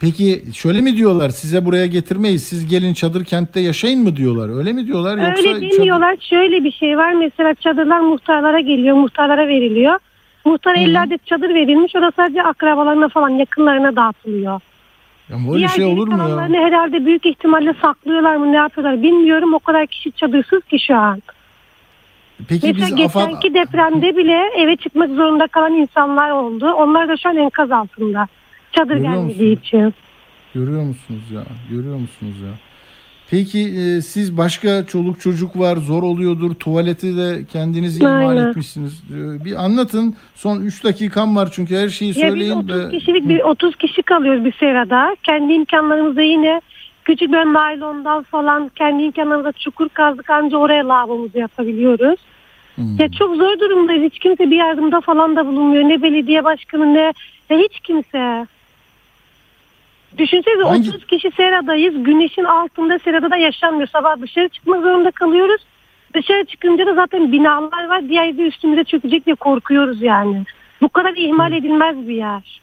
[0.00, 1.30] Peki şöyle mi diyorlar?
[1.30, 2.42] Size buraya getirmeyiz.
[2.42, 4.58] Siz gelin çadır kentte yaşayın mı diyorlar?
[4.58, 6.16] Öyle mi diyorlar yoksa Öyle demiyorlar.
[6.20, 7.12] Şöyle bir şey var.
[7.12, 8.96] Mesela çadırlar muhtarlara geliyor.
[8.96, 9.98] Muhtarlara veriliyor.
[10.44, 11.96] Muhtara 50 adet çadır verilmiş.
[11.96, 14.60] O da sadece akrabalarına falan yakınlarına dağıtılıyor.
[15.30, 16.60] Ya böyle Diğer şey olur mu ya?
[16.62, 19.54] herhalde büyük ihtimalle saklıyorlar mı ne yapıyorlar bilmiyorum.
[19.54, 21.22] O kadar kişi çadırsız ki şu an.
[22.48, 26.72] Peki Mesela biz geçenki AFAD depremde bile eve çıkmak zorunda kalan insanlar oldu.
[26.72, 28.26] Onlar da şu an enkaz altında.
[28.72, 29.62] Çadır Görüyor gelmediği musun?
[29.62, 29.94] için.
[30.54, 31.42] görüyor musunuz ya?
[31.70, 32.52] Görüyor musunuz ya?
[33.32, 36.54] Peki e, siz başka çoluk çocuk var zor oluyordur.
[36.54, 38.48] Tuvaleti de kendiniz ihmal Aynen.
[38.48, 39.02] etmişsiniz.
[39.10, 40.14] E, bir anlatın.
[40.34, 42.56] Son 3 dakikam var çünkü her şeyi Ya biz söyleyin.
[42.56, 45.16] 30 ve- kişilik bir 30 kişi kalıyoruz bir serada.
[45.22, 46.60] Kendi imkanlarımızda yine
[47.04, 52.20] küçük bir naylondan falan kendi imkanlarımızda çukur kazdık anca oraya lavabomuzu yapabiliyoruz.
[52.74, 52.96] Hmm.
[52.98, 54.02] Ya çok zor durumdayız.
[54.12, 55.84] Hiç kimse bir yardımda falan da bulunmuyor.
[55.88, 57.12] Ne belediye başkanı ne,
[57.50, 58.46] ne hiç kimse.
[60.18, 61.94] Düşünsenize Hangi- 30 kişi seradayız.
[62.04, 63.88] Güneşin altında serada da yaşanmıyor.
[63.88, 65.62] Sabah dışarı çıkmak zorunda kalıyoruz.
[66.14, 68.08] Dışarı çıkınca da zaten binalar var.
[68.08, 70.44] Diğer de üstümüze çökecek diye korkuyoruz yani.
[70.82, 72.60] Bu kadar ihmal edilmez bir yer.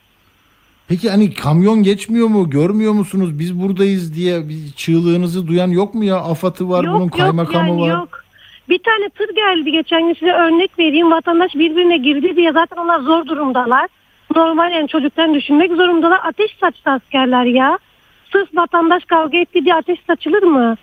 [0.88, 2.50] Peki hani kamyon geçmiyor mu?
[2.50, 3.40] Görmüyor musunuz?
[3.40, 6.16] Biz buradayız diye bir çığlığınızı duyan yok mu ya?
[6.18, 7.90] AFAD'ı var, bunun kaymakamı yani var.
[7.90, 8.24] Yok.
[8.70, 11.12] Bir tane tır geldi geçen gün size örnek vereyim.
[11.12, 13.88] Vatandaş birbirine girdi diye zaten onlar zor durumdalar.
[14.36, 16.20] Normal yani çocuklarını düşünmek zorundalar.
[16.24, 17.80] Ateş saçtı askerler ya.
[18.32, 20.76] Sırf vatandaş kavga etti diye ateş saçılır mı?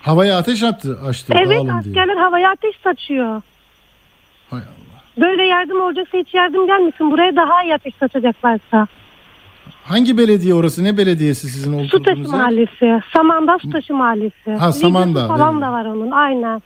[0.00, 1.72] Havaya ateş attı açtı Evet dağılın diye.
[1.72, 3.42] askerler havaya ateş saçıyor.
[4.50, 5.24] Hay Allah.
[5.26, 7.10] Böyle yardım olacaksa hiç yardım gelmesin.
[7.10, 8.86] Buraya daha iyi ateş saçacaklarsa.
[9.84, 10.84] Hangi belediye orası?
[10.84, 12.38] Ne belediyesi sizin Sutaşı oturduğunuz yer?
[12.40, 13.00] Mahallesi.
[13.16, 14.52] Samandağ Sutaşı Mahallesi.
[14.58, 16.10] Ha, Samandağ, falan da var onun.
[16.10, 16.62] Aynen.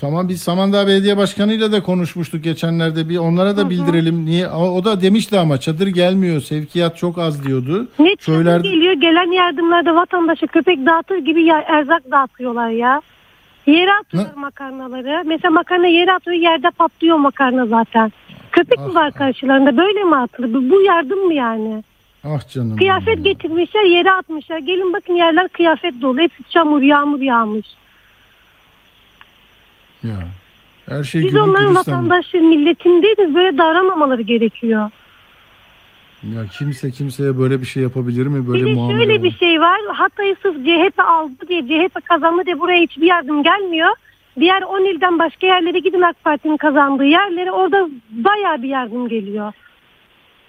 [0.00, 3.08] Tamam biz Samandağ Belediye Başkanı'yla da konuşmuştuk geçenlerde.
[3.08, 4.24] Bir onlara da bildirelim.
[4.26, 4.48] Niye?
[4.48, 6.40] O, o da demişti ama çadır gelmiyor.
[6.40, 7.88] Sevkiyat çok az diyordu.
[7.98, 13.02] Ne çadır Söyler- geliyor gelen yardımlarda vatandaşa köpek dağıtır gibi ya, erzak dağıtıyorlar ya.
[13.66, 15.22] Yere atıyorlar makarnaları.
[15.26, 18.12] Mesela makarna yere atıyor yerde patlıyor makarna zaten.
[18.52, 20.54] Köpek mi Ah, var karşılarında böyle mi atılır?
[20.54, 21.84] Bu, bu yardım mı yani?
[22.24, 22.76] Ah canım.
[22.76, 24.58] Kıyafet getirmişler yere atmışlar.
[24.58, 26.18] Gelin bakın yerler kıyafet dolu.
[26.20, 27.66] Hepsi çamur yağmur yağmış.
[30.02, 30.16] Ya.
[30.88, 33.34] Her şey Biz onların vatandaşı milletindeyiz.
[33.34, 34.90] Böyle davranmamaları gerekiyor.
[36.22, 38.48] Ya kimse kimseye böyle bir şey yapabilir mi?
[38.48, 39.80] Böyle bir de muamele şöyle bir şey var.
[39.92, 43.88] Hatay'ı sırf CHP aldı diye CHP kazandı diye buraya hiçbir yardım gelmiyor.
[44.40, 49.52] Diğer 10 ilden başka yerlere gidin AK Parti'nin kazandığı yerlere orada bayağı bir yardım geliyor.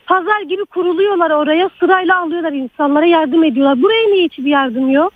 [0.06, 3.82] Pazar gibi kuruluyorlar oraya sırayla alıyorlar insanlara yardım ediyorlar.
[3.82, 5.14] Buraya niye hiçbir yardım yok?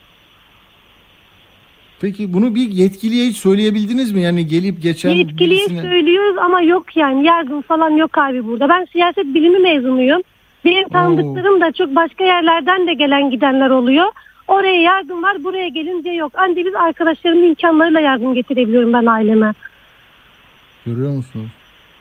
[2.03, 4.21] Peki bunu bir yetkiliye hiç söyleyebildiniz mi?
[4.21, 8.69] Yani gelip geçen Yetkiliye birisine- söylüyoruz ama yok yani yardım falan yok abi burada.
[8.69, 10.21] Ben siyaset bilimi mezunuyum.
[10.65, 14.05] Benim tanıdıklarım da çok başka yerlerden de gelen gidenler oluyor.
[14.47, 16.31] Oraya yardım var buraya gelince yok.
[16.35, 19.53] Ancak biz arkadaşlarımın imkanlarıyla yardım getirebiliyorum ben aileme.
[20.85, 21.49] Görüyor musunuz?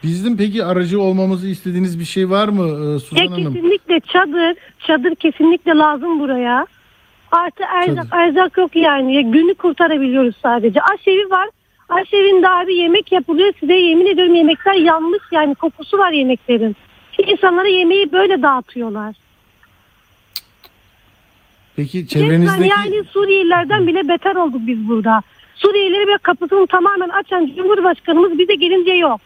[0.02, 3.54] Bizim peki aracı olmamızı istediğiniz bir şey var mı e, Suzan Ya Hanım?
[3.54, 4.54] kesinlikle çadır,
[4.86, 6.66] çadır kesinlikle lazım buraya.
[7.32, 9.14] Artı erzak, erzak yok yani.
[9.14, 10.80] Ya günü kurtarabiliyoruz sadece.
[10.82, 11.48] Aşevi var.
[11.88, 13.52] Aşevinde abi yemek yapılıyor.
[13.60, 16.76] Size yemin ediyorum yemekler yanmış yani kokusu var yemeklerin.
[17.26, 19.14] İnsanlara yemeği böyle dağıtıyorlar.
[21.76, 25.22] Peki çevrenizdeki yani Suriyelilerden bile beter olduk biz burada.
[25.54, 29.20] Suriyelileri böyle kapısını tamamen açan Cumhurbaşkanımız bize gelince yok.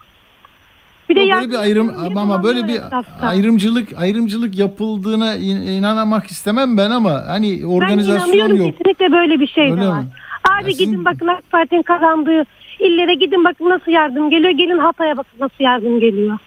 [1.08, 3.26] Bir de böyle yardım bir ayrım ama böyle bir etrafta.
[3.26, 8.78] ayrımcılık ayrımcılık yapıldığına in- inanmak istemem ben ama hani Ben organizasyon inanıyorum yok.
[8.78, 9.88] kesinlikle böyle bir şey Öyle de mi?
[9.90, 10.04] var.
[10.44, 12.44] Abi Ya sizin- gidin bakın AK Parti'nin kazandığı
[12.80, 14.50] illere gidin bakın nasıl yardım geliyor.
[14.50, 16.38] Gelin Hatay'a bakın nasıl yardım geliyor.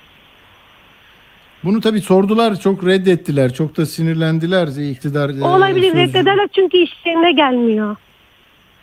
[1.64, 5.30] Bunu tabii sordular, çok reddettiler, çok da sinirlendiler iktidar.
[5.30, 7.96] e, Olabilir sözcü- reddederler çünkü işlerine gelmiyor.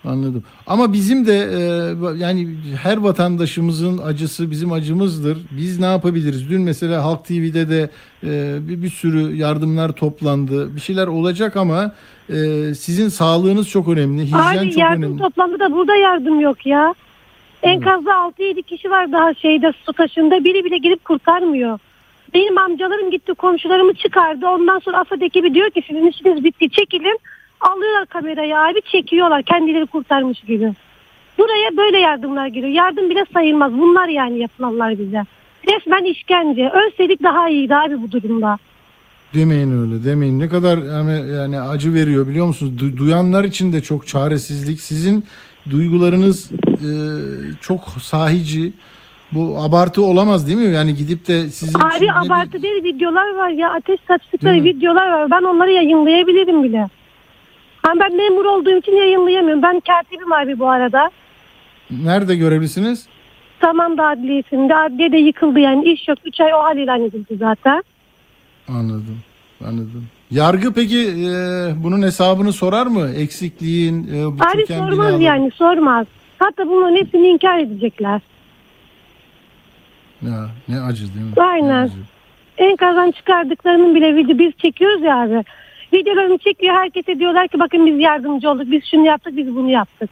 [0.07, 0.45] Anladım.
[0.67, 1.61] Ama bizim de e,
[2.17, 2.49] yani
[2.83, 5.39] her vatandaşımızın acısı bizim acımızdır.
[5.51, 6.51] Biz ne yapabiliriz?
[6.51, 7.91] Dün mesela Halk TV'de de
[8.25, 10.77] e, bir, bir sürü yardımlar toplandı.
[10.77, 11.93] Bir şeyler olacak ama
[12.31, 12.35] e,
[12.75, 14.23] sizin sağlığınız çok önemli.
[14.23, 15.19] Hijyen Abi çok yardım önemli.
[15.23, 16.95] toplandı da burada yardım yok ya.
[17.63, 20.45] Enkazda 6-7 kişi var daha şeyde su taşında.
[20.45, 21.79] Biri bile gelip kurtarmıyor.
[22.35, 24.47] Benim amcalarım gitti komşularımı çıkardı.
[24.47, 27.19] Ondan sonra AFAD ekibi diyor ki sizin işiniz bitti çekilin.
[27.61, 30.73] Alıyorlar kamerayı abi çekiyorlar kendileri kurtarmış gibi.
[31.39, 32.73] Buraya böyle yardımlar geliyor.
[32.73, 33.73] Yardım bile sayılmaz.
[33.73, 35.25] Bunlar yani yapılanlar bize.
[35.69, 36.71] Resmen işkence.
[36.71, 38.59] Ölseydik daha iyiydi abi bu durumda.
[39.35, 40.41] Demeyin öyle demeyin.
[40.41, 42.73] Ne kadar yani, yani acı veriyor biliyor musunuz?
[42.81, 44.81] Du- duyanlar için de çok çaresizlik.
[44.81, 45.25] Sizin
[45.71, 46.91] duygularınız e,
[47.61, 48.73] çok sahici.
[49.33, 50.75] Bu abartı olamaz değil mi?
[50.75, 54.01] Yani gidip de sizin Abi abartı değil videolar var ya ateş
[54.43, 54.65] Değil mi?
[54.65, 55.31] videolar var.
[55.31, 56.89] Ben onları yayınlayabilirim bile.
[57.87, 59.63] Ama ben memur olduğum için yayınlayamıyorum.
[59.63, 61.11] Ben katibim abi bu arada.
[61.91, 63.07] Nerede görevlisiniz?
[63.61, 64.77] Tamam da adliyesinde.
[64.77, 65.85] Adliye de yıkıldı yani.
[65.93, 66.19] iş yok.
[66.25, 67.83] 3 ay o hal ilan edildi zaten.
[68.69, 69.19] Anladım.
[69.65, 70.07] Anladım.
[70.31, 71.35] Yargı peki e,
[71.85, 73.09] bunun hesabını sorar mı?
[73.17, 76.07] Eksikliğin, e, bu Abi sormaz binalar- yani sormaz.
[76.39, 78.21] Hatta bunların hepsini inkar edecekler.
[80.23, 81.33] Ya, ne acı değil mi?
[81.37, 81.83] Ne Aynen.
[81.85, 81.93] acı.
[82.59, 85.45] Enkazdan çıkardıklarının bile video biz çekiyoruz ya abi.
[85.93, 88.71] Videolarını çekiyor herkese diyorlar ki bakın biz yardımcı olduk.
[88.71, 90.11] Biz şunu yaptık biz bunu yaptık.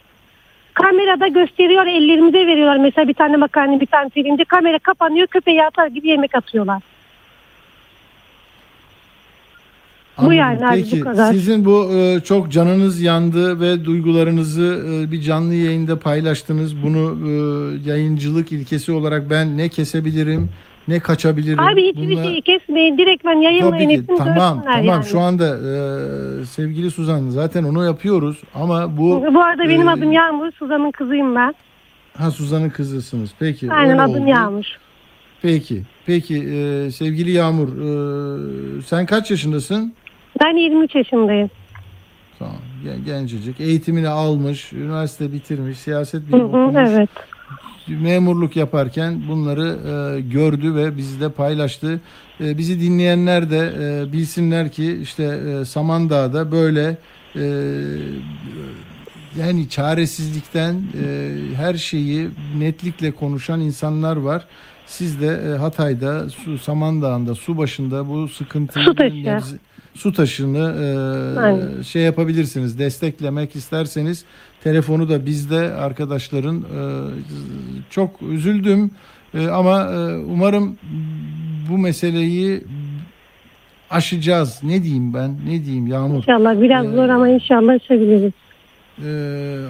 [0.75, 2.77] Kamerada gösteriyor ellerimize veriyorlar.
[2.77, 4.45] Mesela bir tane makarna bir tane pirinci.
[4.45, 6.83] Kamera kapanıyor köpeğe atar gibi yemek atıyorlar.
[10.19, 10.39] Bu Anladım.
[10.39, 11.33] yani abi, bu Peki kadar.
[11.33, 16.83] sizin bu e, çok canınız yandı ve duygularınızı e, bir canlı yayında paylaştınız.
[16.83, 17.33] Bunu e,
[17.91, 20.49] yayıncılık ilkesi olarak ben ne kesebilirim
[20.89, 21.61] ne kaçabilirim.
[21.61, 22.99] Abi hiçbir Bunlar- şeyi kesmeyin.
[22.99, 23.89] Direktmen yayınlayın.
[23.91, 25.05] Tabii ki tamam tamam yani.
[25.05, 30.13] şu anda e, sevgili Suzan zaten onu yapıyoruz ama bu Bu arada benim e, adım
[30.13, 30.53] Yağmur.
[30.53, 31.55] Suzan'ın kızıyım ben.
[32.19, 33.31] ha Suzan'ın kızısınız.
[33.39, 33.73] Peki.
[33.73, 34.31] Aynen adım oldu.
[34.31, 34.65] Yağmur.
[35.43, 35.83] Peki.
[36.07, 39.95] Peki e, sevgili Yağmur e, sen kaç yaşındasın?
[40.43, 41.51] Ben 23 yaşındayım.
[42.39, 42.55] Tamam.
[42.85, 43.61] gen- Gencecik.
[43.61, 46.75] Eğitimini almış, üniversite bitirmiş, siyaset bilimi okumuş.
[46.79, 47.09] evet.
[47.89, 49.67] Memurluk yaparken bunları
[50.17, 52.01] e, gördü ve bizle paylaştı.
[52.41, 56.97] E, bizi dinleyenler de e, bilsinler ki işte e, Samandağ'da böyle
[57.37, 57.43] e,
[59.39, 62.29] yani çaresizlikten e, her şeyi
[62.59, 64.47] netlikle konuşan insanlar var.
[64.87, 69.15] Siz de e, Hatay'da, su, Samandağ'ında, su başında bu sıkıntıyı Su taşı.
[69.17, 69.59] nebze-
[69.95, 71.83] su taşını e, Aynen.
[71.83, 72.79] şey yapabilirsiniz.
[72.79, 74.25] Desteklemek isterseniz
[74.65, 76.81] telefonu da bizde arkadaşların e,
[77.91, 78.91] çok üzüldüm
[79.35, 80.77] E, ama e, umarım
[81.71, 82.65] bu meseleyi
[83.91, 84.61] aşacağız.
[84.63, 85.37] Ne diyeyim ben?
[85.49, 86.17] Ne diyeyim Yağmur?
[86.17, 88.33] İnşallah biraz Ee, zor ama inşallah aşabiliriz.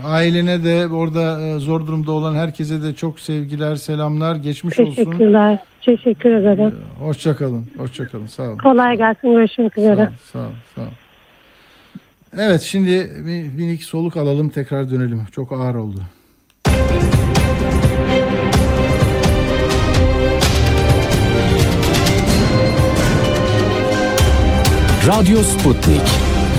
[0.05, 4.37] Ailene de orada e, zor durumda olan herkese de çok sevgiler, selamlar.
[4.37, 4.95] Geçmiş olsun.
[4.95, 5.59] Teşekkürler.
[5.83, 6.75] Teşekkür ederim.
[6.99, 7.67] Hoşça kalın.
[7.77, 8.27] Hoşça kalın.
[8.27, 8.59] Sağ olun.
[8.59, 9.33] Kolay gelsin.
[9.33, 10.03] Görüşmek Sağ üzere.
[10.03, 10.87] ol, sağ ol, sağ ol.
[12.39, 15.27] Evet şimdi bir minik soluk alalım tekrar dönelim.
[15.33, 16.03] Çok ağır oldu.
[25.07, 26.01] Radyo Sputnik.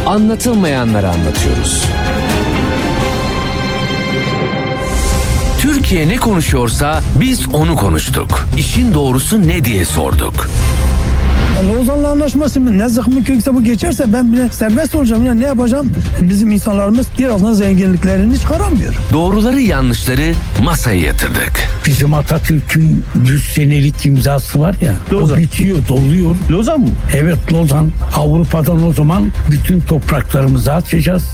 [0.05, 1.85] Anlatılmayanları anlatıyoruz.
[5.61, 8.47] Türkiye ne konuşuyorsa biz onu konuştuk.
[8.57, 10.49] İşin doğrusu ne diye sorduk.
[11.63, 12.77] Lozan'la anlaşması mı?
[12.77, 15.25] Ne zıkkımı kökse bu geçerse ben bile serbest olacağım.
[15.25, 15.91] Ya ne yapacağım?
[16.21, 18.95] Bizim insanlarımız birazdan zenginliklerini çıkaramıyor.
[19.13, 20.33] Doğruları yanlışları
[20.63, 21.53] masaya yatırdık.
[21.85, 24.93] Bizim Atatürk'ün 100 senelik imzası var ya.
[25.11, 25.37] Lozan.
[25.37, 26.35] O bitiyor, doluyor.
[26.51, 26.89] Lozan mı?
[27.15, 27.91] Evet Lozan.
[28.15, 31.29] Avrupa'dan o zaman bütün topraklarımızı açacağız.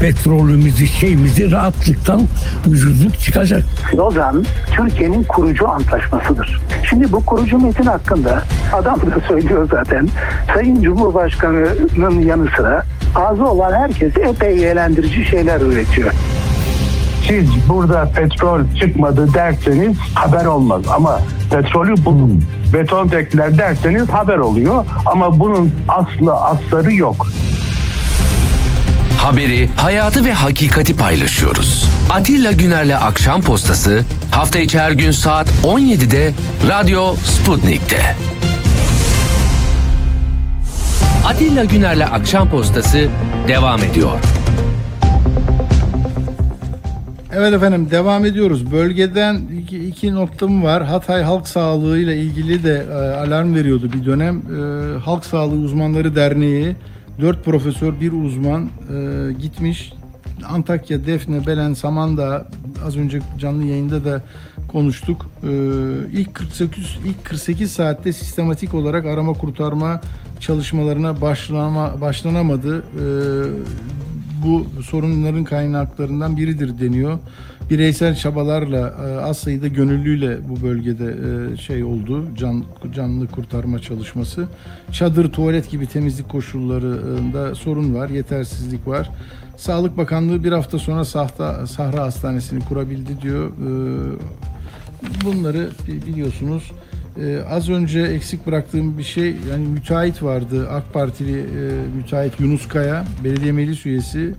[0.00, 2.22] Petrolümüzü, şeyimizi rahatlıktan
[2.66, 3.62] ucuzluk çıkacak.
[3.94, 4.44] Lozan
[4.76, 6.60] Türkiye'nin kurucu antlaşmasıdır.
[6.90, 8.42] Şimdi bu kurucu metin hakkında
[8.72, 10.08] adam da söylüyor zaten.
[10.54, 16.12] Sayın Cumhurbaşkanı'nın yanı sıra ağzı olan herkes epey eğlendirici şeyler üretiyor.
[17.28, 20.82] Siz burada petrol çıkmadı derseniz haber olmaz.
[20.96, 21.20] Ama
[21.50, 24.84] petrolü bulun, beton tekler derseniz haber oluyor.
[25.06, 27.26] Ama bunun aslı asları yok.
[29.18, 31.88] Haberi, hayatı ve hakikati paylaşıyoruz.
[32.10, 36.32] Atilla Güner'le Akşam Postası hafta içi her gün saat 17'de
[36.68, 38.16] Radyo Sputnik'te.
[41.26, 43.08] Atilla Güner'le Akşam Postası
[43.48, 44.18] devam ediyor.
[47.38, 48.72] Evet efendim devam ediyoruz.
[48.72, 50.84] Bölgeden iki, iki noktam var.
[50.84, 54.36] Hatay Halk Sağlığı ile ilgili de e, alarm veriyordu bir dönem.
[54.36, 56.76] E, Halk Sağlığı Uzmanları Derneği
[57.20, 59.92] dört profesör bir uzman e, gitmiş.
[60.48, 62.46] Antakya, Defne, Belen, Samandağ
[62.86, 64.22] az önce canlı yayında da
[64.68, 65.26] konuştuk.
[65.42, 65.48] E,
[66.12, 70.00] ilk 48 ilk 48 saatte sistematik olarak arama kurtarma
[70.40, 72.78] çalışmalarına başlama, başlanamadı.
[72.78, 73.04] E,
[74.46, 77.18] bu sorunların kaynaklarından biridir deniyor.
[77.70, 81.14] Bireysel çabalarla e, az sayıda gönüllüyle bu bölgede
[81.52, 84.48] e, şey oldu can canlı kurtarma çalışması.
[84.92, 89.10] Çadır, tuvalet gibi temizlik koşullarında sorun var, yetersizlik var.
[89.56, 93.48] Sağlık Bakanlığı bir hafta sonra Sahta, Sahra Hastanesi'ni kurabildi diyor.
[93.50, 93.70] E,
[95.24, 96.72] bunları bi- biliyorsunuz.
[97.20, 101.44] Ee, az önce eksik bıraktığım bir şey yani müteahhit vardı AK Partili e,
[101.96, 104.34] müteahhit Yunus Kaya belediye meclis üyesi.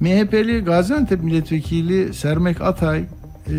[0.00, 3.54] MHP'li Gaziantep milletvekili Sermek Atay e,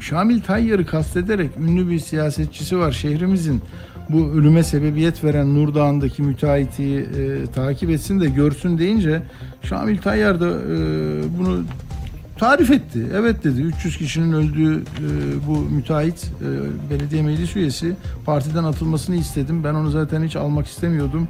[0.00, 3.62] Şamil Tayyar'ı kastederek ünlü bir siyasetçisi var şehrimizin.
[4.08, 9.22] Bu ölüme sebebiyet veren Nurdağ'ındaki müteahhiti e, takip etsin de görsün deyince
[9.62, 10.78] Şamil Tayyar da e,
[11.38, 11.64] bunu
[12.40, 13.06] tarif etti.
[13.14, 15.06] Evet dedi 300 kişinin öldüğü e,
[15.46, 19.64] bu müteahhit e, belediye meclis üyesi partiden atılmasını istedim.
[19.64, 21.28] Ben onu zaten hiç almak istemiyordum.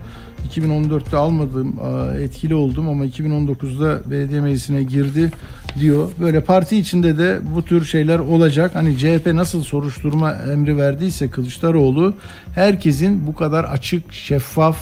[0.48, 1.74] 2014'te almadım,
[2.14, 5.32] e, etkili oldum ama 2019'da belediye meclisine girdi
[5.80, 6.11] diyor.
[6.20, 8.70] Böyle parti içinde de bu tür şeyler olacak.
[8.74, 12.14] Hani CHP nasıl soruşturma emri verdiyse Kılıçdaroğlu
[12.54, 14.76] herkesin bu kadar açık, şeffaf,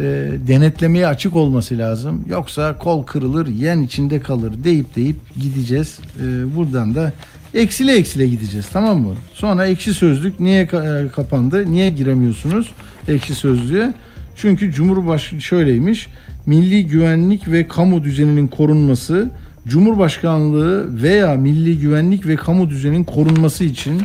[0.00, 2.24] e, denetlemeye açık olması lazım.
[2.28, 5.98] Yoksa kol kırılır, yen içinde kalır deyip deyip gideceğiz.
[6.22, 7.12] E, buradan da
[7.54, 9.14] eksile eksile gideceğiz tamam mı?
[9.34, 11.72] Sonra ekşi sözlük niye e, kapandı?
[11.72, 12.72] Niye giremiyorsunuz
[13.08, 13.94] ekşi sözlüğe?
[14.36, 16.08] Çünkü Cumhurbaşkanı şöyleymiş.
[16.46, 19.30] Milli güvenlik ve kamu düzeninin korunması
[19.68, 24.02] Cumhurbaşkanlığı veya milli güvenlik ve kamu düzeninin korunması için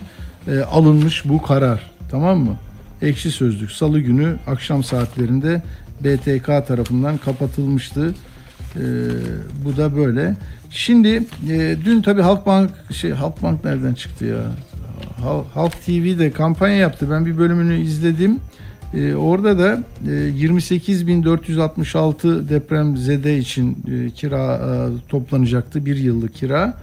[0.47, 1.91] e, alınmış bu karar.
[2.11, 2.55] Tamam mı?
[3.01, 5.61] Ekşi Sözlük Salı günü akşam saatlerinde
[6.01, 8.13] BTK tarafından kapatılmıştı.
[8.75, 8.79] Ee,
[9.65, 10.35] bu da böyle.
[10.69, 14.37] Şimdi e, dün tabii Halkbank şey Halkbank nereden çıktı ya?
[15.23, 17.07] Hal- Halk TV de kampanya yaptı.
[17.11, 18.39] Ben bir bölümünü izledim.
[18.93, 25.85] Ee, orada da e, 28.466 deprem zede için e, kira e, toplanacaktı.
[25.85, 26.73] Bir yıllık kira.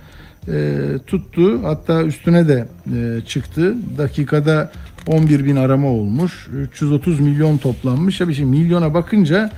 [0.48, 1.60] e, tuttu.
[1.64, 3.74] Hatta üstüne de e, çıktı.
[3.98, 4.72] Dakikada
[5.06, 6.48] 11 bin arama olmuş.
[6.52, 8.18] 330 milyon toplanmış.
[8.18, 9.50] Tabii şimdi milyona bakınca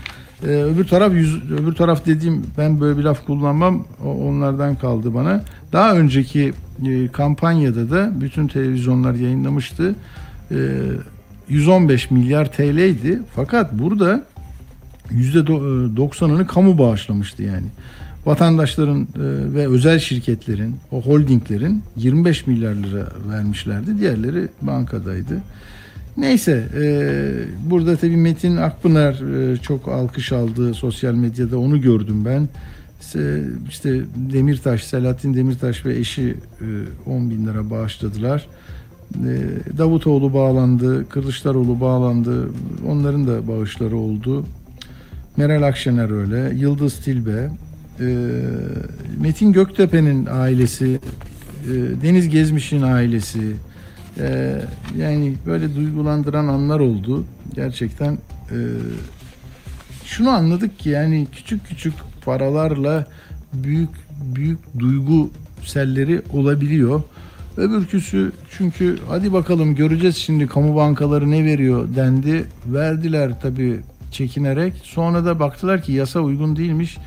[0.43, 3.87] e, öbür taraf yüz, öbür taraf dediğim ben böyle bir laf kullanmam.
[4.05, 5.45] O, onlardan kaldı bana.
[5.73, 6.53] Daha önceki
[6.87, 9.95] e, kampanyada da bütün televizyonlar yayınlamıştı.
[10.51, 10.57] E,
[11.49, 13.23] 115 milyar TL'ydi.
[13.35, 14.25] Fakat burada
[15.11, 17.67] %90'ını kamu bağışlamıştı yani.
[18.27, 19.07] Vatandaşların e,
[19.55, 23.99] ve özel şirketlerin, o holdinglerin 25 milyar lira vermişlerdi.
[23.99, 25.43] Diğerleri bankadaydı.
[26.17, 26.85] Neyse e,
[27.71, 29.15] burada tabii Metin Akpınar
[29.53, 32.49] e, çok alkış aldı sosyal medyada onu gördüm ben.
[33.69, 36.37] İşte, Demirtaş, Selahattin Demirtaş ve eşi
[37.07, 38.47] e, 10 bin lira bağışladılar.
[39.15, 39.33] E,
[39.79, 42.49] Davutoğlu bağlandı, Kılıçdaroğlu bağlandı.
[42.89, 44.47] Onların da bağışları oldu.
[45.37, 47.51] Meral Akşener öyle, Yıldız Tilbe,
[48.01, 48.05] e,
[49.21, 51.01] Metin Göktepe'nin ailesi,
[51.65, 51.73] e,
[52.03, 53.57] Deniz Gezmiş'in ailesi,
[54.21, 54.61] e,
[54.97, 57.25] yani böyle duygulandıran anlar oldu.
[57.55, 58.13] Gerçekten
[58.51, 58.59] e,
[60.05, 63.07] şunu anladık ki yani küçük küçük paralarla
[63.53, 63.91] büyük
[64.35, 65.31] büyük duygu
[65.65, 67.03] selleri olabiliyor.
[67.57, 72.45] Öbürküsü çünkü hadi bakalım göreceğiz şimdi kamu bankaları ne veriyor dendi.
[72.67, 73.81] Verdiler tabii
[74.11, 74.75] çekinerek.
[74.83, 76.99] Sonra da baktılar ki yasa uygun değilmiş.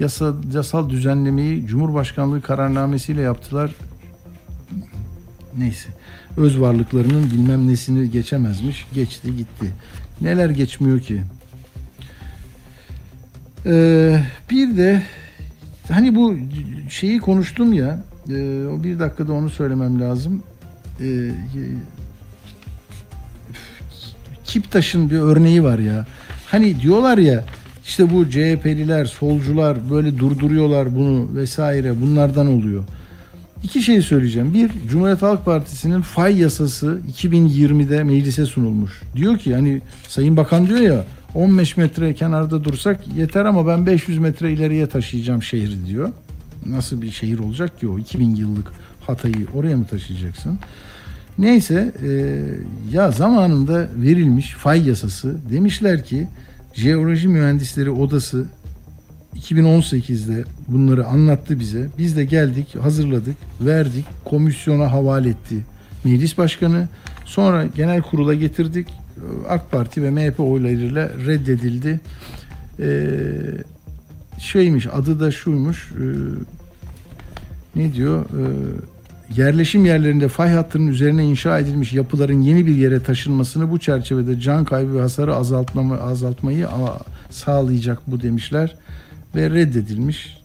[0.00, 3.70] Yasa, yasal düzenlemeyi Cumhurbaşkanlığı kararnamesiyle yaptılar.
[5.58, 5.88] Neyse.
[6.36, 8.86] Öz varlıklarının bilmem nesini geçemezmiş.
[8.94, 9.72] Geçti gitti.
[10.20, 11.22] Neler geçmiyor ki?
[13.66, 14.20] Ee,
[14.50, 15.02] bir de
[15.88, 16.36] hani bu
[16.90, 20.42] şeyi konuştum ya e, o bir dakikada onu söylemem lazım.
[21.00, 21.30] E,
[24.44, 26.06] Kiptaş'ın bir örneği var ya.
[26.46, 27.44] Hani diyorlar ya
[27.86, 32.84] işte bu CHP'liler, solcular böyle durduruyorlar bunu vesaire bunlardan oluyor.
[33.62, 34.54] İki şey söyleyeceğim.
[34.54, 39.02] Bir, Cumhuriyet Halk Partisi'nin fay yasası 2020'de meclise sunulmuş.
[39.16, 44.18] Diyor ki hani Sayın Bakan diyor ya 15 metre kenarda dursak yeter ama ben 500
[44.18, 46.12] metre ileriye taşıyacağım şehri diyor.
[46.66, 50.58] Nasıl bir şehir olacak ki o 2000 yıllık Hatay'ı oraya mı taşıyacaksın?
[51.38, 52.42] Neyse e,
[52.92, 56.28] ya zamanında verilmiş fay yasası demişler ki
[56.76, 58.46] Jeoloji Mühendisleri Odası
[59.36, 61.88] 2018'de bunları anlattı bize.
[61.98, 65.64] Biz de geldik, hazırladık, verdik, komisyona havale etti
[66.04, 66.88] meclis başkanı.
[67.24, 68.88] Sonra genel kurula getirdik.
[69.48, 72.00] AK Parti ve MHP oylarıyla reddedildi.
[72.80, 73.18] Ee,
[74.38, 75.92] şeymiş, adı da şuymuş.
[75.92, 76.06] E,
[77.76, 78.24] ne diyor?
[78.24, 78.46] Ee,
[79.36, 84.64] yerleşim yerlerinde fay hattının üzerine inşa edilmiş yapıların yeni bir yere taşınmasını bu çerçevede can
[84.64, 86.68] kaybı ve hasarı azaltma, azaltmayı
[87.30, 88.76] sağlayacak bu demişler
[89.34, 90.36] ve reddedilmiş.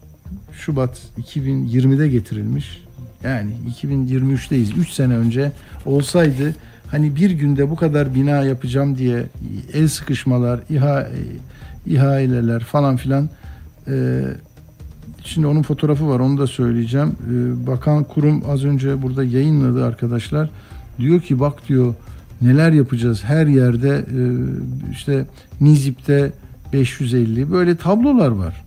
[0.54, 2.84] Şubat 2020'de getirilmiş.
[3.24, 3.52] Yani
[3.82, 4.74] 2023'teyiz.
[4.78, 5.52] 3 sene önce
[5.86, 6.56] olsaydı
[6.88, 9.24] hani bir günde bu kadar bina yapacağım diye
[9.74, 11.08] el sıkışmalar, iha,
[11.86, 13.30] ihaleler falan filan
[13.88, 14.24] e,
[15.24, 17.08] şimdi onun fotoğrafı var onu da söyleyeceğim.
[17.08, 20.50] E, Bakan kurum az önce burada yayınladı arkadaşlar.
[21.00, 21.94] Diyor ki bak diyor
[22.42, 24.22] neler yapacağız her yerde e,
[24.92, 25.26] işte
[25.62, 26.32] Nizip'te
[26.74, 28.64] 550 böyle tablolar var.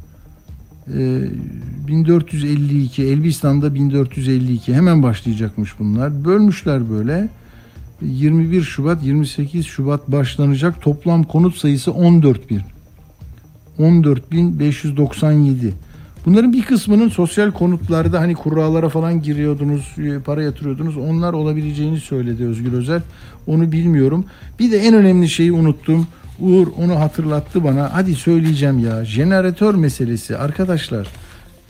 [0.86, 6.24] 1452 Elbistan'da 1452 hemen başlayacakmış bunlar.
[6.24, 7.28] Bölmüşler böyle.
[8.02, 12.60] 21 Şubat 28 Şubat başlanacak toplam konut sayısı 14 bin.
[13.78, 15.70] 14.597.
[16.26, 19.94] Bunların bir kısmının sosyal konutlarda hani kurralara falan giriyordunuz,
[20.24, 20.96] para yatırıyordunuz.
[20.96, 23.02] Onlar olabileceğini söyledi Özgür Özel.
[23.46, 24.24] Onu bilmiyorum.
[24.58, 26.06] Bir de en önemli şeyi unuttum.
[26.40, 27.94] Uğur onu hatırlattı bana.
[27.94, 29.04] Hadi söyleyeceğim ya.
[29.04, 31.08] Jeneratör meselesi arkadaşlar.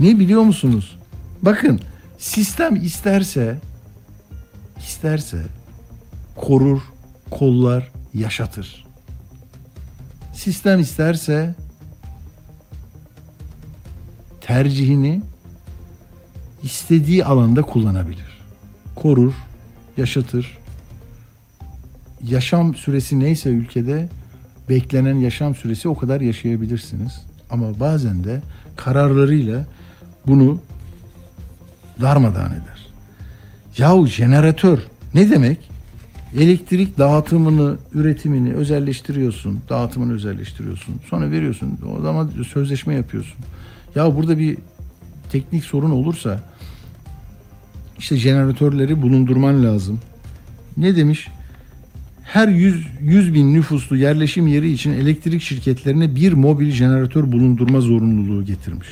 [0.01, 0.97] Ne biliyor musunuz?
[1.43, 1.81] Bakın
[2.19, 3.59] sistem isterse
[4.79, 5.43] isterse
[6.37, 6.81] korur,
[7.31, 8.85] kollar, yaşatır.
[10.35, 11.55] Sistem isterse
[14.47, 15.23] tercihini
[16.63, 18.39] istediği alanda kullanabilir.
[18.95, 19.33] Korur,
[19.97, 20.59] yaşatır.
[22.23, 24.09] Yaşam süresi neyse ülkede
[24.69, 27.23] beklenen yaşam süresi o kadar yaşayabilirsiniz.
[27.51, 28.43] Ama bazen de
[28.77, 29.67] kararlarıyla
[30.27, 30.61] bunu
[32.01, 32.89] darmadağın eder.
[33.79, 34.79] Yahu jeneratör
[35.15, 35.71] ne demek?
[36.39, 40.95] Elektrik dağıtımını, üretimini özelleştiriyorsun, dağıtımını özelleştiriyorsun.
[41.11, 41.79] Sonra veriyorsun.
[41.99, 43.37] O zaman sözleşme yapıyorsun.
[43.95, 44.57] Ya burada bir
[45.33, 46.41] teknik sorun olursa
[47.99, 50.01] işte jeneratörleri bulundurman lazım.
[50.77, 51.29] Ne demiş?
[52.23, 58.45] Her 100, 100 bin nüfuslu yerleşim yeri için elektrik şirketlerine bir mobil jeneratör bulundurma zorunluluğu
[58.45, 58.89] getirmiş.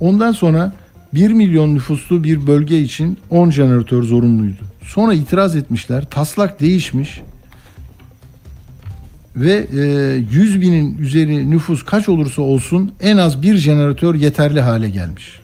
[0.00, 0.72] Ondan sonra
[1.14, 4.62] 1 milyon nüfuslu bir bölge için 10 jeneratör zorunluydu.
[4.82, 6.04] Sonra itiraz etmişler.
[6.04, 7.20] Taslak değişmiş.
[9.36, 9.80] Ve e,
[10.30, 15.40] 100 binin üzeri nüfus kaç olursa olsun en az bir jeneratör yeterli hale gelmiş.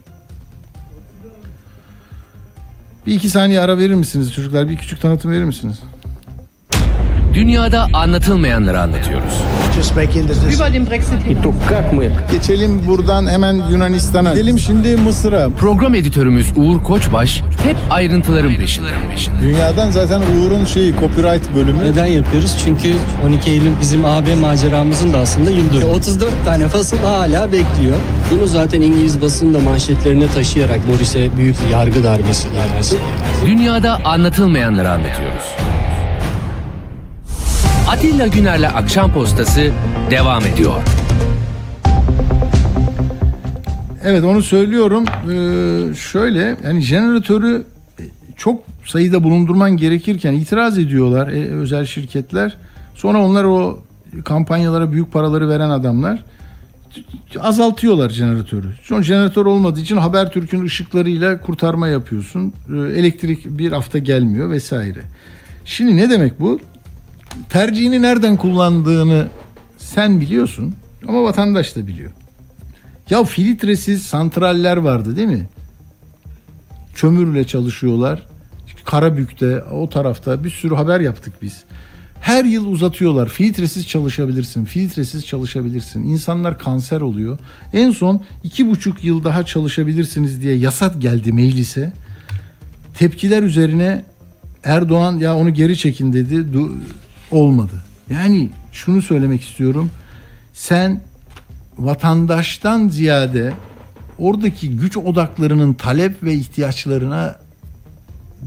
[3.05, 4.69] Bir iki saniye ara verir misiniz çocuklar?
[4.69, 5.79] Bir küçük tanıtım verir misiniz?
[7.37, 9.41] Dünyada anlatılmayanları anlatıyoruz.
[12.31, 14.33] Geçelim buradan hemen Yunanistan'a.
[14.33, 15.49] Gidelim şimdi Mısır'a.
[15.49, 18.87] Program editörümüz Uğur Koçbaş hep ayrıntıların peşinde.
[19.41, 21.83] Dünyadan zaten Uğur'un şeyi copyright bölümü.
[21.83, 22.57] Neden yapıyoruz?
[22.65, 22.93] Çünkü
[23.25, 25.91] 12 Eylül bizim AB maceramızın da aslında yıl dönümü.
[25.91, 27.97] 34 tane fasıl hala bekliyor.
[28.31, 32.97] Bunu zaten İngiliz basında manşetlerine taşıyarak Boris'e büyük yargı darbesi darbesi.
[33.45, 35.66] Dünyada anlatılmayanları anlatıyoruz.
[37.87, 39.71] Atilla Güner'le Akşam Postası
[40.11, 40.73] devam ediyor.
[44.03, 45.05] Evet onu söylüyorum.
[45.05, 47.65] Ee, şöyle yani jeneratörü
[48.35, 52.57] çok sayıda bulundurman gerekirken itiraz ediyorlar e, özel şirketler.
[52.95, 53.79] Sonra onlar o
[54.25, 56.23] kampanyalara büyük paraları veren adamlar
[57.39, 58.67] azaltıyorlar jeneratörü.
[58.83, 62.53] Sonra jeneratör olmadığı için Habertürk'ün ışıklarıyla kurtarma yapıyorsun.
[62.69, 64.99] Ee, elektrik bir hafta gelmiyor vesaire.
[65.65, 66.59] Şimdi ne demek bu?
[67.49, 69.27] Tercihini nereden kullandığını
[69.77, 70.75] sen biliyorsun
[71.07, 72.11] ama vatandaş da biliyor.
[73.09, 75.49] Ya filtresiz santraller vardı değil mi?
[76.95, 78.23] Kömürle çalışıyorlar.
[78.85, 81.63] Karabük'te o tarafta bir sürü haber yaptık biz.
[82.21, 83.29] Her yıl uzatıyorlar.
[83.29, 84.65] Filtresiz çalışabilirsin.
[84.65, 86.03] Filtresiz çalışabilirsin.
[86.03, 87.37] İnsanlar kanser oluyor.
[87.73, 91.93] En son iki buçuk yıl daha çalışabilirsiniz diye yasat geldi meclise.
[92.93, 94.05] Tepkiler üzerine
[94.63, 96.35] Erdoğan ya onu geri çekin dedi.
[96.35, 96.75] Du-
[97.31, 97.83] olmadı.
[98.09, 99.91] Yani şunu söylemek istiyorum.
[100.53, 101.01] Sen
[101.77, 103.53] vatandaştan ziyade
[104.19, 107.35] oradaki güç odaklarının talep ve ihtiyaçlarına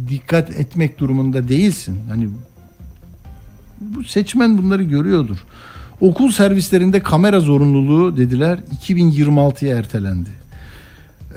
[0.09, 1.99] dikkat etmek durumunda değilsin.
[2.09, 2.29] Hani
[3.81, 5.37] bu seçmen bunları görüyordur.
[6.01, 10.31] Okul servislerinde kamera zorunluluğu dediler 2026'ya ertelendi.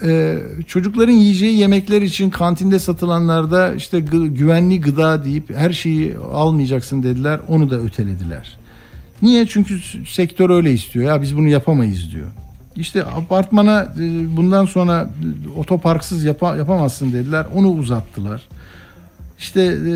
[0.05, 0.37] Ee,
[0.67, 7.39] çocukların yiyeceği yemekler için kantinde satılanlarda işte gı- güvenli gıda deyip her şeyi almayacaksın dediler.
[7.47, 8.57] Onu da ötelediler.
[9.21, 9.47] Niye?
[9.47, 9.79] Çünkü
[10.09, 11.05] sektör öyle istiyor.
[11.05, 12.27] Ya biz bunu yapamayız diyor.
[12.75, 15.09] İşte apartmana e, bundan sonra
[15.55, 17.45] e, otoparksız yapa- yapamazsın dediler.
[17.55, 18.41] Onu uzattılar.
[19.39, 19.93] İşte e,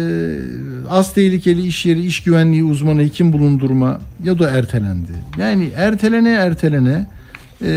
[0.89, 5.11] az tehlikeli iş yeri iş güvenliği uzmanı hekim bulundurma ya da ertelendi.
[5.39, 7.07] Yani ertelene ertelene
[7.61, 7.69] e,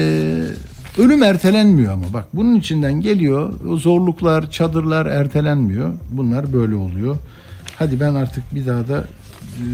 [0.99, 5.93] ölüm ertelenmiyor ama bak bunun içinden geliyor o zorluklar çadırlar ertelenmiyor.
[6.11, 7.17] Bunlar böyle oluyor.
[7.77, 9.05] Hadi ben artık bir daha da
[9.57, 9.65] e,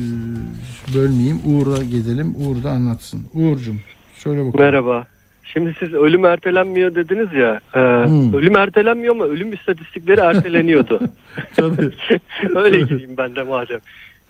[0.95, 1.41] bölmeyeyim.
[1.47, 2.35] Uğur'a gidelim.
[2.39, 3.21] Uğur da anlatsın.
[3.35, 3.81] Uğur'cum
[4.15, 4.61] söyle bakalım.
[4.65, 5.07] Merhaba.
[5.53, 7.61] Şimdi siz ölüm ertelenmiyor dediniz ya.
[7.75, 8.35] e, Hmm.
[8.35, 11.01] Ölüm ertelenmiyor ama ölüm istatistikleri erteleniyordu.
[12.57, 13.81] Öyle gireyim ben de madem.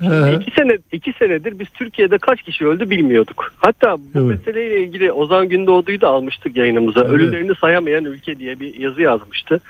[0.01, 3.55] İki, sene, iki senedir biz Türkiye'de kaç kişi öldü bilmiyorduk.
[3.57, 7.01] Hatta bu meseleyle ilgili Ozan Gündoğdu'yu da almıştık yayınımıza.
[7.01, 7.11] Evet.
[7.11, 9.61] Ölülerini sayamayan ülke diye bir yazı yazmıştı.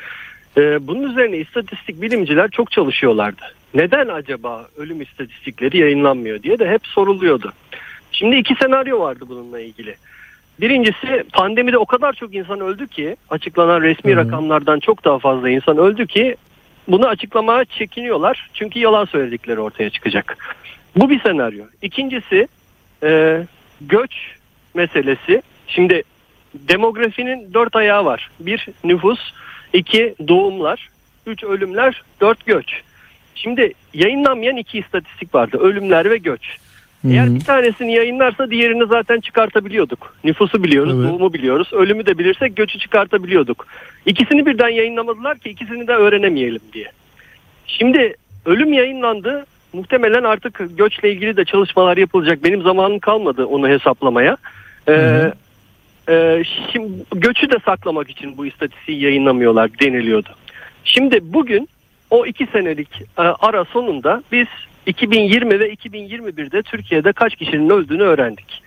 [0.56, 3.42] Ee, bunun üzerine istatistik bilimciler çok çalışıyorlardı.
[3.74, 7.52] Neden acaba ölüm istatistikleri yayınlanmıyor diye de hep soruluyordu.
[8.12, 9.94] Şimdi iki senaryo vardı bununla ilgili.
[10.60, 15.78] Birincisi pandemide o kadar çok insan öldü ki açıklanan resmi rakamlardan çok daha fazla insan
[15.78, 16.36] öldü ki
[16.88, 18.50] bunu açıklamaya çekiniyorlar.
[18.54, 20.56] Çünkü yalan söyledikleri ortaya çıkacak.
[20.96, 21.64] Bu bir senaryo.
[21.82, 22.48] İkincisi
[23.02, 23.42] e,
[23.80, 24.12] göç
[24.74, 25.42] meselesi.
[25.66, 26.02] Şimdi
[26.54, 28.30] demografinin dört ayağı var.
[28.40, 29.32] Bir nüfus,
[29.72, 30.88] iki doğumlar,
[31.26, 32.82] üç ölümler, dört göç.
[33.34, 35.58] Şimdi yayınlanmayan iki istatistik vardı.
[35.58, 36.56] Ölümler ve göç.
[37.10, 40.14] Eğer bir tanesini yayınlarsa diğerini zaten çıkartabiliyorduk.
[40.24, 41.10] Nüfusu biliyoruz, Evet.
[41.10, 41.72] doğumu biliyoruz.
[41.72, 43.66] Ölümü de bilirsek göçü çıkartabiliyorduk.
[44.06, 46.90] İkisini birden yayınlamadılar ki ikisini de öğrenemeyelim diye.
[47.66, 48.14] Şimdi
[48.44, 49.46] ölüm yayınlandı.
[49.72, 52.44] Muhtemelen artık göçle ilgili de çalışmalar yapılacak.
[52.44, 54.36] Benim zamanım kalmadı onu hesaplamaya.
[54.88, 55.32] Ee,
[56.08, 60.28] e, şimdi göçü de saklamak için bu istatistiği yayınlamıyorlar deniliyordu.
[60.84, 61.68] Şimdi bugün
[62.10, 64.46] o iki senelik e, ara sonunda biz
[64.86, 68.62] 2020 ve 2021'de Türkiye'de kaç kişinin öldüğünü öğrendik.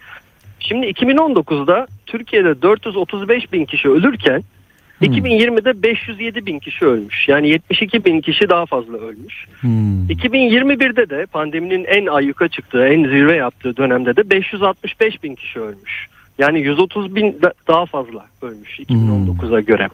[0.60, 4.44] Şimdi 2019'da Türkiye'de 435 bin kişi ölürken
[5.02, 7.28] 2020'de 507 bin kişi ölmüş.
[7.28, 9.46] Yani 72 bin kişi daha fazla ölmüş.
[10.10, 16.08] 2021'de de pandeminin en ayyuka çıktığı, en zirve yaptığı dönemde de 565 bin kişi ölmüş.
[16.40, 19.88] Yani 130 bin da- daha fazla ölmüş 2019'a göre.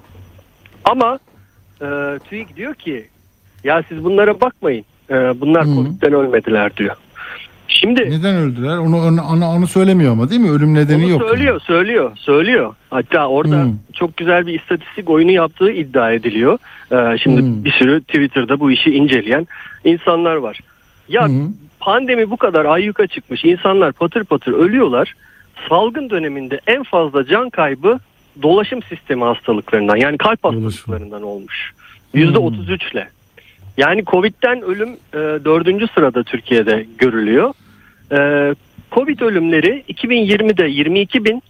[0.85, 1.19] Ama
[1.81, 1.88] e,
[2.30, 3.06] TÜİK diyor ki
[3.64, 4.85] ya siz bunlara bakmayın.
[5.10, 6.95] E, bunlar Covid'den ölmediler diyor.
[7.68, 8.77] Şimdi Neden öldüler?
[8.77, 10.52] Onu onu, onu, söylemiyor ama değil mi?
[10.52, 11.22] Ölüm nedeni Onu yok.
[11.30, 12.76] söylüyor, söylüyor, söylüyor.
[12.90, 13.73] Hatta orada Hmm.
[13.94, 16.57] çok güzel bir istatistik oyunu yaptığı iddia ediliyor.
[16.91, 17.64] Ee, şimdi Hmm.
[17.64, 19.48] bir sürü Twitter'da bu işi inceleyen
[19.84, 20.60] insanlar var.
[21.10, 21.27] Ya
[21.80, 25.14] pandemi bu kadar ayyuka çıkmış, insanlar patır patır ölüyorlar.
[25.69, 27.99] Salgın döneminde en fazla can kaybı
[28.41, 31.72] dolaşım sistemi hastalıklarından yani kalp hastalıklarından olmuş.
[32.14, 33.10] Yüzde otuz üçle.
[33.77, 37.53] Yani Covid'den ölüm e, dördüncü sırada Türkiye'de görülüyor.
[38.11, 38.19] E,
[38.91, 41.43] Covid ölümleri 2020'de 22 bin,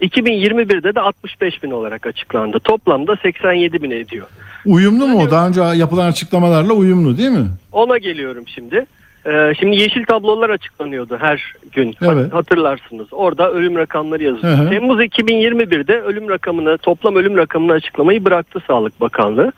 [0.00, 2.60] 2021'de de 65 bin olarak açıklandı.
[2.60, 4.26] Toplamda 87 bin ediyor.
[4.66, 5.30] Uyumlu mu o?
[5.30, 7.46] Daha önce yapılan açıklamalarla uyumlu değil mi?
[7.72, 8.86] Ona geliyorum şimdi.
[9.26, 11.94] Ee, şimdi yeşil tablolar açıklanıyordu her gün.
[12.02, 12.32] Evet.
[12.32, 13.06] Hatırlarsınız.
[13.12, 14.58] Orada ölüm rakamları yazıyor.
[14.58, 14.70] Hı hı.
[14.70, 19.52] Temmuz 2021'de ölüm rakamını, toplam ölüm rakamını açıklamayı bıraktı Sağlık Bakanlığı.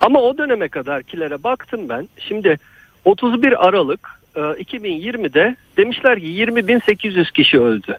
[0.00, 2.08] Ama o döneme kadarkilere baktım ben.
[2.18, 2.56] Şimdi
[3.04, 7.96] 31 Aralık e, 2020'de demişler ki 20.800 kişi öldü.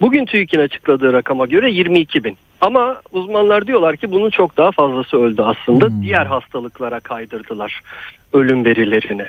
[0.00, 2.36] Bugün TÜİK'in açıkladığı rakama göre 22 bin.
[2.60, 6.02] Ama uzmanlar diyorlar ki bunun çok daha fazlası öldü aslında.
[6.02, 7.80] Diğer hastalıklara kaydırdılar
[8.32, 9.26] ölüm verilerini.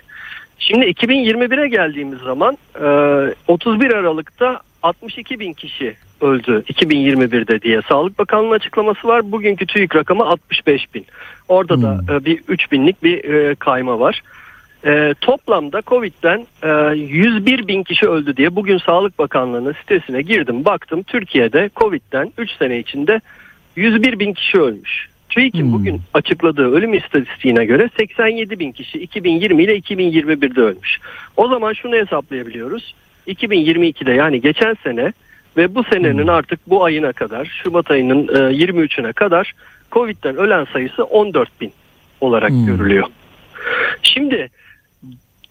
[0.68, 2.85] Şimdi 2021'e geldiğimiz zaman e,
[3.48, 9.31] 31 Aralık'ta 62 bin kişi öldü 2021'de diye Sağlık Bakanlığı açıklaması var.
[9.31, 11.06] Bugünkü TÜİK rakamı 65 bin.
[11.48, 14.22] Orada da e, bir 3 binlik bir e, kayma var.
[14.85, 21.03] E, toplamda Covid'den e, 101 bin kişi öldü diye bugün Sağlık Bakanlığı'nın sitesine girdim baktım.
[21.03, 23.22] Türkiye'de Covid'den 3 sene içinde
[23.76, 25.12] 101 bin kişi ölmüş.
[25.34, 31.00] TÜİK'in bugün açıkladığı ölüm istatistiğine göre 87 bin kişi 2020 ile 2021'de ölmüş.
[31.38, 32.96] O zaman şunu hesaplayabiliyoruz.
[33.28, 35.14] 2022'de yani geçen sene
[35.58, 39.54] ve bu senenin artık bu ayına kadar Şubat ayının e, 23'üne kadar
[39.92, 41.74] Covid'den ölen sayısı 14 bin
[42.22, 43.08] olarak görülüyor.
[44.04, 44.50] Şimdi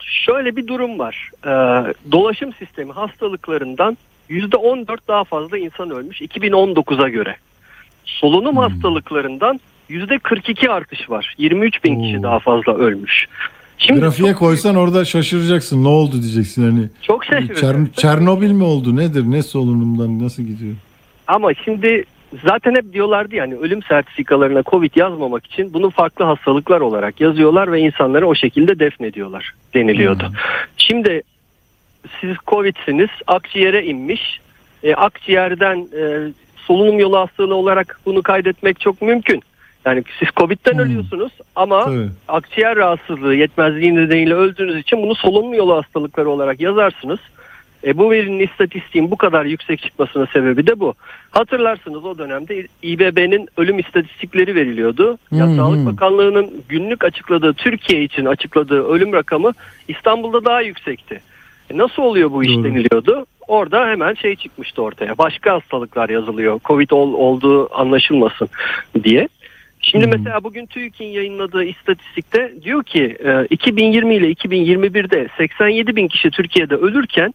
[0.01, 1.31] şöyle bir durum var.
[1.45, 1.49] Ee,
[2.13, 3.99] dolaşım sistemi hastalıklarından
[4.31, 7.37] %14 daha fazla insan ölmüş 2019'a göre.
[8.05, 9.61] Solunum hastalıklarından
[9.91, 11.35] %42 artış var.
[11.39, 13.27] 23 bin kişi daha fazla ölmüş.
[13.79, 15.85] Şimdi Grafiğe koysan orada şaşıracaksın.
[15.85, 16.89] Ne oldu diyeceksin hani.
[17.03, 17.87] Çok şaşıracaksın.
[17.87, 18.97] Çer- Çernobil mi oldu?
[18.97, 19.23] Nedir?
[19.27, 20.75] Ne solunumdan nasıl gidiyor?
[21.27, 22.05] Ama şimdi
[22.45, 27.81] zaten hep diyorlardı yani ölüm sertifikalarına Covid yazmamak için bunu farklı hastalıklar olarak yazıyorlar ve
[27.81, 30.33] insanları o şekilde defnediyorlar deniliyordu.
[30.77, 31.23] Şimdi
[32.21, 34.41] siz Covid'siniz akciğere inmiş.
[34.83, 39.43] E, akciğerden e, solunum yolu hastalığı olarak bunu kaydetmek çok mümkün.
[39.87, 42.09] Yani siz Covid'den ölüyorsunuz ama Tabii.
[42.29, 47.19] akciğer rahatsızlığı yetmezliği nedeniyle öldüğünüz için bunu solunum yolu hastalıkları olarak yazarsınız.
[47.87, 50.95] E, bu verinin istatistiğin bu kadar yüksek çıkmasının sebebi de bu.
[51.31, 55.19] Hatırlarsınız o dönemde İBB'nin ölüm istatistikleri veriliyordu.
[55.33, 55.57] Ya Hı hı.
[55.57, 59.53] Sağlık Bakanlığı'nın günlük açıkladığı Türkiye için açıkladığı ölüm rakamı
[59.89, 61.21] İstanbul'da daha yüksekti.
[61.71, 63.27] E, nasıl oluyor bu iş deniliyordu.
[63.49, 65.19] Orada hemen şey çıkmıştı ortaya.
[65.19, 66.61] Başka hastalıklar yazılıyor.
[66.65, 68.49] Covid ol- olduğu anlaşılmasın
[69.05, 69.29] diye.
[69.83, 76.31] Şimdi mesela bugün TÜİK'in yayınladığı istatistikte diyor ki e, 2020 ile 2021'de 87 bin kişi
[76.31, 77.35] Türkiye'de ölürken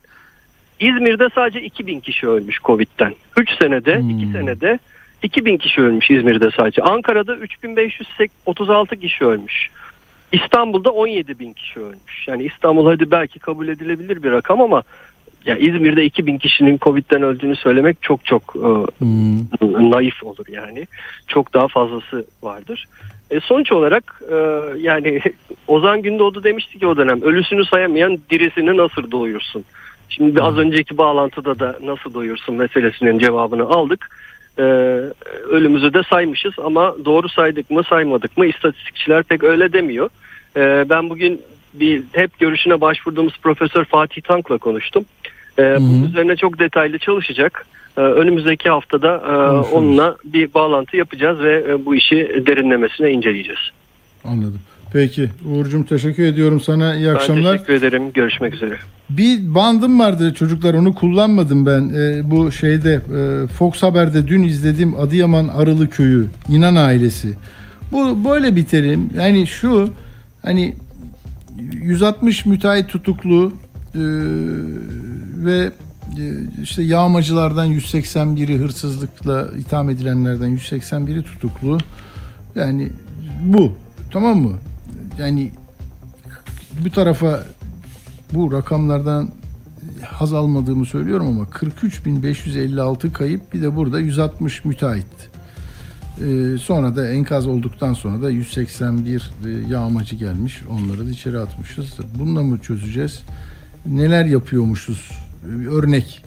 [0.79, 3.13] İzmir'de sadece 2 bin kişi ölmüş Covid'den.
[3.37, 4.79] 3 senede, 2 senede
[5.23, 6.81] 2 bin kişi ölmüş İzmir'de sadece.
[6.81, 9.69] Ankara'da 3536 kişi ölmüş.
[10.31, 12.27] İstanbul'da 17 bin kişi ölmüş.
[12.27, 14.83] Yani İstanbul hadi belki kabul edilebilir bir rakam ama
[15.47, 18.69] ya İzmir'de 2000 kişinin Covid'den öldüğünü söylemek çok çok e,
[19.91, 20.87] naif olur yani.
[21.27, 22.85] Çok daha fazlası vardır.
[23.31, 24.35] E, sonuç olarak e,
[24.77, 25.21] yani
[25.67, 29.65] Ozan Gündoğdu demişti ki o dönem ölüsünü sayamayan dirisini nasıl doyursun?
[30.09, 34.09] Şimdi az önceki bağlantıda da nasıl doyursun meselesinin cevabını aldık.
[34.59, 34.63] E,
[35.49, 40.09] ölümümüzü de saymışız ama doğru saydık mı saymadık mı istatistikçiler pek öyle demiyor.
[40.55, 41.41] E, ben bugün
[41.73, 45.05] bir hep görüşüne başvurduğumuz Profesör Fatih Tank'la konuştum.
[45.59, 47.65] E, bunun üzerine çok detaylı çalışacak.
[47.97, 49.35] E, önümüzdeki haftada e,
[49.75, 53.59] onunla bir bağlantı yapacağız ve e, bu işi derinlemesine inceleyeceğiz.
[54.25, 54.59] Anladım.
[54.93, 56.95] Peki Uğur'cum teşekkür ediyorum sana.
[56.95, 57.53] İyi Ben akşamlar.
[57.53, 58.11] teşekkür ederim.
[58.13, 58.77] Görüşmek üzere.
[59.09, 61.89] Bir bandım vardı çocuklar onu kullanmadım ben.
[61.95, 67.33] Ee, bu şeyde e, Fox Haber'de dün izledim Adıyaman Arılı Köyü İnan ailesi.
[67.91, 69.09] Bu böyle biterim.
[69.17, 69.89] Yani şu
[70.41, 70.75] hani
[71.71, 73.66] 160 müteahhit tutuklu e,
[75.45, 75.71] ve
[76.17, 76.23] e,
[76.63, 81.77] işte yağmacılardan 181'i hırsızlıkla itham edilenlerden 181'i tutuklu.
[82.55, 82.89] Yani
[83.43, 83.73] bu
[84.11, 84.53] tamam mı?
[85.19, 85.51] Yani
[86.85, 87.43] bu tarafa
[88.33, 89.29] bu rakamlardan
[90.01, 95.05] haz almadığımı söylüyorum ama 43.556 kayıp bir de burada 160 müteahhit.
[96.21, 100.61] Ee, sonra da enkaz olduktan sonra da 181 e, yağmacı gelmiş.
[100.69, 101.93] Onları da içeri atmışız.
[102.19, 103.23] Bununla mı çözeceğiz?
[103.87, 105.11] Neler yapıyormuşuz
[105.43, 106.23] bir örnek.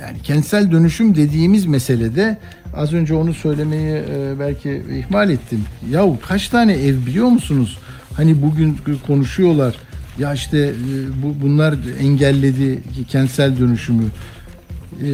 [0.00, 2.38] Yani kentsel dönüşüm dediğimiz meselede
[2.76, 5.64] az önce onu söylemeyi e, belki ihmal ettim.
[5.90, 7.78] Yahu kaç tane ev biliyor musunuz?
[8.16, 9.74] Hani bugün konuşuyorlar.
[10.18, 14.04] Ya işte e, bu bunlar engelledi kentsel dönüşümü.
[14.04, 15.08] E,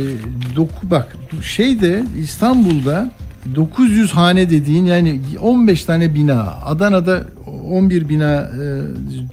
[0.56, 3.10] doku, bak şeyde İstanbul'da
[3.55, 6.43] 900 hane dediğin yani 15 tane bina.
[6.65, 7.24] Adana'da
[7.70, 8.82] 11 bina e,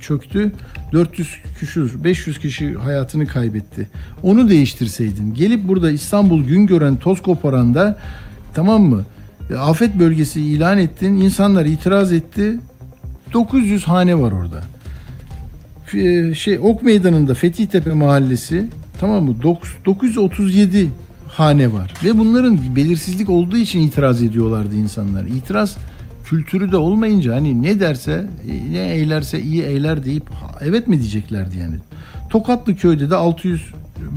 [0.02, 0.52] çöktü.
[0.92, 1.30] 400
[1.60, 3.90] küsür 500 kişi hayatını kaybetti.
[4.24, 5.34] Onu değiştirseydin.
[5.34, 7.98] Gelip burada İstanbul gün gören toz koparanda
[8.54, 9.04] tamam mı?
[9.52, 11.14] E, afet bölgesi ilan ettin.
[11.16, 12.60] İnsanlar itiraz etti.
[13.34, 14.64] 900 hane var orada.
[15.86, 18.70] F- şey Ok Meydanı'nda Fethiyetepe Mahallesi
[19.00, 19.36] tamam mı?
[19.44, 20.90] Dok- 937
[21.38, 25.26] hane var ve bunların belirsizlik olduğu için itiraz ediyorlardı insanlar.
[25.26, 25.78] İtiraz
[26.26, 28.26] kültürü de olmayınca hani ne derse
[28.72, 30.30] ne eylerse iyi eyler deyip
[30.62, 31.76] evet mi diyeceklerdi yani.
[32.30, 33.62] Tokatlı köyde de 600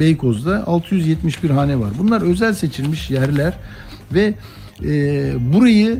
[0.01, 1.91] Beykoz'da 671 hane var.
[1.99, 3.55] Bunlar özel seçilmiş yerler
[4.15, 4.35] ve
[4.85, 5.99] e, burayı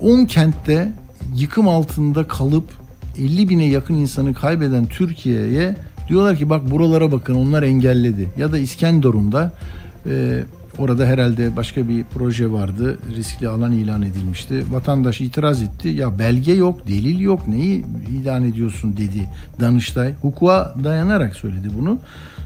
[0.00, 0.92] 10 kentte
[1.36, 2.68] yıkım altında kalıp
[3.18, 5.76] 50 bine yakın insanı kaybeden Türkiye'ye
[6.08, 8.28] diyorlar ki bak buralara bakın onlar engelledi.
[8.38, 9.52] Ya da İskenderun'da
[10.06, 10.44] e,
[10.78, 12.98] orada herhalde başka bir proje vardı.
[13.16, 14.64] Riskli alan ilan edilmişti.
[14.70, 15.88] Vatandaş itiraz etti.
[15.88, 17.48] Ya belge yok, delil yok.
[17.48, 19.28] Neyi ilan ediyorsun dedi
[19.60, 20.14] Danıştay.
[20.22, 21.98] Hukuka dayanarak söyledi bunu.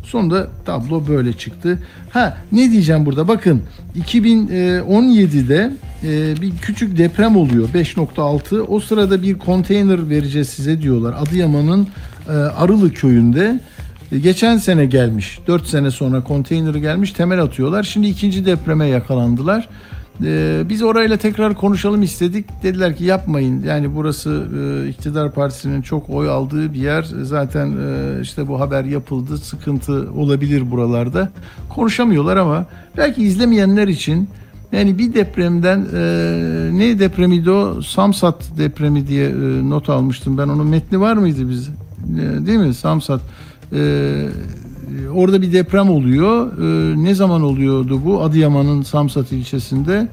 [0.05, 1.78] Sonunda tablo böyle çıktı.
[2.10, 3.28] Ha ne diyeceğim burada?
[3.28, 3.62] Bakın
[3.98, 5.72] 2017'de
[6.05, 8.60] e, bir küçük deprem oluyor 5.6.
[8.60, 11.14] O sırada bir konteyner vereceğiz size diyorlar.
[11.18, 11.89] Adıyaman'ın
[12.28, 13.60] e, Arılı köyünde.
[14.10, 15.39] Geçen sene gelmiş.
[15.47, 17.12] 4 sene sonra konteyner gelmiş.
[17.12, 17.82] Temel atıyorlar.
[17.82, 19.68] Şimdi ikinci depreme yakalandılar.
[20.24, 22.62] E, biz orayla tekrar konuşalım istedik.
[22.62, 23.62] Dediler ki yapmayın.
[23.62, 27.06] Yani burası e, iktidar partisinin çok oy aldığı bir yer.
[27.22, 29.39] Zaten e, işte bu haber yapıldı.
[29.39, 31.28] Sıkıntı olabilir buralarda.
[31.68, 32.66] Konuşamıyorlar ama
[32.97, 34.28] belki izlemeyenler için
[34.72, 36.01] yani bir depremden e,
[36.72, 37.82] ne depremiydi o?
[37.82, 40.39] Samsat depremi diye e, not almıştım.
[40.39, 41.68] Ben onun metni var mıydı biz?
[41.68, 42.74] E, değil mi?
[42.74, 43.20] Samsat.
[43.72, 43.80] E,
[45.14, 46.58] orada bir deprem oluyor.
[46.58, 48.22] E, ne zaman oluyordu bu?
[48.22, 50.08] Adıyaman'ın Samsat ilçesinde.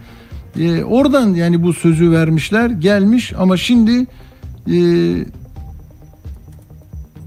[0.60, 2.69] E, oradan yani bu sözü vermişler.
[2.69, 4.06] Gelmiş ama şimdi
[4.72, 4.77] e,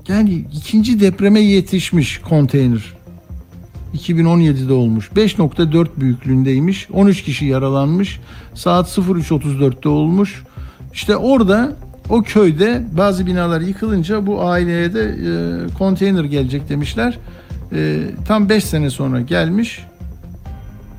[0.09, 2.99] yani ikinci depreme yetişmiş konteyner.
[3.95, 5.11] 2017'de olmuş.
[5.17, 6.89] 5.4 büyüklüğündeymiş.
[6.93, 8.21] 13 kişi yaralanmış.
[8.55, 10.43] Saat 03.34'te olmuş.
[10.93, 11.77] İşte orada
[12.09, 15.33] o köyde bazı binalar yıkılınca bu aileye de e,
[15.79, 17.19] konteyner gelecek demişler.
[17.73, 19.85] E, tam 5 sene sonra gelmiş.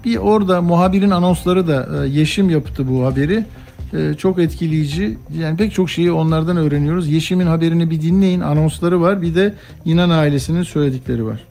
[0.06, 3.46] Bir orada muhabirin anonsları da e, Yeşim yaptı bu haberi.
[3.94, 5.18] E, çok etkileyici.
[5.40, 7.08] Yani pek çok şeyi onlardan öğreniyoruz.
[7.08, 8.42] Yeşim'in haberini bir dinleyin.
[8.42, 9.22] Anonsları var.
[9.22, 9.54] Bir de
[9.86, 11.49] İnan ailesinin söyledikleri var.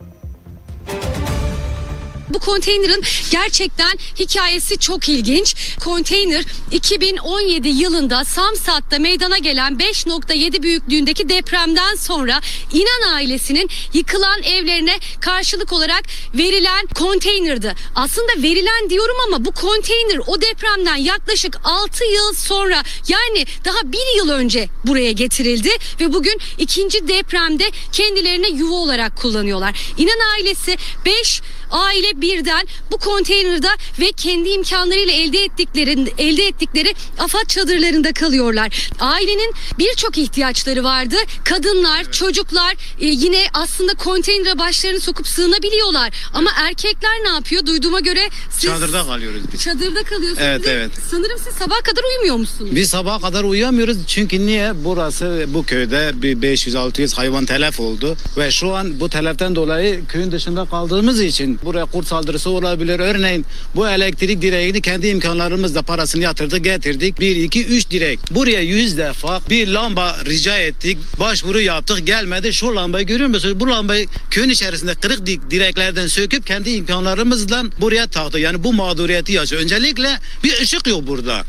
[2.31, 5.57] Bu konteynerin gerçekten hikayesi çok ilginç.
[5.81, 12.41] Konteyner 2017 yılında Samsat'ta meydana gelen 5.7 büyüklüğündeki depremden sonra
[12.73, 16.03] İnan ailesinin yıkılan evlerine karşılık olarak
[16.35, 17.75] verilen konteynerdi.
[17.95, 24.17] Aslında verilen diyorum ama bu konteyner o depremden yaklaşık 6 yıl sonra yani daha bir
[24.17, 29.95] yıl önce buraya getirildi ve bugün ikinci depremde kendilerine yuva olarak kullanıyorlar.
[29.99, 33.69] İnan ailesi 5 aile birden bu konteynerde
[34.01, 38.91] ve kendi imkanlarıyla elde ettikleri elde ettikleri afat çadırlarında kalıyorlar.
[39.01, 41.17] Ailenin birçok ihtiyaçları vardı.
[41.45, 46.11] Kadınlar, çocuklar e, yine aslında konteynere başlarını sokup sığınabiliyorlar.
[46.35, 47.67] Ama erkekler ne yapıyor?
[47.67, 48.21] Duyduğuma göre
[48.51, 49.61] siz Çadırda kalıyoruz biz.
[49.63, 50.43] çadırda kalıyorsunuz.
[50.43, 50.91] Evet, ve evet.
[51.11, 52.71] Sanırım siz sabah kadar uyumuyor musunuz?
[52.75, 54.73] Biz sabaha kadar uyuyamıyoruz çünkü niye?
[54.85, 60.33] Burası bu köyde bir 500-600 hayvan telef oldu ve şu an bu teleften dolayı köyün
[60.33, 63.01] dışında kaldığımız için buraya kurt saldırısı olabilir.
[63.01, 63.45] Örneğin
[63.77, 67.21] bu elektrik direğini kendi imkanlarımızla parasını yatırdık getirdik.
[67.21, 68.19] 1, 2, 3 direk.
[68.31, 70.99] Buraya 100 defa bir lamba rica ettik.
[71.21, 72.53] Başvuru yaptık gelmedi.
[72.53, 73.61] Şu lambayı görüyor musunuz?
[73.61, 78.39] Bu lambayı köyün içerisinde kırık di- direklerden söküp kendi imkanlarımızla buraya taktı.
[78.39, 79.63] Yani bu mağduriyeti yaşıyor.
[79.63, 80.09] Öncelikle
[80.45, 81.43] bir ışık yok burada.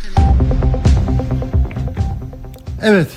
[2.83, 3.07] Evet,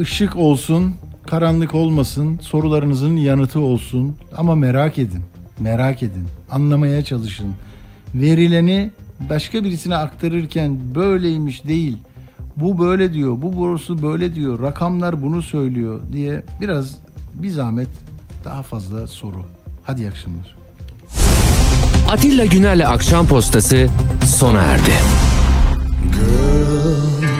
[0.00, 0.94] ışık olsun,
[1.26, 5.22] karanlık olmasın, sorularınızın yanıtı olsun ama merak edin,
[5.60, 7.54] merak edin, anlamaya çalışın.
[8.14, 11.98] Verileni başka birisine aktarırken böyleymiş değil,
[12.56, 16.96] bu böyle diyor, bu borusu böyle diyor, rakamlar bunu söylüyor diye biraz
[17.34, 17.88] bir zahmet
[18.44, 19.44] daha fazla soru.
[19.84, 20.56] Hadi iyi akşamlar.
[22.10, 23.88] Atilla Güner'le Akşam Postası
[24.26, 24.92] sona erdi.
[26.12, 27.39] Girl,